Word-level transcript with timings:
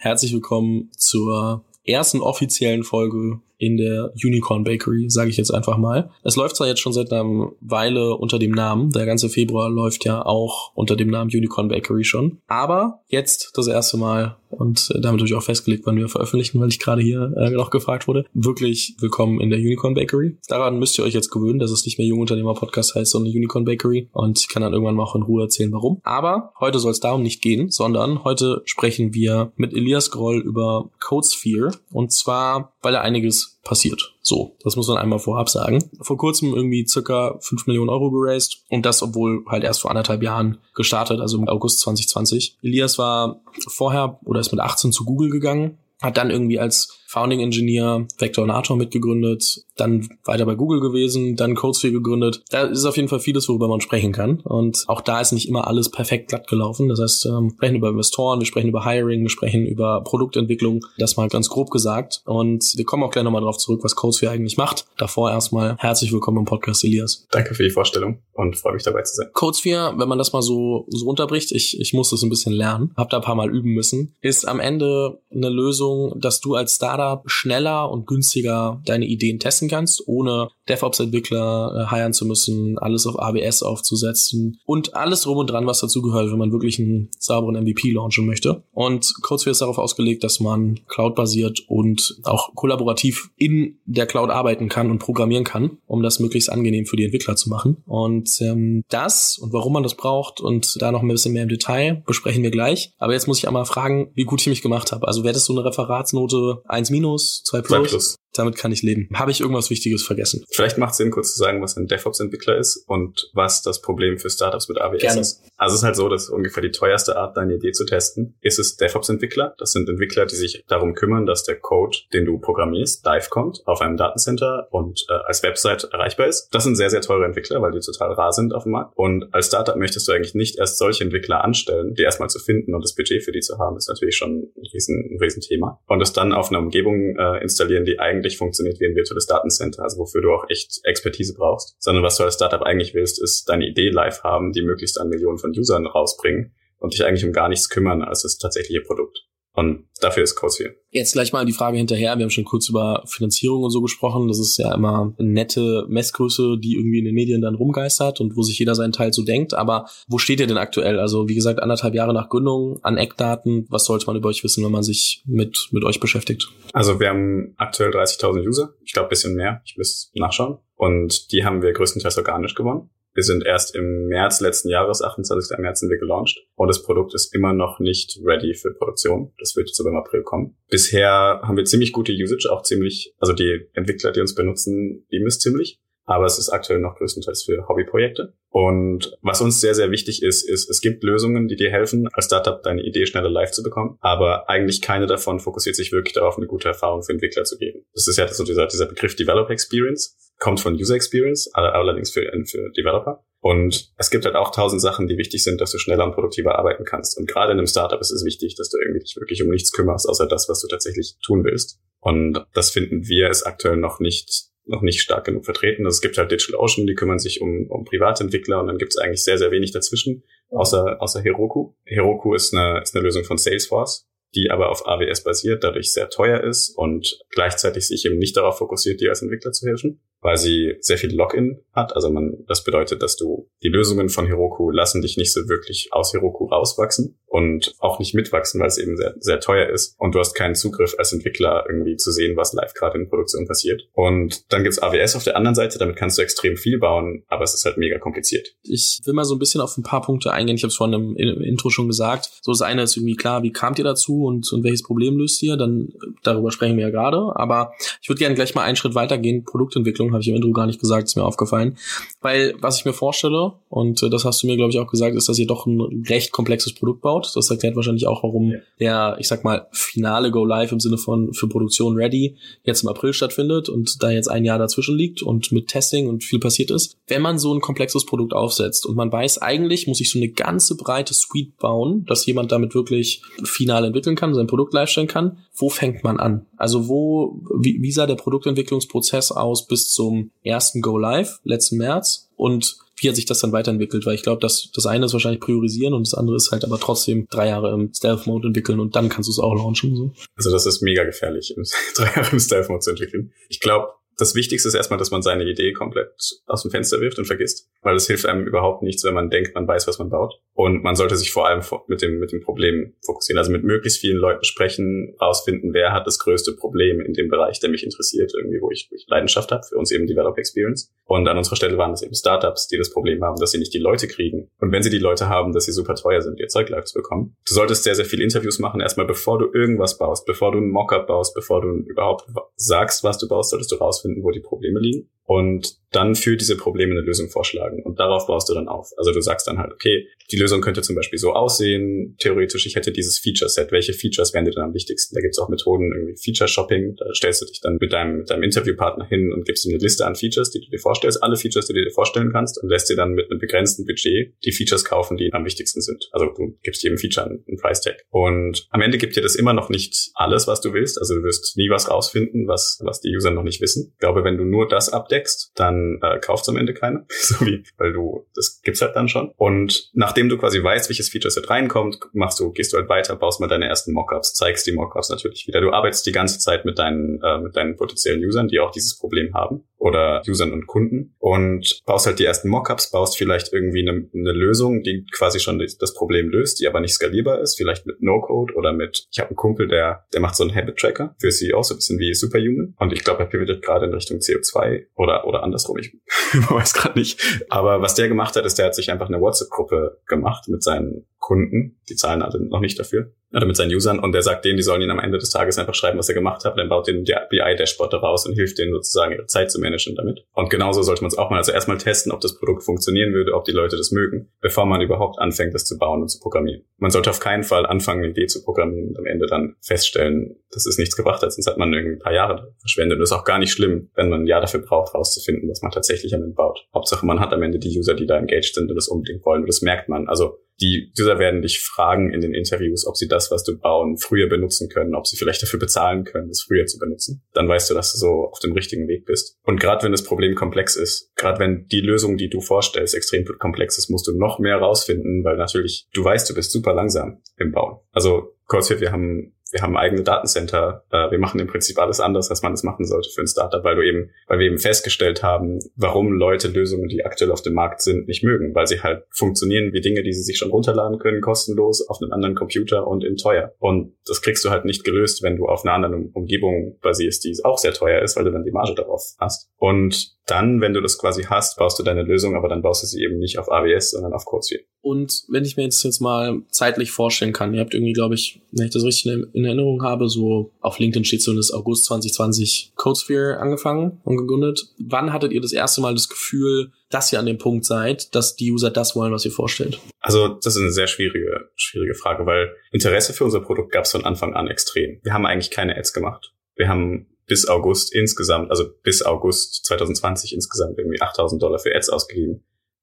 Herzlich 0.00 0.32
willkommen 0.32 0.92
zur 0.96 1.64
ersten 1.84 2.20
offiziellen 2.20 2.84
Folge 2.84 3.40
in 3.58 3.76
der 3.76 4.12
Unicorn 4.22 4.64
Bakery, 4.64 5.10
sage 5.10 5.30
ich 5.30 5.36
jetzt 5.36 5.52
einfach 5.52 5.76
mal. 5.76 6.10
Es 6.22 6.36
läuft 6.36 6.56
zwar 6.56 6.68
jetzt 6.68 6.80
schon 6.80 6.92
seit 6.92 7.12
einer 7.12 7.50
Weile 7.60 8.16
unter 8.16 8.38
dem 8.38 8.52
Namen, 8.52 8.90
der 8.90 9.06
ganze 9.06 9.28
Februar 9.28 9.68
läuft 9.68 10.04
ja 10.04 10.24
auch 10.24 10.72
unter 10.74 10.96
dem 10.96 11.10
Namen 11.10 11.30
Unicorn 11.32 11.68
Bakery 11.68 12.04
schon, 12.04 12.38
aber 12.46 13.00
jetzt 13.08 13.52
das 13.54 13.66
erste 13.66 13.96
Mal 13.96 14.36
und 14.50 14.90
damit 14.94 15.20
habe 15.20 15.26
ich 15.26 15.34
auch 15.34 15.42
festgelegt, 15.42 15.84
wann 15.86 15.96
wir 15.96 16.08
veröffentlichen, 16.08 16.60
weil 16.60 16.68
ich 16.68 16.78
gerade 16.78 17.02
hier 17.02 17.34
äh, 17.36 17.50
noch 17.50 17.70
gefragt 17.70 18.08
wurde. 18.08 18.24
Wirklich 18.32 18.96
willkommen 18.98 19.40
in 19.40 19.50
der 19.50 19.58
Unicorn 19.58 19.94
Bakery. 19.94 20.38
Daran 20.48 20.78
müsst 20.78 20.98
ihr 20.98 21.04
euch 21.04 21.14
jetzt 21.14 21.30
gewöhnen, 21.30 21.58
dass 21.58 21.70
es 21.70 21.84
nicht 21.84 21.98
mehr 21.98 22.06
Jungunternehmer 22.06 22.54
Podcast 22.54 22.94
heißt, 22.94 23.10
sondern 23.10 23.32
Unicorn 23.34 23.64
Bakery 23.64 24.08
und 24.12 24.38
ich 24.40 24.48
kann 24.48 24.62
dann 24.62 24.72
irgendwann 24.72 24.94
mal 24.94 25.04
auch 25.04 25.14
in 25.14 25.22
Ruhe 25.22 25.42
erzählen, 25.42 25.72
warum. 25.72 26.00
Aber 26.02 26.52
heute 26.60 26.78
soll 26.78 26.92
es 26.92 27.00
darum 27.00 27.22
nicht 27.22 27.42
gehen, 27.42 27.70
sondern 27.70 28.24
heute 28.24 28.62
sprechen 28.64 29.12
wir 29.12 29.52
mit 29.56 29.74
Elias 29.74 30.10
Groll 30.10 30.40
über 30.40 30.90
CodeSphere 31.00 31.72
und 31.92 32.12
zwar, 32.12 32.72
weil 32.82 32.94
er 32.94 33.02
einiges 33.02 33.47
passiert. 33.64 34.14
So, 34.22 34.56
das 34.62 34.76
muss 34.76 34.88
man 34.88 34.98
einmal 34.98 35.18
vorab 35.18 35.48
sagen. 35.48 35.90
Vor 36.00 36.16
kurzem 36.16 36.54
irgendwie 36.54 36.86
circa 36.86 37.36
5 37.40 37.66
Millionen 37.66 37.90
Euro 37.90 38.10
geraced 38.10 38.62
und 38.68 38.86
das, 38.86 39.02
obwohl 39.02 39.44
halt 39.48 39.64
erst 39.64 39.80
vor 39.80 39.90
anderthalb 39.90 40.22
Jahren 40.22 40.58
gestartet, 40.74 41.20
also 41.20 41.38
im 41.38 41.48
August 41.48 41.80
2020. 41.80 42.58
Elias 42.62 42.98
war 42.98 43.40
vorher 43.66 44.18
oder 44.24 44.40
ist 44.40 44.52
mit 44.52 44.60
18 44.60 44.92
zu 44.92 45.04
Google 45.04 45.30
gegangen, 45.30 45.78
hat 46.00 46.16
dann 46.16 46.30
irgendwie 46.30 46.58
als 46.58 46.98
Founding 47.06 47.40
Engineer 47.40 48.06
Vectornator 48.18 48.76
mitgegründet, 48.76 49.64
dann 49.80 50.08
weiter 50.24 50.46
bei 50.46 50.54
Google 50.54 50.80
gewesen, 50.80 51.36
dann 51.36 51.54
Codesphere 51.54 51.92
gegründet. 51.92 52.42
Da 52.50 52.62
ist 52.62 52.84
auf 52.84 52.96
jeden 52.96 53.08
Fall 53.08 53.20
vieles, 53.20 53.48
worüber 53.48 53.68
man 53.68 53.80
sprechen 53.80 54.12
kann. 54.12 54.40
Und 54.40 54.84
auch 54.88 55.00
da 55.00 55.20
ist 55.20 55.32
nicht 55.32 55.48
immer 55.48 55.66
alles 55.66 55.90
perfekt 55.90 56.28
glatt 56.28 56.48
gelaufen. 56.48 56.88
Das 56.88 57.00
heißt, 57.00 57.26
ähm, 57.26 57.44
wir 57.44 57.50
sprechen 57.56 57.76
über 57.76 57.88
Investoren, 57.88 58.40
wir 58.40 58.46
sprechen 58.46 58.68
über 58.68 58.84
Hiring, 58.84 59.22
wir 59.22 59.30
sprechen 59.30 59.66
über 59.66 60.02
Produktentwicklung, 60.02 60.84
das 60.98 61.16
mal 61.16 61.28
ganz 61.28 61.48
grob 61.48 61.70
gesagt. 61.70 62.22
Und 62.24 62.72
wir 62.76 62.84
kommen 62.84 63.02
auch 63.02 63.10
gleich 63.10 63.24
nochmal 63.24 63.42
drauf 63.42 63.58
zurück, 63.58 63.80
was 63.82 63.94
Codesphere 63.96 64.32
eigentlich 64.32 64.56
macht. 64.56 64.86
Davor 64.96 65.30
erstmal 65.30 65.76
herzlich 65.78 66.12
willkommen 66.12 66.38
im 66.38 66.44
Podcast, 66.44 66.84
Elias. 66.84 67.26
Danke 67.30 67.54
für 67.54 67.62
die 67.62 67.70
Vorstellung 67.70 68.18
und 68.32 68.56
freue 68.56 68.74
mich 68.74 68.82
dabei 68.82 69.02
zu 69.02 69.14
sein. 69.14 69.28
Codesphere, 69.32 69.94
wenn 69.96 70.08
man 70.08 70.18
das 70.18 70.32
mal 70.32 70.42
so, 70.42 70.86
so 70.88 71.06
unterbricht, 71.06 71.52
ich, 71.52 71.80
ich 71.80 71.92
muss 71.92 72.10
das 72.10 72.22
ein 72.22 72.30
bisschen 72.30 72.52
lernen, 72.52 72.92
habe 72.96 73.10
da 73.10 73.18
ein 73.18 73.22
paar 73.22 73.34
Mal 73.34 73.50
üben 73.54 73.72
müssen, 73.72 74.16
ist 74.20 74.46
am 74.46 74.60
Ende 74.60 75.20
eine 75.32 75.48
Lösung, 75.48 76.18
dass 76.20 76.40
du 76.40 76.54
als 76.54 76.76
Startup 76.76 77.22
schneller 77.26 77.90
und 77.90 78.06
günstiger 78.06 78.80
deine 78.84 79.06
Ideen 79.06 79.38
testen 79.38 79.67
kannst, 79.68 80.02
ohne 80.06 80.48
DevOps-Entwickler 80.68 81.86
äh, 81.86 81.94
hiren 81.94 82.12
zu 82.12 82.26
müssen, 82.26 82.78
alles 82.78 83.06
auf 83.06 83.18
AWS 83.18 83.62
aufzusetzen 83.62 84.58
und 84.64 84.94
alles 84.94 85.22
drum 85.22 85.38
und 85.38 85.48
dran, 85.48 85.66
was 85.66 85.80
dazu 85.80 86.02
gehört, 86.02 86.30
wenn 86.30 86.38
man 86.38 86.52
wirklich 86.52 86.78
einen 86.78 87.10
sauberen 87.18 87.62
MVP 87.62 87.92
launchen 87.92 88.26
möchte. 88.26 88.64
Und 88.72 89.12
CodeSphere 89.22 89.52
ist 89.52 89.60
darauf 89.60 89.78
ausgelegt, 89.78 90.24
dass 90.24 90.40
man 90.40 90.80
cloud-basiert 90.88 91.60
und 91.68 92.18
auch 92.24 92.54
kollaborativ 92.54 93.30
in 93.36 93.78
der 93.84 94.06
Cloud 94.06 94.30
arbeiten 94.30 94.68
kann 94.68 94.90
und 94.90 94.98
programmieren 94.98 95.44
kann, 95.44 95.78
um 95.86 96.02
das 96.02 96.18
möglichst 96.18 96.50
angenehm 96.50 96.86
für 96.86 96.96
die 96.96 97.04
Entwickler 97.04 97.36
zu 97.36 97.48
machen. 97.48 97.82
Und 97.86 98.40
ähm, 98.40 98.82
das 98.88 99.38
und 99.38 99.52
warum 99.52 99.72
man 99.72 99.82
das 99.82 99.94
braucht 99.94 100.40
und 100.40 100.80
da 100.80 100.90
noch 100.90 101.02
ein 101.02 101.08
bisschen 101.08 101.32
mehr 101.32 101.44
im 101.44 101.48
Detail 101.48 102.02
besprechen 102.06 102.42
wir 102.42 102.50
gleich. 102.50 102.92
Aber 102.98 103.12
jetzt 103.12 103.28
muss 103.28 103.38
ich 103.38 103.46
einmal 103.46 103.64
fragen, 103.64 104.10
wie 104.14 104.24
gut 104.24 104.40
ich 104.40 104.48
mich 104.48 104.62
gemacht 104.62 104.92
habe. 104.92 105.06
Also 105.06 105.22
wäre 105.22 105.34
das 105.34 105.44
so 105.44 105.52
eine 105.52 105.64
Referatsnote 105.64 106.62
1 106.66 106.88
1 106.88 106.90
minus, 106.90 107.42
2 107.44 107.60
plus. 107.62 107.88
2 107.88 107.88
plus 107.88 108.18
damit 108.38 108.56
kann 108.56 108.72
ich 108.72 108.82
leben. 108.82 109.08
Habe 109.14 109.30
ich 109.30 109.40
irgendwas 109.40 109.70
Wichtiges 109.70 110.04
vergessen? 110.04 110.44
Vielleicht 110.50 110.78
macht 110.78 110.92
es 110.92 110.98
Sinn, 110.98 111.10
kurz 111.10 111.32
zu 111.32 111.38
sagen, 111.38 111.62
was 111.62 111.76
ein 111.76 111.86
DevOps-Entwickler 111.86 112.56
ist 112.56 112.84
und 112.86 113.30
was 113.34 113.62
das 113.62 113.80
Problem 113.80 114.18
für 114.18 114.30
Startups 114.30 114.68
mit 114.68 114.80
AWS 114.80 115.00
Gerne. 115.00 115.20
ist. 115.20 115.42
Also 115.56 115.74
es 115.74 115.80
ist 115.80 115.84
halt 115.84 115.96
so, 115.96 116.08
dass 116.08 116.28
ungefähr 116.28 116.62
die 116.62 116.70
teuerste 116.70 117.16
Art, 117.16 117.36
deine 117.36 117.54
Idee 117.54 117.72
zu 117.72 117.84
testen, 117.84 118.36
ist 118.40 118.58
es 118.58 118.76
DevOps-Entwickler. 118.76 119.54
Das 119.58 119.72
sind 119.72 119.88
Entwickler, 119.88 120.26
die 120.26 120.36
sich 120.36 120.64
darum 120.68 120.94
kümmern, 120.94 121.26
dass 121.26 121.44
der 121.44 121.56
Code, 121.56 121.96
den 122.12 122.24
du 122.24 122.38
programmierst, 122.38 123.04
live 123.04 123.30
kommt 123.30 123.62
auf 123.66 123.80
einem 123.80 123.96
Datencenter 123.96 124.68
und 124.70 125.04
äh, 125.08 125.14
als 125.26 125.42
Website 125.42 125.88
erreichbar 125.92 126.28
ist. 126.28 126.48
Das 126.52 126.64
sind 126.64 126.76
sehr, 126.76 126.90
sehr 126.90 127.00
teure 127.00 127.24
Entwickler, 127.24 127.60
weil 127.60 127.72
die 127.72 127.80
total 127.80 128.12
rar 128.12 128.32
sind 128.32 128.54
auf 128.54 128.64
dem 128.64 128.72
Markt. 128.72 128.92
Und 128.96 129.32
als 129.32 129.48
Startup 129.48 129.76
möchtest 129.76 130.06
du 130.06 130.12
eigentlich 130.12 130.34
nicht 130.34 130.58
erst 130.58 130.78
solche 130.78 131.04
Entwickler 131.04 131.42
anstellen, 131.42 131.94
die 131.94 132.02
erstmal 132.02 132.28
zu 132.28 132.38
finden 132.38 132.74
und 132.74 132.82
das 132.82 132.94
Budget 132.94 133.24
für 133.24 133.32
die 133.32 133.40
zu 133.40 133.58
haben, 133.58 133.76
ist 133.76 133.88
natürlich 133.88 134.16
schon 134.16 134.52
ein 134.56 134.66
riesen, 134.72 135.10
ein 135.12 135.18
riesen 135.18 135.40
Thema. 135.40 135.80
Und 135.86 136.00
das 136.00 136.12
dann 136.12 136.32
auf 136.32 136.50
einer 136.50 136.58
Umgebung 136.58 137.16
äh, 137.16 137.42
installieren, 137.42 137.84
die 137.84 137.98
eigentlich 137.98 138.27
funktioniert 138.36 138.80
wie 138.80 138.86
ein 138.86 138.94
virtuelles 138.94 139.26
Datencenter, 139.26 139.82
also 139.82 139.98
wofür 139.98 140.20
du 140.20 140.32
auch 140.32 140.44
echt 140.48 140.80
Expertise 140.84 141.34
brauchst, 141.34 141.76
sondern 141.78 142.04
was 142.04 142.16
du 142.16 142.24
als 142.24 142.34
Startup 142.34 142.62
eigentlich 142.62 142.94
willst, 142.94 143.22
ist 143.22 143.48
deine 143.48 143.66
Idee 143.66 143.90
live 143.90 144.22
haben, 144.22 144.52
die 144.52 144.62
möglichst 144.62 145.00
an 145.00 145.08
Millionen 145.08 145.38
von 145.38 145.50
Usern 145.50 145.86
rausbringen 145.86 146.52
und 146.78 146.94
dich 146.94 147.04
eigentlich 147.04 147.24
um 147.24 147.32
gar 147.32 147.48
nichts 147.48 147.68
kümmern 147.68 148.02
als 148.02 148.22
das 148.22 148.38
tatsächliche 148.38 148.82
Produkt. 148.82 149.27
Und 149.58 149.88
dafür 150.00 150.22
ist 150.22 150.36
CodeSphere. 150.36 150.76
Jetzt 150.90 151.14
gleich 151.14 151.32
mal 151.32 151.44
die 151.44 151.52
Frage 151.52 151.78
hinterher. 151.78 152.16
Wir 152.16 152.22
haben 152.22 152.30
schon 152.30 152.44
kurz 152.44 152.68
über 152.68 153.02
Finanzierung 153.06 153.64
und 153.64 153.72
so 153.72 153.82
gesprochen. 153.82 154.28
Das 154.28 154.38
ist 154.38 154.56
ja 154.56 154.72
immer 154.72 155.12
eine 155.18 155.28
nette 155.28 155.84
Messgröße, 155.88 156.58
die 156.62 156.76
irgendwie 156.76 157.00
in 157.00 157.06
den 157.06 157.14
Medien 157.16 157.40
dann 157.40 157.56
rumgeistert 157.56 158.20
und 158.20 158.36
wo 158.36 158.42
sich 158.42 158.56
jeder 158.56 158.76
seinen 158.76 158.92
Teil 158.92 159.12
so 159.12 159.24
denkt. 159.24 159.54
Aber 159.54 159.86
wo 160.06 160.18
steht 160.18 160.38
ihr 160.38 160.46
denn 160.46 160.58
aktuell? 160.58 161.00
Also 161.00 161.28
wie 161.28 161.34
gesagt, 161.34 161.58
anderthalb 161.58 161.96
Jahre 161.96 162.14
nach 162.14 162.28
Gründung 162.28 162.78
an 162.84 162.98
Eckdaten. 162.98 163.66
Was 163.68 163.86
sollte 163.86 164.06
man 164.06 164.14
über 164.14 164.28
euch 164.28 164.44
wissen, 164.44 164.62
wenn 164.62 164.70
man 164.70 164.84
sich 164.84 165.24
mit, 165.26 165.70
mit 165.72 165.82
euch 165.82 165.98
beschäftigt? 165.98 166.46
Also 166.72 167.00
wir 167.00 167.08
haben 167.08 167.54
aktuell 167.56 167.90
30.000 167.90 168.46
User. 168.46 168.74
Ich 168.84 168.92
glaube, 168.92 169.08
bisschen 169.08 169.34
mehr. 169.34 169.60
Ich 169.64 169.76
muss 169.76 170.12
nachschauen. 170.14 170.58
Und 170.76 171.32
die 171.32 171.44
haben 171.44 171.62
wir 171.62 171.72
größtenteils 171.72 172.16
organisch 172.16 172.54
gewonnen. 172.54 172.90
Wir 173.14 173.22
sind 173.22 173.44
erst 173.44 173.74
im 173.74 174.06
März 174.06 174.40
letzten 174.40 174.68
Jahres, 174.68 175.02
28. 175.02 175.58
März 175.58 175.80
sind 175.80 175.90
wir 175.90 175.98
gelauncht 175.98 176.38
und 176.54 176.68
das 176.68 176.82
Produkt 176.82 177.14
ist 177.14 177.34
immer 177.34 177.52
noch 177.52 177.80
nicht 177.80 178.20
ready 178.24 178.54
für 178.54 178.74
Produktion. 178.74 179.32
Das 179.38 179.56
wird 179.56 179.68
jetzt 179.68 179.80
im 179.80 179.96
April 179.96 180.22
kommen. 180.22 180.56
Bisher 180.68 181.40
haben 181.42 181.56
wir 181.56 181.64
ziemlich 181.64 181.92
gute 181.92 182.12
Usage, 182.12 182.48
auch 182.50 182.62
ziemlich, 182.62 183.14
also 183.18 183.32
die 183.32 183.66
Entwickler, 183.72 184.12
die 184.12 184.20
uns 184.20 184.34
benutzen, 184.34 185.06
lieben 185.08 185.26
es 185.26 185.38
ziemlich 185.38 185.80
aber 186.08 186.24
es 186.24 186.38
ist 186.38 186.48
aktuell 186.48 186.80
noch 186.80 186.96
größtenteils 186.96 187.44
für 187.44 187.68
Hobbyprojekte. 187.68 188.32
Und 188.48 189.18
was 189.20 189.42
uns 189.42 189.60
sehr, 189.60 189.74
sehr 189.74 189.90
wichtig 189.90 190.22
ist, 190.22 190.48
ist, 190.48 190.70
es 190.70 190.80
gibt 190.80 191.04
Lösungen, 191.04 191.48
die 191.48 191.56
dir 191.56 191.70
helfen, 191.70 192.08
als 192.14 192.24
Startup 192.24 192.62
deine 192.62 192.82
Idee 192.82 193.04
schneller 193.04 193.28
live 193.28 193.50
zu 193.50 193.62
bekommen, 193.62 193.98
aber 194.00 194.48
eigentlich 194.48 194.80
keine 194.80 195.06
davon 195.06 195.38
fokussiert 195.38 195.76
sich 195.76 195.92
wirklich 195.92 196.14
darauf, 196.14 196.38
eine 196.38 196.46
gute 196.46 196.68
Erfahrung 196.68 197.02
für 197.02 197.12
Entwickler 197.12 197.44
zu 197.44 197.58
geben. 197.58 197.84
Das 197.92 198.08
ist 198.08 198.16
ja 198.16 198.26
so 198.26 198.42
dieser, 198.42 198.66
dieser 198.66 198.86
Begriff 198.86 199.16
Developer 199.16 199.50
Experience, 199.50 200.16
kommt 200.38 200.60
von 200.60 200.74
User 200.74 200.94
Experience, 200.94 201.52
allerdings 201.52 202.10
für, 202.10 202.22
für 202.46 202.70
Developer. 202.70 203.22
Und 203.40 203.92
es 203.98 204.10
gibt 204.10 204.24
halt 204.24 204.34
auch 204.34 204.50
tausend 204.50 204.80
Sachen, 204.80 205.08
die 205.08 205.18
wichtig 205.18 205.44
sind, 205.44 205.60
dass 205.60 205.72
du 205.72 205.78
schneller 205.78 206.04
und 206.04 206.14
produktiver 206.14 206.58
arbeiten 206.58 206.84
kannst. 206.84 207.18
Und 207.18 207.28
gerade 207.28 207.52
in 207.52 207.58
einem 207.58 207.66
Startup 207.66 208.00
ist 208.00 208.10
es 208.10 208.24
wichtig, 208.24 208.56
dass 208.56 208.70
du 208.70 208.78
irgendwie 208.78 209.00
dich 209.00 209.14
wirklich 209.16 209.42
um 209.42 209.50
nichts 209.50 209.72
kümmerst, 209.72 210.08
außer 210.08 210.26
das, 210.26 210.48
was 210.48 210.62
du 210.62 210.68
tatsächlich 210.68 211.16
tun 211.22 211.44
willst. 211.44 211.80
Und 212.00 212.46
das 212.54 212.70
finden 212.70 213.06
wir 213.06 213.28
ist 213.28 213.44
aktuell 213.44 213.76
noch 213.76 214.00
nicht 214.00 214.48
noch 214.68 214.82
nicht 214.82 215.00
stark 215.00 215.24
genug 215.24 215.44
vertreten. 215.44 215.84
Also 215.84 215.96
es 215.96 216.00
gibt 216.00 216.18
halt 216.18 216.30
DigitalOcean, 216.30 216.86
die 216.86 216.94
kümmern 216.94 217.18
sich 217.18 217.40
um, 217.40 217.66
um 217.68 217.84
Privatentwickler 217.84 218.60
und 218.60 218.68
dann 218.68 218.78
gibt 218.78 218.92
es 218.92 218.98
eigentlich 218.98 219.24
sehr, 219.24 219.38
sehr 219.38 219.50
wenig 219.50 219.72
dazwischen, 219.72 220.22
außer, 220.50 221.00
außer 221.00 221.22
Heroku. 221.22 221.72
Heroku 221.84 222.34
ist 222.34 222.54
eine, 222.54 222.80
ist 222.82 222.94
eine 222.94 223.04
Lösung 223.04 223.24
von 223.24 223.38
Salesforce 223.38 224.08
die 224.34 224.50
aber 224.50 224.70
auf 224.70 224.86
AWS 224.86 225.24
basiert, 225.24 225.64
dadurch 225.64 225.92
sehr 225.92 226.10
teuer 226.10 226.42
ist 226.44 226.70
und 226.76 227.18
gleichzeitig 227.30 227.86
sich 227.86 228.04
eben 228.04 228.18
nicht 228.18 228.36
darauf 228.36 228.58
fokussiert, 228.58 229.00
dir 229.00 229.10
als 229.10 229.22
Entwickler 229.22 229.52
zu 229.52 229.66
helfen, 229.66 230.00
weil 230.20 230.36
sie 230.36 230.76
sehr 230.80 230.98
viel 230.98 231.14
Login 231.14 231.60
hat. 231.72 231.94
Also 231.94 232.10
man, 232.10 232.44
das 232.46 232.64
bedeutet, 232.64 233.02
dass 233.02 233.16
du 233.16 233.48
die 233.62 233.68
Lösungen 233.68 234.08
von 234.08 234.26
Heroku 234.26 234.70
lassen 234.70 235.02
dich 235.02 235.16
nicht 235.16 235.32
so 235.32 235.48
wirklich 235.48 235.88
aus 235.92 236.12
Heroku 236.12 236.46
rauswachsen 236.46 237.18
und 237.26 237.74
auch 237.78 237.98
nicht 237.98 238.14
mitwachsen, 238.14 238.60
weil 238.60 238.68
es 238.68 238.78
eben 238.78 238.96
sehr, 238.96 239.14
sehr 239.18 239.40
teuer 239.40 239.68
ist 239.68 239.94
und 239.98 240.14
du 240.14 240.18
hast 240.18 240.34
keinen 240.34 240.54
Zugriff 240.54 240.94
als 240.98 241.12
Entwickler 241.12 241.64
irgendwie 241.68 241.96
zu 241.96 242.10
sehen, 242.12 242.36
was 242.36 242.52
live 242.52 242.74
gerade 242.74 242.98
in 242.98 243.08
Produktion 243.08 243.46
passiert. 243.46 243.82
Und 243.92 244.52
dann 244.52 244.62
gibt's 244.62 244.78
AWS 244.78 245.16
auf 245.16 245.24
der 245.24 245.36
anderen 245.36 245.54
Seite, 245.54 245.78
damit 245.78 245.96
kannst 245.96 246.18
du 246.18 246.22
extrem 246.22 246.56
viel 246.56 246.78
bauen, 246.78 247.24
aber 247.28 247.44
es 247.44 247.54
ist 247.54 247.64
halt 247.64 247.78
mega 247.78 247.98
kompliziert. 247.98 248.54
Ich 248.62 249.00
will 249.04 249.14
mal 249.14 249.24
so 249.24 249.34
ein 249.34 249.38
bisschen 249.38 249.60
auf 249.60 249.76
ein 249.76 249.82
paar 249.82 250.02
Punkte 250.02 250.32
eingehen. 250.32 250.56
Ich 250.56 250.62
habe 250.62 250.70
es 250.70 250.76
vorhin 250.76 251.16
im 251.16 251.42
Intro 251.42 251.70
schon 251.70 251.86
gesagt. 251.86 252.30
So 252.42 252.52
das 252.52 252.62
eine 252.62 252.82
ist 252.82 252.96
irgendwie 252.96 253.16
klar, 253.16 253.42
wie 253.42 253.52
kamt 253.52 253.78
ihr 253.78 253.84
dazu? 253.84 254.28
und, 254.28 254.52
und 254.52 254.64
welches 254.64 254.82
Problem 254.82 255.18
löst 255.18 255.42
ihr, 255.42 255.56
dann 255.56 255.88
darüber 256.22 256.50
sprechen 256.50 256.76
wir 256.76 256.84
ja 256.84 256.90
gerade. 256.90 257.32
Aber 257.34 257.72
ich 258.00 258.08
würde 258.08 258.18
gerne 258.18 258.34
gleich 258.34 258.54
mal 258.54 258.62
einen 258.62 258.76
Schritt 258.76 258.94
weitergehen. 258.94 259.44
Produktentwicklung 259.44 260.07
habe 260.12 260.22
ich 260.22 260.28
im 260.28 260.36
Intro 260.36 260.50
gar 260.52 260.66
nicht 260.66 260.80
gesagt, 260.80 261.08
ist 261.08 261.16
mir 261.16 261.24
aufgefallen. 261.24 261.76
Weil 262.20 262.54
was 262.60 262.78
ich 262.78 262.84
mir 262.84 262.92
vorstelle, 262.92 263.54
und 263.68 264.02
äh, 264.02 264.10
das 264.10 264.24
hast 264.24 264.42
du 264.42 264.46
mir, 264.46 264.56
glaube 264.56 264.70
ich, 264.70 264.78
auch 264.78 264.86
gesagt, 264.86 265.16
ist, 265.16 265.28
dass 265.28 265.38
ihr 265.38 265.46
doch 265.46 265.66
ein 265.66 266.04
recht 266.08 266.32
komplexes 266.32 266.74
Produkt 266.74 267.02
baut. 267.02 267.30
Das 267.34 267.50
erklärt 267.50 267.76
wahrscheinlich 267.76 268.06
auch, 268.06 268.22
warum 268.22 268.50
ja. 268.50 268.58
der, 268.80 269.16
ich 269.18 269.28
sag 269.28 269.44
mal, 269.44 269.68
finale 269.72 270.30
Go 270.30 270.44
Live 270.44 270.72
im 270.72 270.80
Sinne 270.80 270.98
von 270.98 271.32
für 271.32 271.48
Produktion 271.48 271.96
ready 271.96 272.36
jetzt 272.64 272.82
im 272.82 272.88
April 272.88 273.12
stattfindet 273.12 273.68
und 273.68 274.02
da 274.02 274.10
jetzt 274.10 274.28
ein 274.28 274.44
Jahr 274.44 274.58
dazwischen 274.58 274.96
liegt 274.96 275.22
und 275.22 275.52
mit 275.52 275.68
Testing 275.68 276.08
und 276.08 276.24
viel 276.24 276.38
passiert 276.38 276.70
ist. 276.70 276.96
Wenn 277.06 277.22
man 277.22 277.38
so 277.38 277.54
ein 277.54 277.60
komplexes 277.60 278.06
Produkt 278.06 278.32
aufsetzt 278.32 278.86
und 278.86 278.96
man 278.96 279.12
weiß, 279.12 279.38
eigentlich 279.38 279.86
muss 279.86 280.00
ich 280.00 280.10
so 280.10 280.18
eine 280.18 280.28
ganze 280.28 280.76
breite 280.76 281.14
Suite 281.14 281.56
bauen, 281.58 282.04
dass 282.06 282.26
jemand 282.26 282.52
damit 282.52 282.74
wirklich 282.74 283.22
final 283.44 283.84
entwickeln 283.84 284.16
kann, 284.16 284.34
sein 284.34 284.46
Produkt 284.46 284.72
live 284.74 284.88
stellen 284.88 285.08
kann, 285.08 285.38
wo 285.54 285.68
fängt 285.68 286.04
man 286.04 286.20
an? 286.20 286.46
Also 286.56 286.88
wo, 286.88 287.40
wie, 287.58 287.82
wie 287.82 287.92
sah 287.92 288.06
der 288.06 288.14
Produktentwicklungsprozess 288.14 289.32
aus 289.32 289.66
bis 289.66 289.92
zum 289.98 290.30
ersten 290.44 290.80
Go 290.80 290.96
Live 290.96 291.40
letzten 291.42 291.76
März? 291.78 292.28
Und 292.36 292.78
wie 293.00 293.08
hat 293.08 293.16
sich 293.16 293.26
das 293.26 293.40
dann 293.40 293.52
weiterentwickelt? 293.52 294.06
Weil 294.06 294.14
ich 294.14 294.22
glaube, 294.22 294.40
dass 294.40 294.70
das 294.74 294.86
eine 294.86 295.06
ist 295.06 295.12
wahrscheinlich 295.12 295.40
priorisieren 295.40 295.94
und 295.94 296.06
das 296.06 296.14
andere 296.14 296.36
ist 296.36 296.52
halt 296.52 296.64
aber 296.64 296.78
trotzdem 296.78 297.26
drei 297.30 297.48
Jahre 297.48 297.72
im 297.72 297.92
Stealth-Mode 297.92 298.48
entwickeln 298.48 298.80
und 298.80 298.96
dann 298.96 299.08
kannst 299.08 299.28
du 299.28 299.32
es 299.32 299.38
auch 299.38 299.54
launchen. 299.54 299.96
So. 299.96 300.12
Also 300.36 300.50
das 300.50 300.66
ist 300.66 300.82
mega 300.82 301.04
gefährlich, 301.04 301.54
drei 301.96 302.06
Jahre 302.14 302.30
im 302.32 302.40
Stealth-Mode 302.40 302.80
zu 302.80 302.90
entwickeln. 302.90 303.32
Ich 303.48 303.60
glaube, 303.60 303.88
das 304.18 304.34
Wichtigste 304.34 304.68
ist 304.68 304.74
erstmal, 304.74 304.98
dass 304.98 305.10
man 305.10 305.22
seine 305.22 305.44
Idee 305.44 305.72
komplett 305.72 306.10
aus 306.46 306.62
dem 306.62 306.70
Fenster 306.70 307.00
wirft 307.00 307.18
und 307.18 307.24
vergisst, 307.24 307.68
weil 307.82 307.94
es 307.94 308.08
hilft 308.08 308.26
einem 308.26 308.46
überhaupt 308.46 308.82
nichts, 308.82 309.04
wenn 309.04 309.14
man 309.14 309.30
denkt, 309.30 309.54
man 309.54 309.66
weiß, 309.66 309.86
was 309.86 309.98
man 309.98 310.10
baut. 310.10 310.34
Und 310.54 310.82
man 310.82 310.96
sollte 310.96 311.16
sich 311.16 311.30
vor 311.30 311.46
allem 311.46 311.62
mit 311.86 312.02
dem, 312.02 312.18
mit 312.18 312.32
dem 312.32 312.40
Problem 312.40 312.94
fokussieren. 313.06 313.38
Also 313.38 313.52
mit 313.52 313.62
möglichst 313.62 314.00
vielen 314.00 314.18
Leuten 314.18 314.42
sprechen, 314.42 315.14
rausfinden, 315.20 315.72
wer 315.72 315.92
hat 315.92 316.04
das 316.06 316.18
größte 316.18 316.56
Problem 316.56 317.00
in 317.00 317.12
dem 317.12 317.28
Bereich, 317.28 317.60
der 317.60 317.70
mich 317.70 317.84
interessiert, 317.84 318.32
irgendwie, 318.36 318.60
wo 318.60 318.72
ich, 318.72 318.88
wo 318.90 318.96
ich 318.96 319.06
Leidenschaft 319.06 319.52
habe, 319.52 319.62
für 319.62 319.76
uns 319.76 319.92
eben 319.92 320.08
Developer 320.08 320.38
Experience. 320.38 320.90
Und 321.04 321.28
an 321.28 321.38
unserer 321.38 321.54
Stelle 321.54 321.78
waren 321.78 321.92
es 321.92 322.02
eben 322.02 322.14
Startups, 322.14 322.66
die 322.66 322.76
das 322.76 322.92
Problem 322.92 323.22
haben, 323.22 323.38
dass 323.38 323.52
sie 323.52 323.58
nicht 323.58 323.72
die 323.72 323.78
Leute 323.78 324.08
kriegen. 324.08 324.50
Und 324.58 324.72
wenn 324.72 324.82
sie 324.82 324.90
die 324.90 324.98
Leute 324.98 325.28
haben, 325.28 325.52
dass 325.52 325.66
sie 325.66 325.72
super 325.72 325.94
teuer 325.94 326.20
sind, 326.22 326.40
ihr 326.40 326.48
Zeug 326.48 326.68
live 326.68 326.86
zu 326.86 326.98
bekommen. 326.98 327.36
Du 327.46 327.54
solltest 327.54 327.84
sehr, 327.84 327.94
sehr 327.94 328.04
viele 328.04 328.24
Interviews 328.24 328.58
machen, 328.58 328.80
erstmal 328.80 329.06
bevor 329.06 329.38
du 329.38 329.52
irgendwas 329.52 329.96
baust, 329.96 330.26
bevor 330.26 330.50
du 330.50 330.58
ein 330.58 330.70
Mockup 330.70 331.06
baust, 331.06 331.36
bevor 331.36 331.60
du 331.60 331.68
überhaupt 331.88 332.24
sagst, 332.56 333.04
was 333.04 333.18
du 333.18 333.28
baust, 333.28 333.50
solltest 333.50 333.70
du 333.70 333.76
rausfinden, 333.76 334.07
wo 334.22 334.30
die 334.30 334.40
Probleme 334.40 334.80
liegen 334.80 335.08
und 335.28 335.76
dann 335.90 336.14
für 336.14 336.36
diese 336.36 336.56
Probleme 336.56 336.92
eine 336.92 337.02
Lösung 337.02 337.28
vorschlagen. 337.28 337.82
Und 337.82 337.98
darauf 337.98 338.26
baust 338.26 338.48
du 338.48 338.54
dann 338.54 338.66
auf. 338.66 338.90
Also 338.96 339.12
du 339.12 339.20
sagst 339.20 339.46
dann 339.46 339.58
halt, 339.58 339.72
okay, 339.72 340.06
die 340.30 340.36
Lösung 340.36 340.60
könnte 340.60 340.82
zum 340.82 340.96
Beispiel 340.96 341.18
so 341.18 341.32
aussehen. 341.32 342.16
Theoretisch, 342.18 342.66
ich 342.66 342.76
hätte 342.76 342.92
dieses 342.92 343.18
Feature-Set. 343.18 343.72
Welche 343.72 343.92
Features 343.92 344.32
wären 344.32 344.44
dir 344.44 344.52
dann 344.52 344.64
am 344.64 344.74
wichtigsten? 344.74 345.14
Da 345.14 345.20
gibt 345.20 345.34
es 345.34 345.38
auch 345.38 345.48
Methoden, 345.48 345.92
irgendwie 345.92 346.16
Feature-Shopping. 346.16 346.96
Da 346.96 347.06
stellst 347.14 347.42
du 347.42 347.46
dich 347.46 347.60
dann 347.60 347.78
mit 347.80 347.92
deinem, 347.92 348.18
mit 348.18 348.30
deinem 348.30 348.42
Interviewpartner 348.42 349.06
hin 349.06 349.32
und 349.32 349.46
gibst 349.46 349.66
ihm 349.66 349.72
eine 349.72 349.78
Liste 349.78 350.06
an 350.06 350.14
Features, 350.14 350.50
die 350.50 350.60
du 350.60 350.70
dir 350.70 350.78
vorstellst. 350.78 351.22
Alle 351.22 351.36
Features, 351.36 351.66
die 351.66 351.74
du 351.74 351.82
dir 351.82 351.90
vorstellen 351.90 352.32
kannst 352.32 352.62
und 352.62 352.68
lässt 352.70 352.88
dir 352.88 352.96
dann 352.96 353.12
mit 353.12 353.30
einem 353.30 353.38
begrenzten 353.38 353.86
Budget 353.86 354.34
die 354.44 354.52
Features 354.52 354.84
kaufen, 354.84 355.16
die 355.16 355.32
am 355.32 355.44
wichtigsten 355.44 355.80
sind. 355.80 356.08
Also 356.12 356.26
du 356.26 356.58
gibst 356.62 356.82
jedem 356.82 356.98
Feature 356.98 357.26
einen, 357.26 357.44
einen 357.48 357.58
Price-Tag. 357.58 358.04
Und 358.10 358.66
am 358.70 358.82
Ende 358.82 358.98
gibt 358.98 359.16
dir 359.16 359.22
das 359.22 359.36
immer 359.36 359.54
noch 359.54 359.70
nicht 359.70 360.10
alles, 360.14 360.46
was 360.46 360.60
du 360.60 360.74
willst. 360.74 360.98
Also 360.98 361.14
du 361.14 361.22
wirst 361.22 361.56
nie 361.56 361.70
was 361.70 361.90
rausfinden, 361.90 362.46
was, 362.46 362.78
was 362.82 363.00
die 363.00 363.14
User 363.14 363.30
noch 363.30 363.42
nicht 363.42 363.62
wissen. 363.62 363.92
Ich 363.94 363.98
glaube, 363.98 364.24
wenn 364.24 364.36
du 364.36 364.44
nur 364.44 364.68
das 364.68 364.90
abdeckst, 364.90 365.17
dann 365.54 365.98
äh, 366.02 366.18
kauft 366.18 366.48
am 366.48 366.56
Ende 366.56 366.74
keiner. 366.74 367.04
so 367.08 367.44
wie, 367.44 367.62
weil 367.76 367.92
du, 367.92 368.26
das 368.34 368.60
gibt's 368.62 368.80
halt 368.80 368.96
dann 368.96 369.08
schon. 369.08 369.32
Und 369.36 369.90
nachdem 369.94 370.28
du 370.28 370.38
quasi 370.38 370.62
weißt, 370.62 370.88
welches 370.88 371.08
Feature-Set 371.08 371.50
reinkommt, 371.50 371.98
machst 372.12 372.40
du, 372.40 372.52
gehst 372.52 372.72
du 372.72 372.76
halt 372.76 372.88
weiter, 372.88 373.16
baust 373.16 373.40
mal 373.40 373.48
deine 373.48 373.66
ersten 373.66 373.92
Mockups, 373.92 374.34
zeigst 374.34 374.66
die 374.66 374.72
Mockups 374.72 375.10
natürlich 375.10 375.46
wieder. 375.46 375.60
Du 375.60 375.72
arbeitest 375.72 376.06
die 376.06 376.12
ganze 376.12 376.38
Zeit 376.38 376.64
mit 376.64 376.78
deinen, 376.78 377.20
äh, 377.22 377.38
mit 377.38 377.56
deinen 377.56 377.76
potenziellen 377.76 378.24
Usern, 378.24 378.48
die 378.48 378.60
auch 378.60 378.70
dieses 378.70 378.98
Problem 378.98 379.34
haben 379.34 379.64
oder 379.78 380.22
Usern 380.28 380.52
und 380.52 380.66
Kunden 380.66 381.14
und 381.18 381.80
baust 381.86 382.06
halt 382.06 382.18
die 382.18 382.24
ersten 382.24 382.48
Mockups, 382.48 382.90
baust 382.90 383.16
vielleicht 383.16 383.52
irgendwie 383.52 383.88
eine, 383.88 384.08
eine 384.12 384.32
Lösung, 384.32 384.82
die 384.82 385.06
quasi 385.12 385.40
schon 385.40 385.58
das 385.58 385.94
Problem 385.94 386.28
löst, 386.28 386.60
die 386.60 386.66
aber 386.66 386.80
nicht 386.80 386.94
skalierbar 386.94 387.40
ist, 387.40 387.56
vielleicht 387.56 387.86
mit 387.86 388.02
No-Code 388.02 388.54
oder 388.54 388.72
mit, 388.72 389.06
ich 389.10 389.18
habe 389.18 389.30
einen 389.30 389.36
Kumpel, 389.36 389.68
der, 389.68 390.04
der 390.12 390.20
macht 390.20 390.36
so 390.36 390.42
einen 390.42 390.54
Habit-Tracker 390.54 391.14
für 391.20 391.30
CEO, 391.30 391.62
so 391.62 391.74
ein 391.74 391.78
bisschen 391.78 391.98
wie 391.98 392.12
Superhuman 392.12 392.74
und 392.78 392.92
ich 392.92 393.04
glaube, 393.04 393.20
er 393.20 393.26
pivotet 393.26 393.62
gerade 393.62 393.86
in 393.86 393.94
Richtung 393.94 394.18
CO2 394.18 394.86
oder, 394.96 395.07
oder 395.24 395.42
andersrum, 395.42 395.78
ich 395.78 395.96
weiß 396.32 396.74
gerade 396.74 396.98
nicht. 396.98 397.20
Aber 397.48 397.80
was 397.80 397.94
der 397.94 398.08
gemacht 398.08 398.36
hat, 398.36 398.44
ist, 398.44 398.58
der 398.58 398.66
hat 398.66 398.74
sich 398.74 398.90
einfach 398.90 399.08
eine 399.08 399.20
WhatsApp-Gruppe 399.20 400.00
gemacht 400.06 400.48
mit 400.48 400.62
seinen 400.62 401.06
Kunden, 401.18 401.80
die 401.88 401.96
zahlen 401.96 402.22
alle 402.22 402.40
noch 402.40 402.60
nicht 402.60 402.78
dafür, 402.78 403.12
oder 403.32 403.46
mit 403.46 403.56
seinen 403.56 403.74
Usern 403.74 403.98
und 403.98 404.12
der 404.12 404.22
sagt 404.22 404.44
denen, 404.44 404.56
die 404.56 404.62
sollen 404.62 404.80
ihn 404.80 404.90
am 404.90 405.00
Ende 405.00 405.18
des 405.18 405.30
Tages 405.30 405.58
einfach 405.58 405.74
schreiben, 405.74 405.98
was 405.98 406.08
er 406.08 406.14
gemacht 406.14 406.44
hat, 406.44 406.56
dann 406.56 406.68
baut 406.68 406.86
denen 406.86 407.04
der 407.04 407.26
BI-Dashboard 407.28 407.92
daraus 407.92 408.26
und 408.26 408.34
hilft 408.34 408.58
denen 408.58 408.72
sozusagen 408.72 409.12
ihre 409.12 409.26
Zeit 409.26 409.50
zu 409.50 409.60
managen 409.60 409.94
damit. 409.96 410.24
Und 410.32 410.48
genauso 410.48 410.82
sollte 410.82 411.02
man 411.02 411.08
es 411.08 411.18
auch 411.18 411.30
mal, 411.30 411.36
also 411.36 411.52
erstmal 411.52 411.76
testen, 411.76 412.10
ob 412.12 412.20
das 412.20 412.38
Produkt 412.38 412.64
funktionieren 412.64 413.12
würde, 413.12 413.34
ob 413.34 413.44
die 413.44 413.52
Leute 413.52 413.76
das 413.76 413.90
mögen, 413.90 414.32
bevor 414.40 414.64
man 414.64 414.80
überhaupt 414.80 415.18
anfängt, 415.18 415.52
das 415.52 415.66
zu 415.66 415.76
bauen 415.76 416.00
und 416.00 416.08
zu 416.08 416.20
programmieren. 416.20 416.64
Man 416.78 416.90
sollte 416.90 417.10
auf 417.10 417.20
keinen 417.20 417.42
Fall 417.42 417.66
anfangen, 417.66 418.02
eine 418.02 418.12
Idee 418.12 418.26
zu 418.26 418.42
programmieren 418.42 418.88
und 418.88 418.98
am 418.98 419.06
Ende 419.06 419.26
dann 419.26 419.56
feststellen, 419.60 420.36
dass 420.50 420.66
es 420.66 420.78
nichts 420.78 420.96
gebracht 420.96 421.22
hat, 421.22 421.32
sonst 421.32 421.46
hat 421.46 421.58
man 421.58 421.72
irgendwie 421.72 421.96
ein 421.96 422.02
paar 422.02 422.14
Jahre 422.14 422.54
verschwendet. 422.60 422.96
Und 422.96 423.00
das 423.00 423.10
ist 423.10 423.16
auch 423.16 423.24
gar 423.24 423.38
nicht 423.38 423.52
schlimm, 423.52 423.90
wenn 423.94 424.08
man 424.08 424.22
ein 424.22 424.26
Jahr 424.26 424.40
dafür 424.40 424.60
braucht, 424.60 424.94
rauszufinden, 424.94 425.50
was 425.50 425.60
man 425.60 425.70
tatsächlich 425.70 426.14
am 426.14 426.22
Ende 426.22 426.34
baut. 426.34 426.66
Hauptsache, 426.74 427.04
man 427.04 427.20
hat 427.20 427.34
am 427.34 427.42
Ende 427.42 427.58
die 427.58 427.76
User, 427.78 427.94
die 427.94 428.06
da 428.06 428.16
engaged 428.16 428.54
sind 428.54 428.70
und 428.70 428.76
das 428.76 428.88
unbedingt 428.88 429.24
wollen. 429.26 429.42
Und 429.42 429.48
das 429.48 429.60
merkt 429.60 429.90
man. 429.90 430.08
Also 430.08 430.38
die 430.60 430.92
User 430.98 431.18
werden 431.18 431.42
dich 431.42 431.60
fragen 431.60 432.12
in 432.12 432.20
den 432.20 432.34
Interviews, 432.34 432.86
ob 432.86 432.96
sie 432.96 433.08
das, 433.08 433.30
was 433.30 433.44
du 433.44 433.56
bauen, 433.58 433.96
früher 433.96 434.28
benutzen 434.28 434.68
können, 434.68 434.94
ob 434.94 435.06
sie 435.06 435.16
vielleicht 435.16 435.42
dafür 435.42 435.60
bezahlen 435.60 436.04
können, 436.04 436.28
das 436.28 436.42
früher 436.42 436.66
zu 436.66 436.78
benutzen. 436.78 437.22
Dann 437.32 437.48
weißt 437.48 437.70
du, 437.70 437.74
dass 437.74 437.92
du 437.92 437.98
so 437.98 438.28
auf 438.30 438.40
dem 438.40 438.52
richtigen 438.52 438.88
Weg 438.88 439.06
bist. 439.06 439.36
Und 439.42 439.60
gerade 439.60 439.84
wenn 439.84 439.92
das 439.92 440.02
Problem 440.02 440.34
komplex 440.34 440.76
ist, 440.76 441.12
gerade 441.16 441.38
wenn 441.38 441.66
die 441.68 441.80
Lösung, 441.80 442.16
die 442.16 442.28
du 442.28 442.40
vorstellst, 442.40 442.94
extrem 442.94 443.24
komplex 443.38 443.78
ist, 443.78 443.88
musst 443.88 444.06
du 444.06 444.18
noch 444.18 444.38
mehr 444.38 444.56
rausfinden, 444.56 445.24
weil 445.24 445.36
natürlich 445.36 445.86
du 445.92 446.02
weißt, 446.02 446.28
du 446.28 446.34
bist 446.34 446.50
super 446.50 446.74
langsam 446.74 447.22
im 447.36 447.52
Bauen. 447.52 447.78
Also 447.92 448.34
kurz 448.46 448.68
hier, 448.68 448.80
wir 448.80 448.92
haben 448.92 449.34
wir 449.50 449.62
haben 449.62 449.76
eigene 449.76 450.02
Datencenter, 450.02 450.84
äh, 450.90 451.10
wir 451.10 451.18
machen 451.18 451.40
im 451.40 451.46
Prinzip 451.46 451.78
alles 451.78 452.00
anders, 452.00 452.30
als 452.30 452.42
man 452.42 452.52
es 452.52 452.62
machen 452.62 452.84
sollte 452.84 453.10
für 453.10 453.22
ein 453.22 453.26
Startup, 453.26 453.64
weil 453.64 453.76
du 453.76 453.82
eben, 453.82 454.10
weil 454.26 454.38
wir 454.38 454.46
eben 454.46 454.58
festgestellt 454.58 455.22
haben, 455.22 455.58
warum 455.76 456.12
Leute 456.12 456.48
Lösungen, 456.48 456.88
die 456.88 457.04
aktuell 457.04 457.32
auf 457.32 457.42
dem 457.42 457.54
Markt 457.54 457.80
sind, 457.80 458.08
nicht 458.08 458.22
mögen, 458.22 458.54
weil 458.54 458.66
sie 458.66 458.82
halt 458.82 459.04
funktionieren 459.10 459.72
wie 459.72 459.80
Dinge, 459.80 460.02
die 460.02 460.12
sie 460.12 460.22
sich 460.22 460.38
schon 460.38 460.50
runterladen 460.50 460.98
können, 460.98 461.20
kostenlos 461.20 461.86
auf 461.88 461.98
einem 462.02 462.12
anderen 462.12 462.34
Computer 462.34 462.86
und 462.86 463.04
in 463.04 463.16
teuer. 463.16 463.52
Und 463.58 463.94
das 464.06 464.22
kriegst 464.22 464.44
du 464.44 464.50
halt 464.50 464.64
nicht 464.64 464.84
gelöst, 464.84 465.22
wenn 465.22 465.36
du 465.36 465.46
auf 465.46 465.64
einer 465.64 465.74
anderen 465.74 466.10
Umgebung 466.12 466.78
basierst, 466.82 467.24
die 467.24 467.36
auch 467.44 467.58
sehr 467.58 467.72
teuer 467.72 468.02
ist, 468.02 468.16
weil 468.16 468.24
du 468.24 468.32
dann 468.32 468.44
die 468.44 468.50
Marge 468.50 468.74
darauf 468.74 469.02
hast. 469.18 469.50
Und 469.56 470.18
dann, 470.26 470.60
wenn 470.60 470.74
du 470.74 470.80
das 470.80 470.98
quasi 470.98 471.24
hast, 471.24 471.56
baust 471.56 471.78
du 471.78 471.82
deine 471.82 472.02
Lösung, 472.02 472.36
aber 472.36 472.48
dann 472.48 472.62
baust 472.62 472.82
du 472.82 472.86
sie 472.86 473.02
eben 473.02 473.18
nicht 473.18 473.38
auf 473.38 473.50
AWS, 473.50 473.92
sondern 473.92 474.12
auf 474.12 474.24
CodeSphere. 474.24 474.62
Und 474.80 475.24
wenn 475.28 475.44
ich 475.44 475.56
mir 475.56 475.64
jetzt 475.64 475.82
jetzt 475.82 476.00
mal 476.00 476.42
zeitlich 476.50 476.90
vorstellen 476.90 477.32
kann, 477.32 477.52
ihr 477.52 477.60
habt 477.60 477.74
irgendwie, 477.74 477.92
glaube 477.92 478.14
ich, 478.14 478.40
wenn 478.52 478.66
ich 478.66 478.72
das 478.72 478.84
richtig 478.84 479.12
in 479.32 479.44
Erinnerung 479.44 479.82
habe, 479.82 480.08
so 480.08 480.52
auf 480.60 480.78
LinkedIn 480.78 481.04
steht 481.04 481.22
so, 481.22 481.34
das 481.34 481.50
August 481.50 481.84
2020 481.86 482.72
CodeSphere 482.76 483.38
angefangen 483.38 484.00
und 484.04 484.16
gegründet. 484.16 484.68
Wann 484.78 485.12
hattet 485.12 485.32
ihr 485.32 485.40
das 485.40 485.52
erste 485.52 485.80
Mal 485.80 485.94
das 485.94 486.08
Gefühl, 486.08 486.72
dass 486.90 487.12
ihr 487.12 487.18
an 487.18 487.26
dem 487.26 487.38
Punkt 487.38 487.64
seid, 487.64 488.14
dass 488.14 488.36
die 488.36 488.50
User 488.52 488.70
das 488.70 488.96
wollen, 488.96 489.12
was 489.12 489.24
ihr 489.24 489.32
vorstellt? 489.32 489.78
Also 490.00 490.28
das 490.28 490.56
ist 490.56 490.62
eine 490.62 490.72
sehr 490.72 490.86
schwierige, 490.86 491.50
schwierige 491.56 491.94
Frage, 491.94 492.24
weil 492.24 492.54
Interesse 492.70 493.12
für 493.12 493.24
unser 493.24 493.40
Produkt 493.40 493.72
gab 493.72 493.84
es 493.84 493.90
von 493.90 494.04
Anfang 494.04 494.34
an 494.34 494.48
extrem. 494.48 495.00
Wir 495.02 495.12
haben 495.12 495.26
eigentlich 495.26 495.50
keine 495.50 495.76
Ads 495.76 495.92
gemacht. 495.92 496.32
Wir 496.56 496.68
haben 496.68 497.06
bis 497.26 497.46
August 497.46 497.94
insgesamt, 497.94 498.50
also 498.50 498.64
bis 498.82 499.04
August 499.04 499.66
2020 499.66 500.34
insgesamt 500.34 500.78
irgendwie 500.78 501.00
8000 501.00 501.42
Dollar 501.42 501.58
für 501.58 501.74
Ads 501.74 501.90
ausgegeben. 501.90 502.42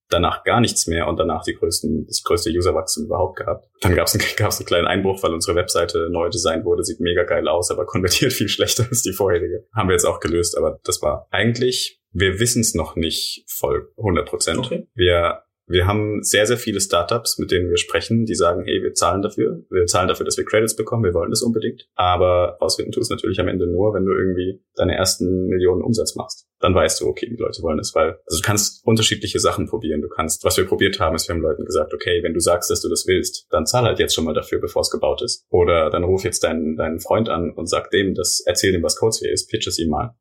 Danach 0.10 0.44
gar 0.44 0.62
nichts 0.62 0.88
mehr 0.88 1.07
und 1.07 1.18
danach 1.18 1.44
die 1.44 1.56
größten, 1.56 2.06
das 2.07 2.24
größte 2.24 2.52
Userwachstum 2.52 3.06
überhaupt 3.06 3.38
gehabt. 3.38 3.68
Dann 3.81 3.96
gab 3.96 4.07
es 4.07 4.16
einen, 4.16 4.24
gab's 4.38 4.60
einen 4.60 4.68
kleinen 4.68 4.88
Einbruch, 4.88 5.22
weil 5.24 5.34
unsere 5.34 5.56
Webseite 5.56 6.10
neu 6.12 6.30
designt 6.30 6.66
wurde, 6.66 6.84
sieht 6.84 7.00
mega 7.00 7.24
geil 7.24 7.48
aus, 7.48 7.72
aber 7.72 7.86
konvertiert 7.86 8.34
viel 8.34 8.50
schlechter 8.50 8.86
als 8.90 9.02
die 9.02 9.14
vorherige. 9.14 9.66
Haben 9.76 9.90
wir 9.90 9.94
jetzt 9.94 10.06
auch 10.06 10.19
gelöst, 10.19 10.57
aber 10.57 10.80
das 10.83 11.02
war 11.02 11.28
eigentlich, 11.31 12.02
wir 12.12 12.40
wissen 12.40 12.62
es 12.62 12.76
noch 12.76 12.95
nicht 12.95 13.45
voll 13.47 13.92
100 13.97 14.28
Prozent. 14.28 14.59
Okay. 14.59 14.88
Wir 14.94 15.44
wir 15.68 15.88
haben 15.88 16.22
sehr, 16.22 16.45
sehr 16.45 16.57
viele 16.57 16.80
Startups, 16.80 17.40
mit 17.40 17.52
denen 17.52 17.69
wir 17.69 17.78
sprechen, 17.78 18.26
die 18.26 18.36
sagen, 18.36 18.64
hey, 18.66 18.84
wir 18.84 18.94
zahlen 18.94 19.22
dafür. 19.22 19.64
Wir 19.69 19.86
zahlen 19.88 20.07
dafür, 20.07 20.26
dass 20.26 20.38
wir 20.38 20.45
Credits 20.45 20.76
bekommen. 20.76 21.04
Wir 21.04 21.14
wollen 21.14 21.31
das 21.31 21.42
unbedingt. 21.42 21.88
Aber 21.95 22.57
rausfinden 22.62 22.92
tust 22.92 23.10
du 23.10 23.16
natürlich 23.16 23.40
am 23.40 23.48
Ende 23.48 23.66
nur, 23.66 23.94
wenn 23.94 24.06
du 24.06 24.12
irgendwie 24.12 24.62
deine 24.76 24.95
ersten 24.95 25.48
Millionen 25.48 25.81
Umsatz 25.81 26.16
machst. 26.16 26.48
Dann 26.60 26.76
weißt 26.76 27.02
du, 27.02 27.07
okay, 27.07 27.28
die 27.30 27.36
Leute 27.36 27.62
wollen 27.64 27.80
es, 27.80 27.94
weil, 27.95 28.18
also 28.26 28.42
du 28.42 28.45
kannst 28.45 28.86
unterschiedliche 28.86 29.40
Sachen 29.40 29.68
probieren. 29.68 30.02
Du 30.02 30.07
kannst, 30.07 30.44
was 30.44 30.57
wir 30.57 30.66
probiert 30.66 31.00
haben, 31.00 31.16
ist, 31.16 31.28
wir 31.28 31.36
haben 31.36 31.42
Leuten 31.42 31.66
gesagt, 31.66 31.94
okay, 31.94 32.22
wenn 32.24 32.34
du 32.34 32.40
sagst, 32.40 32.69
dass 32.69 32.81
du 32.81 32.90
das 32.90 33.06
willst, 33.07 33.48
dann 33.50 33.66
zahl 33.66 33.86
halt 33.86 34.00
jetzt 34.00 34.14
schon 34.14 34.26
mal 34.26 34.34
dafür, 34.34 34.60
bevor 34.60 34.81
es 34.81 34.92
gebaut 34.92 35.22
ist. 35.24 35.45
Oder 35.50 35.90
dann 35.90 36.04
ruf 36.04 36.24
jetzt 36.24 36.44
deinen, 36.44 36.76
deinen 36.76 37.00
Freund 37.00 37.28
an 37.28 37.52
und 37.52 37.68
sag 37.68 37.90
dem, 37.90 38.14
das, 38.14 38.42
erzähl 38.45 38.72
dem, 38.72 38.84
was 38.84 38.98
Codesphere 38.98 39.31
ist, 39.31 39.50
pitch 39.50 39.68
es 39.68 39.80
ihm 39.80 39.90
mal. 39.90 40.16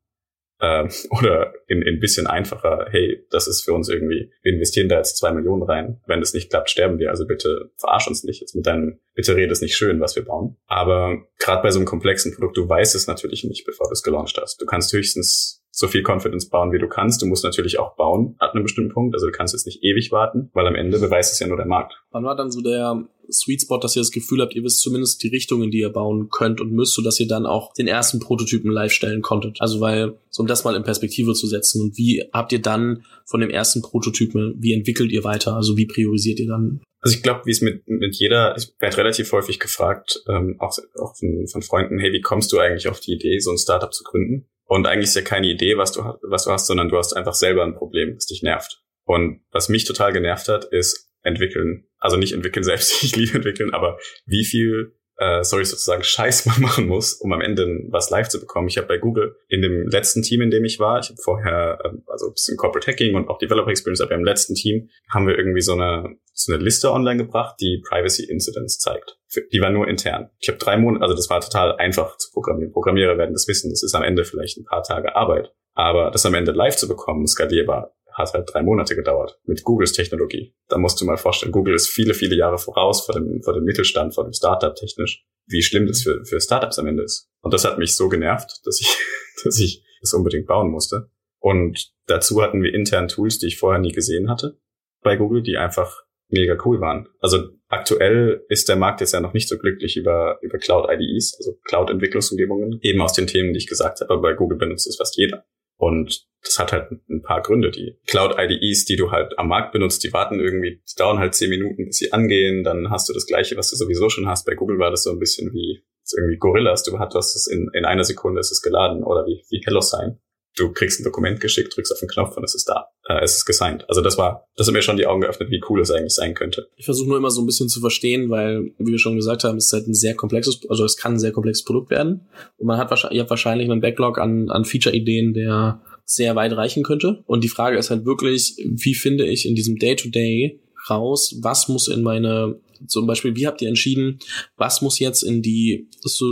Ähm, 0.61 0.89
oder 1.09 1.53
in, 1.67 1.81
in 1.81 1.99
bisschen 1.99 2.27
einfacher, 2.27 2.87
hey, 2.89 3.25
das 3.29 3.47
ist 3.47 3.61
für 3.61 3.73
uns 3.73 3.89
irgendwie, 3.89 4.31
wir 4.41 4.53
investieren 4.53 4.89
da 4.89 4.97
jetzt 4.97 5.17
zwei 5.17 5.31
Millionen 5.31 5.63
rein. 5.63 6.01
Wenn 6.07 6.19
das 6.19 6.33
nicht 6.33 6.49
klappt, 6.49 6.69
sterben 6.69 6.99
wir. 6.99 7.09
Also 7.09 7.25
bitte 7.27 7.71
verarsch 7.77 8.07
uns 8.07 8.23
nicht 8.23 8.41
jetzt 8.41 8.55
mit 8.55 8.65
deinem, 8.65 8.99
bitte 9.13 9.35
rede 9.35 9.51
es 9.51 9.61
nicht 9.61 9.75
schön, 9.75 9.99
was 9.99 10.15
wir 10.15 10.25
bauen. 10.25 10.57
Aber 10.67 11.17
gerade 11.39 11.61
bei 11.61 11.71
so 11.71 11.79
einem 11.79 11.87
komplexen 11.87 12.33
Produkt, 12.33 12.57
du 12.57 12.67
weißt 12.67 12.95
es 12.95 13.07
natürlich 13.07 13.43
nicht, 13.43 13.65
bevor 13.65 13.87
du 13.87 13.93
es 13.93 14.03
gelauncht 14.03 14.37
hast. 14.39 14.61
Du 14.61 14.65
kannst 14.65 14.93
höchstens 14.93 15.64
so 15.77 15.89
viel 15.89 16.03
Confidence 16.07 16.47
bauen, 16.47 16.71
wie 16.71 16.79
du 16.79 16.87
kannst. 16.87 17.21
Du 17.21 17.25
musst 17.25 17.43
natürlich 17.43 17.79
auch 17.79 17.97
bauen 17.97 18.35
ab 18.39 18.53
einem 18.53 18.63
bestimmten 18.63 18.93
Punkt. 18.93 19.13
Also 19.13 19.25
du 19.25 19.33
kannst 19.33 19.53
jetzt 19.53 19.65
nicht 19.65 19.83
ewig 19.83 20.09
warten, 20.09 20.49
weil 20.53 20.65
am 20.67 20.75
Ende 20.75 20.99
beweist 20.99 21.33
es 21.33 21.39
ja 21.39 21.47
nur 21.47 21.57
der 21.57 21.65
Markt. 21.65 22.01
Wann 22.11 22.23
war 22.23 22.35
dann 22.37 22.49
so 22.49 22.61
der 22.61 23.05
Sweet 23.29 23.63
Spot, 23.63 23.77
dass 23.77 23.97
ihr 23.97 23.99
das 23.99 24.11
Gefühl 24.11 24.41
habt, 24.41 24.55
ihr 24.55 24.63
wisst 24.63 24.79
zumindest 24.79 25.21
die 25.21 25.27
Richtung, 25.27 25.63
in 25.63 25.71
die 25.71 25.79
ihr 25.79 25.89
bauen 25.89 26.29
könnt 26.29 26.61
und 26.61 26.71
müsst, 26.71 26.93
sodass 26.93 27.19
ihr 27.19 27.27
dann 27.27 27.45
auch 27.45 27.73
den 27.73 27.87
ersten 27.87 28.21
Prototypen 28.21 28.71
live 28.71 28.93
stellen 28.93 29.21
konntet. 29.21 29.57
Also 29.59 29.81
weil, 29.81 30.17
so 30.29 30.43
um 30.43 30.47
das 30.47 30.63
mal 30.63 30.75
in 30.75 30.83
Perspektive 30.83 31.33
zu 31.33 31.45
setzen 31.45 31.81
und 31.81 31.97
wie 31.97 32.23
habt 32.31 32.53
ihr 32.53 32.61
dann 32.61 33.03
von 33.25 33.41
dem 33.41 33.49
ersten 33.49 33.81
Prototypen, 33.81 34.55
wie 34.59 34.73
entwickelt 34.73 35.11
ihr 35.11 35.25
weiter? 35.25 35.55
Also 35.55 35.75
wie 35.75 35.87
priorisiert 35.87 36.39
ihr 36.39 36.47
dann? 36.47 36.81
Also 37.01 37.17
ich 37.17 37.23
glaube, 37.23 37.41
wie 37.45 37.51
es 37.51 37.61
mit, 37.61 37.85
mit 37.87 38.15
jeder, 38.15 38.55
ich 38.55 38.71
werde 38.79 38.97
relativ 38.97 39.31
häufig 39.33 39.59
gefragt, 39.59 40.23
ähm, 40.29 40.55
auch, 40.59 40.77
auch 40.99 41.17
von, 41.17 41.47
von 41.47 41.61
Freunden, 41.61 41.99
hey, 41.99 42.13
wie 42.13 42.21
kommst 42.21 42.53
du 42.53 42.59
eigentlich 42.59 42.87
auf 42.87 43.01
die 43.01 43.13
Idee, 43.13 43.39
so 43.39 43.51
ein 43.51 43.57
Startup 43.57 43.93
zu 43.93 44.03
gründen? 44.03 44.47
Und 44.65 44.87
eigentlich 44.87 45.09
ist 45.09 45.15
ja 45.15 45.21
keine 45.21 45.47
Idee, 45.47 45.77
was 45.77 45.91
du, 45.91 46.01
was 46.23 46.45
du 46.45 46.51
hast, 46.51 46.67
sondern 46.67 46.89
du 46.89 46.97
hast 46.97 47.13
einfach 47.13 47.33
selber 47.33 47.63
ein 47.63 47.75
Problem, 47.75 48.15
das 48.15 48.25
dich 48.25 48.41
nervt. 48.41 48.81
Und 49.03 49.41
was 49.51 49.69
mich 49.69 49.85
total 49.85 50.11
genervt 50.11 50.47
hat, 50.47 50.65
ist 50.65 51.11
entwickeln. 51.21 51.87
Also 51.99 52.17
nicht 52.17 52.33
entwickeln 52.33 52.63
selbst, 52.65 53.03
ich 53.03 53.15
liebe 53.15 53.35
entwickeln, 53.35 53.73
aber 53.73 53.99
wie 54.25 54.45
viel 54.45 54.95
äh, 55.17 55.43
sorry, 55.43 55.63
sozusagen 55.63 56.03
Scheiß 56.03 56.45
man 56.45 56.61
machen 56.61 56.87
muss, 56.87 57.13
um 57.13 57.31
am 57.31 57.41
Ende 57.41 57.83
was 57.89 58.09
live 58.09 58.27
zu 58.27 58.39
bekommen. 58.39 58.67
Ich 58.67 58.77
habe 58.77 58.87
bei 58.87 58.97
Google 58.97 59.35
in 59.47 59.61
dem 59.61 59.87
letzten 59.87 60.21
Team, 60.21 60.41
in 60.41 60.51
dem 60.51 60.65
ich 60.65 60.79
war, 60.79 60.99
ich 60.99 61.09
habe 61.09 61.21
vorher 61.23 61.79
ähm, 61.85 62.03
also 62.07 62.27
ein 62.27 62.33
bisschen 62.33 62.57
Corporate 62.57 62.91
Hacking 62.91 63.15
und 63.15 63.29
auch 63.29 63.37
Developer 63.37 63.69
Experience, 63.69 64.01
aber 64.01 64.15
im 64.15 64.25
letzten 64.25 64.55
Team 64.55 64.89
haben 65.09 65.27
wir 65.27 65.37
irgendwie 65.37 65.61
so 65.61 65.73
eine 65.73 66.17
so 66.35 66.53
eine 66.53 66.61
Liste 66.61 66.91
online 66.91 67.17
gebracht, 67.17 67.55
die 67.61 67.81
Privacy 67.87 68.25
Incidents 68.25 68.77
zeigt. 68.77 69.17
Die 69.53 69.61
war 69.61 69.69
nur 69.69 69.87
intern. 69.87 70.29
Ich 70.39 70.49
habe 70.49 70.57
drei 70.57 70.77
Monate, 70.77 71.03
also 71.03 71.15
das 71.15 71.29
war 71.29 71.39
total 71.39 71.75
einfach 71.77 72.17
zu 72.17 72.31
programmieren. 72.31 72.73
Programmierer 72.73 73.17
werden 73.17 73.33
das 73.33 73.47
wissen, 73.47 73.69
das 73.69 73.83
ist 73.83 73.95
am 73.95 74.03
Ende 74.03 74.25
vielleicht 74.25 74.57
ein 74.57 74.65
paar 74.65 74.83
Tage 74.83 75.15
Arbeit. 75.15 75.53
Aber 75.73 76.11
das 76.11 76.25
am 76.25 76.33
Ende 76.33 76.51
live 76.51 76.75
zu 76.75 76.87
bekommen, 76.87 77.25
skalierbar, 77.25 77.95
hat 78.11 78.33
halt 78.33 78.49
drei 78.53 78.63
Monate 78.63 78.95
gedauert 78.95 79.39
mit 79.45 79.63
Googles 79.63 79.93
Technologie. 79.93 80.53
Da 80.67 80.77
musst 80.77 80.99
du 80.99 81.05
mal 81.05 81.17
vorstellen, 81.17 81.51
Google 81.51 81.73
ist 81.73 81.89
viele, 81.89 82.13
viele 82.13 82.35
Jahre 82.35 82.57
voraus 82.57 83.05
vor 83.05 83.15
dem, 83.15 83.41
vor 83.41 83.53
dem 83.53 83.63
Mittelstand, 83.63 84.13
vor 84.13 84.25
dem 84.25 84.33
Startup 84.33 84.75
technisch, 84.75 85.25
wie 85.47 85.61
schlimm 85.61 85.87
das 85.87 86.01
für, 86.01 86.23
für 86.25 86.39
Startups 86.39 86.79
am 86.79 86.87
Ende 86.87 87.03
ist. 87.03 87.29
Und 87.41 87.53
das 87.53 87.65
hat 87.65 87.77
mich 87.77 87.95
so 87.95 88.09
genervt, 88.09 88.61
dass 88.65 88.81
ich, 88.81 88.87
dass 89.43 89.59
ich 89.59 89.83
das 90.01 90.13
unbedingt 90.13 90.47
bauen 90.47 90.69
musste. 90.69 91.09
Und 91.39 91.91
dazu 92.07 92.41
hatten 92.41 92.61
wir 92.61 92.73
intern 92.73 93.07
Tools, 93.07 93.39
die 93.39 93.47
ich 93.47 93.57
vorher 93.57 93.79
nie 93.79 93.91
gesehen 93.91 94.29
hatte 94.29 94.57
bei 95.01 95.15
Google, 95.17 95.43
die 95.43 95.57
einfach 95.57 96.04
mega 96.29 96.57
cool 96.65 96.81
waren. 96.81 97.07
Also 97.19 97.49
aktuell 97.67 98.43
ist 98.49 98.69
der 98.69 98.75
Markt 98.75 99.01
jetzt 99.01 99.13
ja 99.13 99.21
noch 99.21 99.33
nicht 99.33 99.47
so 99.47 99.57
glücklich 99.57 99.97
über, 99.97 100.39
über 100.41 100.57
Cloud 100.57 100.89
IDEs, 100.89 101.35
also 101.37 101.53
Cloud-Entwicklungsumgebungen, 101.65 102.79
eben 102.81 103.01
aus 103.01 103.13
den 103.13 103.27
Themen, 103.27 103.53
die 103.53 103.59
ich 103.59 103.67
gesagt 103.67 104.01
habe, 104.01 104.21
bei 104.21 104.33
Google 104.33 104.57
benutzt 104.57 104.87
es 104.87 104.97
fast 104.97 105.17
jeder. 105.17 105.45
Und 105.77 106.25
das 106.41 106.57
hat 106.57 106.71
halt 106.71 106.91
ein 107.09 107.21
paar 107.21 107.41
Gründe. 107.41 107.69
Die 107.69 107.99
Cloud-IDEs, 108.07 108.85
die 108.85 108.95
du 108.95 109.11
halt 109.11 109.37
am 109.37 109.49
Markt 109.49 109.73
benutzt, 109.73 110.03
die 110.03 110.13
warten 110.13 110.39
irgendwie, 110.39 110.81
die 110.87 110.95
dauern 110.97 111.19
halt 111.19 111.35
zehn 111.35 111.49
Minuten, 111.49 111.87
bis 111.87 111.97
sie 111.97 112.13
angehen. 112.13 112.63
Dann 112.63 112.89
hast 112.89 113.09
du 113.09 113.13
das 113.13 113.25
Gleiche, 113.25 113.57
was 113.57 113.69
du 113.71 113.75
sowieso 113.75 114.09
schon 114.09 114.27
hast. 114.27 114.45
Bei 114.45 114.55
Google 114.55 114.79
war 114.79 114.91
das 114.91 115.03
so 115.03 115.11
ein 115.11 115.19
bisschen 115.19 115.51
wie 115.53 115.83
irgendwie 116.15 116.37
Gorillas. 116.37 116.83
Du 116.83 116.97
hattest 116.97 117.35
es 117.35 117.47
in, 117.47 117.69
in 117.73 117.83
einer 117.83 118.05
Sekunde, 118.05 118.39
ist 118.39 118.51
es 118.51 118.61
geladen 118.61 119.03
oder 119.03 119.25
wie, 119.25 119.43
wie 119.49 119.61
HelloSign 119.65 120.19
du 120.55 120.71
kriegst 120.71 120.99
ein 120.99 121.03
Dokument 121.03 121.39
geschickt, 121.39 121.75
drückst 121.75 121.91
auf 121.91 121.99
den 121.99 122.09
Knopf 122.09 122.37
und 122.37 122.43
es 122.43 122.55
ist 122.55 122.67
da. 122.67 122.87
Äh, 123.07 123.23
es 123.23 123.37
ist 123.37 123.45
gesigned. 123.45 123.85
Also 123.87 124.01
das 124.01 124.17
war, 124.17 124.47
das 124.55 124.67
hat 124.67 124.73
mir 124.73 124.81
schon 124.81 124.97
die 124.97 125.05
Augen 125.05 125.21
geöffnet, 125.21 125.49
wie 125.51 125.61
cool 125.69 125.81
es 125.81 125.91
eigentlich 125.91 126.15
sein 126.15 126.33
könnte. 126.33 126.67
Ich 126.75 126.85
versuche 126.85 127.07
nur 127.07 127.17
immer 127.17 127.31
so 127.31 127.41
ein 127.41 127.45
bisschen 127.45 127.69
zu 127.69 127.79
verstehen, 127.79 128.29
weil, 128.29 128.71
wie 128.79 128.91
wir 128.91 128.99
schon 128.99 129.15
gesagt 129.15 129.43
haben, 129.43 129.57
es 129.57 129.67
ist 129.67 129.73
halt 129.73 129.87
ein 129.87 129.93
sehr 129.93 130.15
komplexes, 130.15 130.61
also 130.69 130.83
es 130.83 130.97
kann 130.97 131.13
ein 131.13 131.19
sehr 131.19 131.31
komplexes 131.31 131.63
Produkt 131.63 131.91
werden. 131.91 132.27
Und 132.57 132.67
man 132.67 132.77
hat 132.77 132.89
wahrscheinlich, 132.89 133.17
ihr 133.17 133.21
habt 133.21 133.29
wahrscheinlich 133.29 133.69
einen 133.69 133.81
Backlog 133.81 134.17
an, 134.17 134.49
an 134.49 134.65
Feature-Ideen, 134.65 135.33
der 135.33 135.81
sehr 136.03 136.35
weit 136.35 136.55
reichen 136.55 136.83
könnte. 136.83 137.23
Und 137.25 137.43
die 137.43 137.49
Frage 137.49 137.77
ist 137.77 137.89
halt 137.89 138.05
wirklich, 138.05 138.55
wie 138.63 138.95
finde 138.95 139.25
ich 139.25 139.47
in 139.47 139.55
diesem 139.55 139.77
Day-to-Day 139.77 140.59
-Day 140.59 140.64
raus, 140.89 141.37
was 141.41 141.67
muss 141.67 141.87
in 141.87 142.03
meine 142.03 142.59
zum 142.87 143.07
Beispiel, 143.07 143.35
wie 143.35 143.47
habt 143.47 143.61
ihr 143.61 143.69
entschieden, 143.69 144.19
was 144.57 144.81
muss 144.81 144.99
jetzt 144.99 145.23
in 145.23 145.41
die, 145.41 145.89